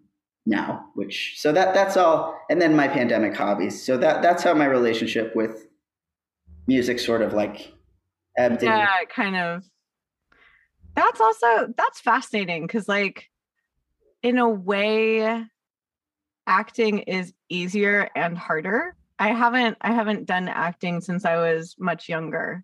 [0.50, 4.54] now which so that that's all and then my pandemic hobbies so that that's how
[4.54, 5.68] my relationship with
[6.68, 7.72] music sort of like
[8.38, 9.64] ebbed yeah kind of
[10.96, 13.30] that's also that's fascinating because like
[14.24, 15.46] in a way
[16.48, 18.96] acting is easier and harder.
[19.18, 22.64] I haven't I haven't done acting since I was much younger.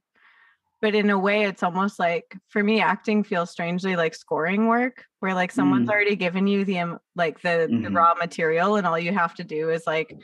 [0.86, 5.04] But in a way it's almost like for me acting feels strangely like scoring work
[5.20, 5.92] where like someone's Mm.
[5.92, 7.96] already given you the like the, the Mhm.
[7.96, 10.16] raw material and all you have to do is like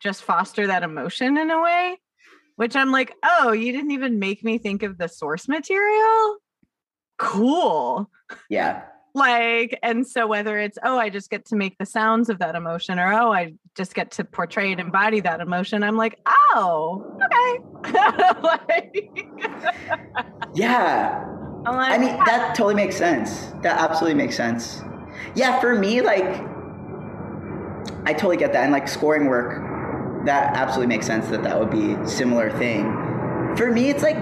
[0.00, 1.98] just foster that emotion in a way
[2.56, 6.36] which I'm like, "Oh, you didn't even make me think of the source material?"
[7.16, 8.10] Cool
[8.50, 8.82] Yeah.
[9.14, 12.56] Like and so whether it's oh i just get to make the sounds of that
[12.56, 17.04] emotion or oh i just get to portray and embody that emotion i'm like oh
[17.24, 17.64] okay
[18.42, 19.10] like,
[20.54, 21.30] Yeah.
[21.66, 23.46] Like, I mean, that totally makes sense.
[23.62, 24.82] That absolutely makes sense.
[25.34, 26.22] Yeah, for me, like,
[28.04, 28.64] I totally get that.
[28.64, 32.84] And like scoring work, that absolutely makes sense that that would be a similar thing.
[33.56, 34.18] For me, it's like,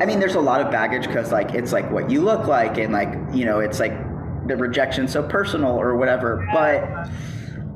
[0.00, 2.78] I mean, there's a lot of baggage because like it's like what you look like
[2.78, 3.92] and like you know it's like
[4.46, 6.48] the rejection so personal or whatever.
[6.52, 7.08] But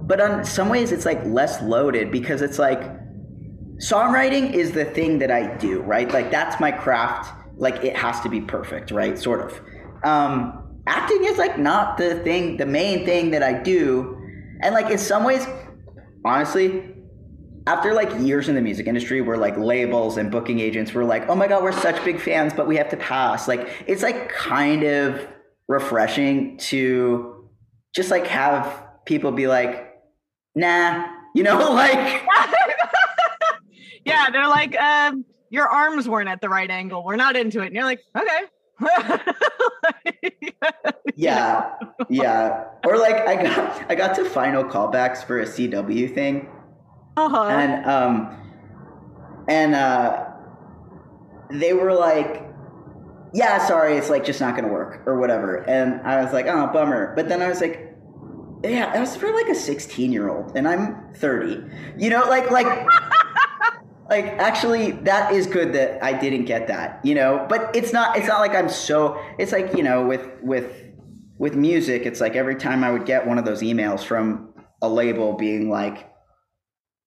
[0.07, 2.81] but on some ways it's like less loaded because it's like
[3.79, 6.11] songwriting is the thing that I do, right?
[6.11, 7.33] Like that's my craft.
[7.57, 9.19] Like it has to be perfect, right?
[9.19, 9.61] Sort of.
[10.05, 14.17] Um, acting is like not the thing, the main thing that I do.
[14.61, 15.47] And like in some ways,
[16.25, 16.96] honestly,
[17.67, 21.29] after like years in the music industry where like labels and booking agents were like,
[21.29, 23.49] oh my God, we're such big fans, but we have to pass.
[23.49, 25.27] Like it's like kind of
[25.67, 27.49] refreshing to
[27.95, 29.95] just like have people be like,
[30.55, 32.23] nah, you know, like
[34.05, 37.05] yeah they're like um your arms weren't at the right angle.
[37.05, 37.67] We're not into it.
[37.67, 38.43] And you're like okay.
[41.17, 41.73] Yeah
[42.11, 42.65] yeah.
[42.85, 46.49] Or like i got i got to final callbacks for a cw thing
[47.17, 47.49] uh-huh.
[47.49, 48.37] and um
[49.49, 50.27] and uh
[51.51, 52.43] they were like
[53.33, 55.59] yeah sorry it's like just not gonna work or whatever.
[55.69, 57.15] And i was like oh bummer.
[57.15, 57.87] But then i was like
[58.65, 61.63] yeah that was for like a 16 year old and i'm 30
[61.99, 62.67] you know like like
[64.11, 67.45] like actually that is good that i didn't get that you know?
[67.49, 70.73] But it's not it's not like i'm so it's like you know with with
[71.39, 74.89] with music it's like every time i would get one of those emails from a
[74.89, 76.11] label being like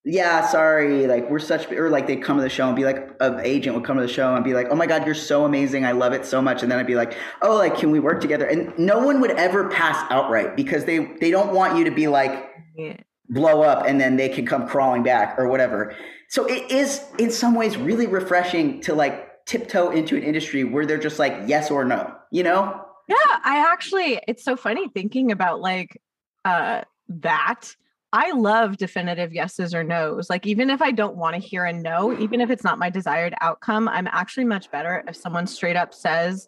[0.06, 3.10] yeah sorry like we're such or like they'd come to the show and be like
[3.20, 5.44] an agent would come to the show and be like oh my god you're so
[5.44, 8.00] amazing i love it so much and then i'd be like oh like can we
[8.00, 11.84] work together and no one would ever pass outright because they they don't want you
[11.84, 12.96] to be like Yeah.
[13.28, 15.94] blow up and then they can come crawling back or whatever.
[16.30, 20.86] So it is in some ways really refreshing to like tiptoe into an industry where
[20.86, 22.80] they're just like yes or no, you know?
[23.08, 26.02] Yeah, I actually it's so funny thinking about like
[26.46, 27.76] uh that.
[28.12, 30.30] I love definitive yeses or nos.
[30.30, 32.90] Like even if I don't want to hear a no, even if it's not my
[32.90, 36.48] desired outcome, I'm actually much better if someone straight up says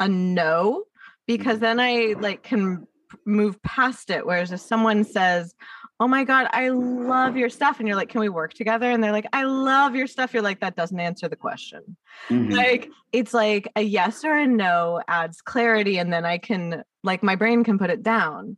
[0.00, 0.84] a no
[1.26, 2.86] because then I like can
[3.26, 5.54] move past it whereas if someone says,
[6.00, 9.04] "Oh my god, I love your stuff." and you're like, "Can we work together?" and
[9.04, 11.96] they're like, "I love your stuff." You're like, "That doesn't answer the question."
[12.30, 12.52] Mhm.
[12.52, 17.22] like it's like a yes or a no adds clarity and then i can like
[17.22, 18.56] my brain can put it down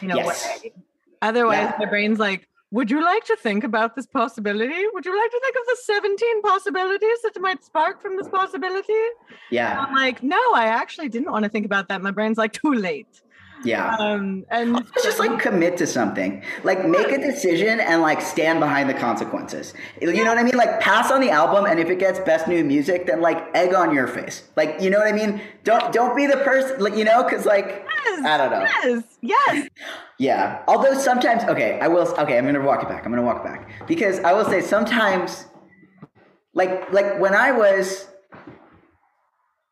[0.00, 0.60] you know Yes.
[0.62, 0.72] way.
[1.22, 1.76] Otherwise Yeah.
[1.78, 5.40] my brain's like would you like to think about this possibility would you like to
[5.42, 9.02] think of the 17 possibilities that might spark from this possibility
[9.50, 9.84] Yeah.
[9.86, 12.72] i'm like no i actually didn't want to think about that my brain's like too
[12.72, 13.22] late
[13.64, 13.94] Yeah.
[13.96, 16.42] um and It's just like commit to something.
[16.64, 19.74] Like make a decision and like stand behind the consequences.
[20.00, 20.56] You know what I mean?
[20.56, 23.74] Like pass on the album and if it gets best new music, then like egg
[23.74, 24.48] on your face.
[24.56, 25.40] Like you know what I mean?
[25.64, 28.62] Don't don't be the person like you know cuz like yes, I don't know.
[28.62, 29.68] yes yes
[30.20, 30.62] Yeah.
[30.68, 32.06] Although sometimes, okay, I will.
[32.06, 33.06] Okay, I'm gonna walk it back.
[33.06, 35.46] I'm gonna walk back because I will say sometimes,
[36.52, 38.06] like like when I was,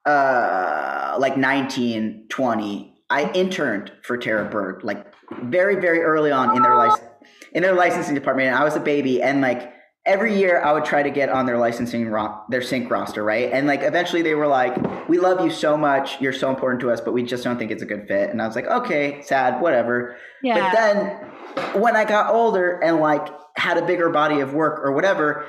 [0.07, 5.07] uh, like 19, 20, I interned for Terrorbird like
[5.45, 7.09] very very early on in their license
[7.53, 9.73] in their licensing department, and I was a baby, and like
[10.07, 13.51] every year I would try to get on their licensing ro- their sync roster, right?
[13.53, 14.77] And like eventually they were like,
[15.09, 17.71] "We love you so much, you're so important to us, but we just don't think
[17.71, 21.97] it's a good fit." And I was like, "Okay, sad, whatever." yeah But then when
[21.97, 23.27] I got older and like
[23.57, 25.47] had a bigger body of work or whatever,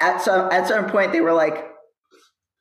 [0.00, 1.66] at some at some point they were like,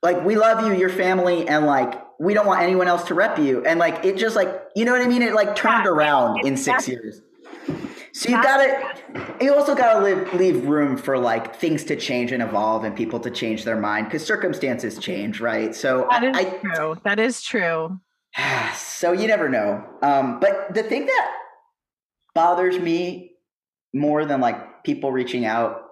[0.04, 3.38] like we love you, your family, and like we don't want anyone else to rep
[3.38, 3.64] you.
[3.66, 5.22] And like it just like you know what I mean?
[5.22, 7.22] It like turned Yeah, around in six years.
[8.14, 8.84] So you gotta
[9.40, 13.20] you also gotta leave leave room for like things to change and evolve and people
[13.22, 15.76] to change their mind because circumstances change, right?
[15.76, 18.00] So that is I, true that is true
[18.76, 19.84] so you never know.
[20.02, 21.34] Um, but the thing that
[22.34, 23.32] bothers me
[23.94, 25.84] more than like people reaching out.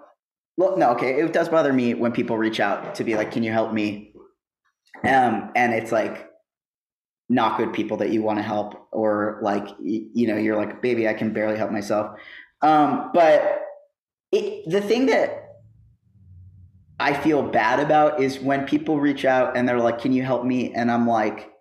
[0.58, 3.44] Well, no, okay, it does bother me when people reach out to be like, "Can
[3.44, 4.14] you help me?"
[5.04, 6.30] Um, and it's like,
[7.28, 10.82] not good people that you want to help, or like you, you know, you're like,
[10.82, 12.20] baby, I can barely help myself.
[12.62, 13.62] Um, but
[14.32, 15.56] it, the thing that
[17.00, 20.46] I feel bad about is when people reach out and they're like, "Can you help
[20.46, 21.52] me?" and I'm like,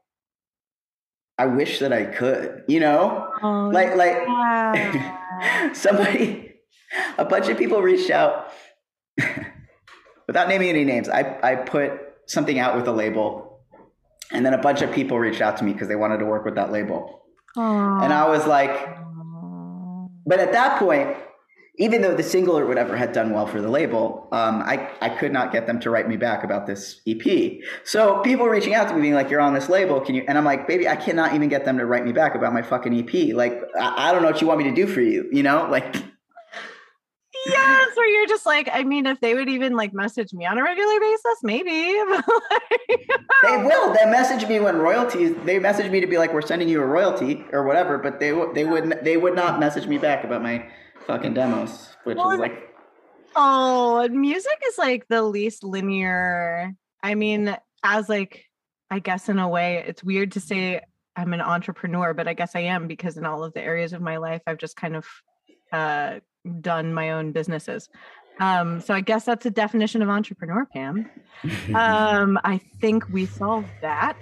[1.38, 5.72] I wish that I could, you know, Oh, like like yeah.
[5.72, 6.52] somebody,
[7.18, 8.48] a bunch of people reached out
[10.26, 11.08] without naming any names.
[11.08, 11.92] I I put
[12.26, 13.60] something out with a label,
[14.30, 16.44] and then a bunch of people reached out to me because they wanted to work
[16.44, 17.22] with that label,
[18.02, 18.72] and I was like,
[20.26, 21.16] but at that point.
[21.76, 25.08] Even though the single or whatever had done well for the label, um, I, I
[25.08, 27.58] could not get them to write me back about this EP.
[27.82, 30.38] So people reaching out to me being like, "You're on this label, can you?" And
[30.38, 32.94] I'm like, "Baby, I cannot even get them to write me back about my fucking
[32.96, 33.34] EP.
[33.34, 35.28] Like, I, I don't know what you want me to do for you.
[35.32, 35.96] You know, like,
[37.46, 40.58] yes, or you're just like, I mean, if they would even like message me on
[40.58, 41.70] a regular basis, maybe.
[43.42, 43.94] they will.
[43.94, 45.34] They message me when royalties.
[45.44, 48.30] They message me to be like, "We're sending you a royalty or whatever," but they
[48.54, 50.68] they would they would not message me back about my
[51.06, 52.74] fucking demos, which Well, is like,
[53.36, 56.74] oh, music is like the least linear.
[57.02, 58.44] I mean, as like,
[58.90, 60.80] I guess in a way, it's weird to say
[61.16, 64.00] I'm an entrepreneur, but I guess I am because in all of the areas of
[64.00, 65.06] my life, I've just kind of
[65.72, 66.20] uh,
[66.60, 67.88] done my own businesses.
[68.40, 71.10] Um, so I guess that's a definition of entrepreneur, Pam.
[71.74, 74.16] Um, I think we solved that.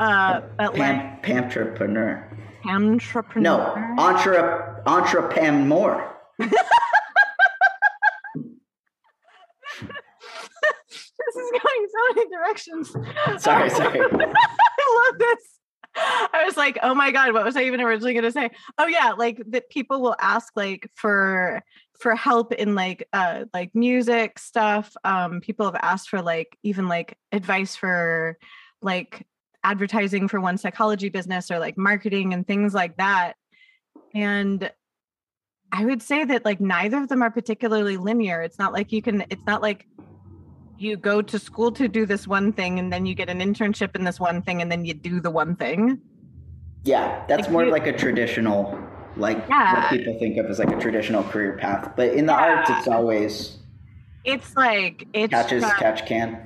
[0.00, 2.24] Uh, but like Pam, Pamtrepreneur.
[2.66, 3.42] entrepreneur.
[3.42, 6.16] No, entre entrepam more.
[6.38, 6.50] this
[11.36, 12.90] is going so many directions.
[13.42, 14.00] Sorry, sorry.
[14.02, 15.57] I love this.
[15.96, 18.50] I was like, oh my God, what was I even originally gonna say?
[18.78, 21.62] Oh yeah, like that people will ask like for
[22.00, 24.94] for help in like uh like music stuff.
[25.04, 28.38] Um people have asked for like even like advice for
[28.80, 29.26] like
[29.64, 33.34] advertising for one psychology business or like marketing and things like that.
[34.14, 34.70] And
[35.72, 38.40] I would say that like neither of them are particularly linear.
[38.40, 39.86] It's not like you can, it's not like
[40.78, 43.96] you go to school to do this one thing and then you get an internship
[43.96, 46.00] in this one thing and then you do the one thing.
[46.84, 48.78] Yeah, that's Like more you- like a traditional,
[49.16, 49.80] like Yeah.
[49.82, 51.92] what people think of as like a traditional career path.
[51.96, 52.56] But in the Yeah.
[52.58, 53.58] arts, it's always
[54.24, 56.38] It's like, it's catches catch can.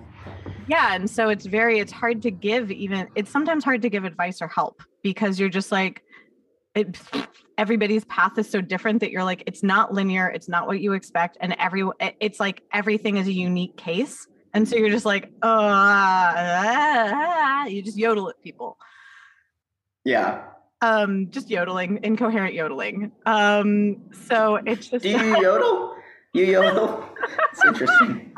[0.66, 0.94] yeah.
[0.94, 4.40] And so it's very, it's hard to give even, it's sometimes hard to give advice
[4.40, 6.02] or help because you're just like,
[6.74, 6.96] it,
[7.58, 10.28] everybody's path is so different that you're like, it's not linear.
[10.28, 11.36] It's not what you expect.
[11.40, 11.84] And every,
[12.20, 14.26] it's like everything is a unique case.
[14.54, 18.76] And so you're just like, uh, you just yodel at people.
[20.04, 20.42] Yeah.
[20.80, 25.94] um just yodeling incoherent yodeling um so it's just Do you yodel?
[26.34, 27.08] You yodel?
[27.52, 28.32] It's interesting.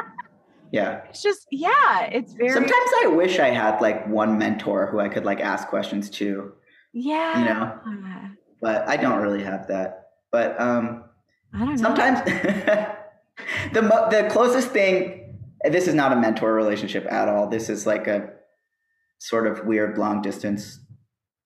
[0.70, 1.04] Yeah.
[1.08, 5.08] it's just yeah it's very Sometimes I wish I had like one mentor who I
[5.08, 6.52] could like ask questions to,
[6.92, 7.78] yeah you know,
[8.64, 10.06] but I don't really have that.
[10.32, 11.04] But um
[11.52, 12.18] i don't sometimes
[13.74, 15.20] the mo- the closest thing.
[15.70, 17.48] This is not a mentor relationship at all.
[17.48, 18.30] This is like a
[19.18, 20.80] sort of weird long distance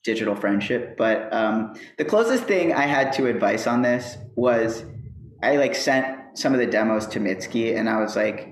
[0.05, 0.97] digital friendship.
[0.97, 4.85] But um, the closest thing i had to advice on this was
[5.43, 6.07] i like sent
[6.39, 8.49] some of the demos to mitski and i was like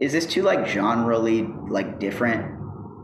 [0.00, 2.58] is this too like generally like different?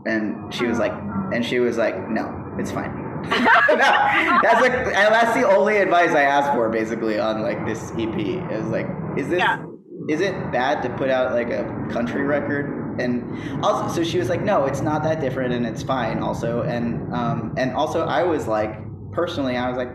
[0.07, 0.93] And she was like
[1.33, 2.25] and she was like no
[2.59, 3.06] it's fine
[3.69, 8.17] no, that's like that's the only advice I asked for basically on like this EP
[8.51, 8.87] is like
[9.17, 9.63] is this Yeah.
[10.09, 12.99] is it bad to put out like a country record?
[12.99, 16.61] And also so she was like no it's not that different and it's fine also.
[16.61, 18.77] And um and also I was like
[19.11, 19.91] personally I was like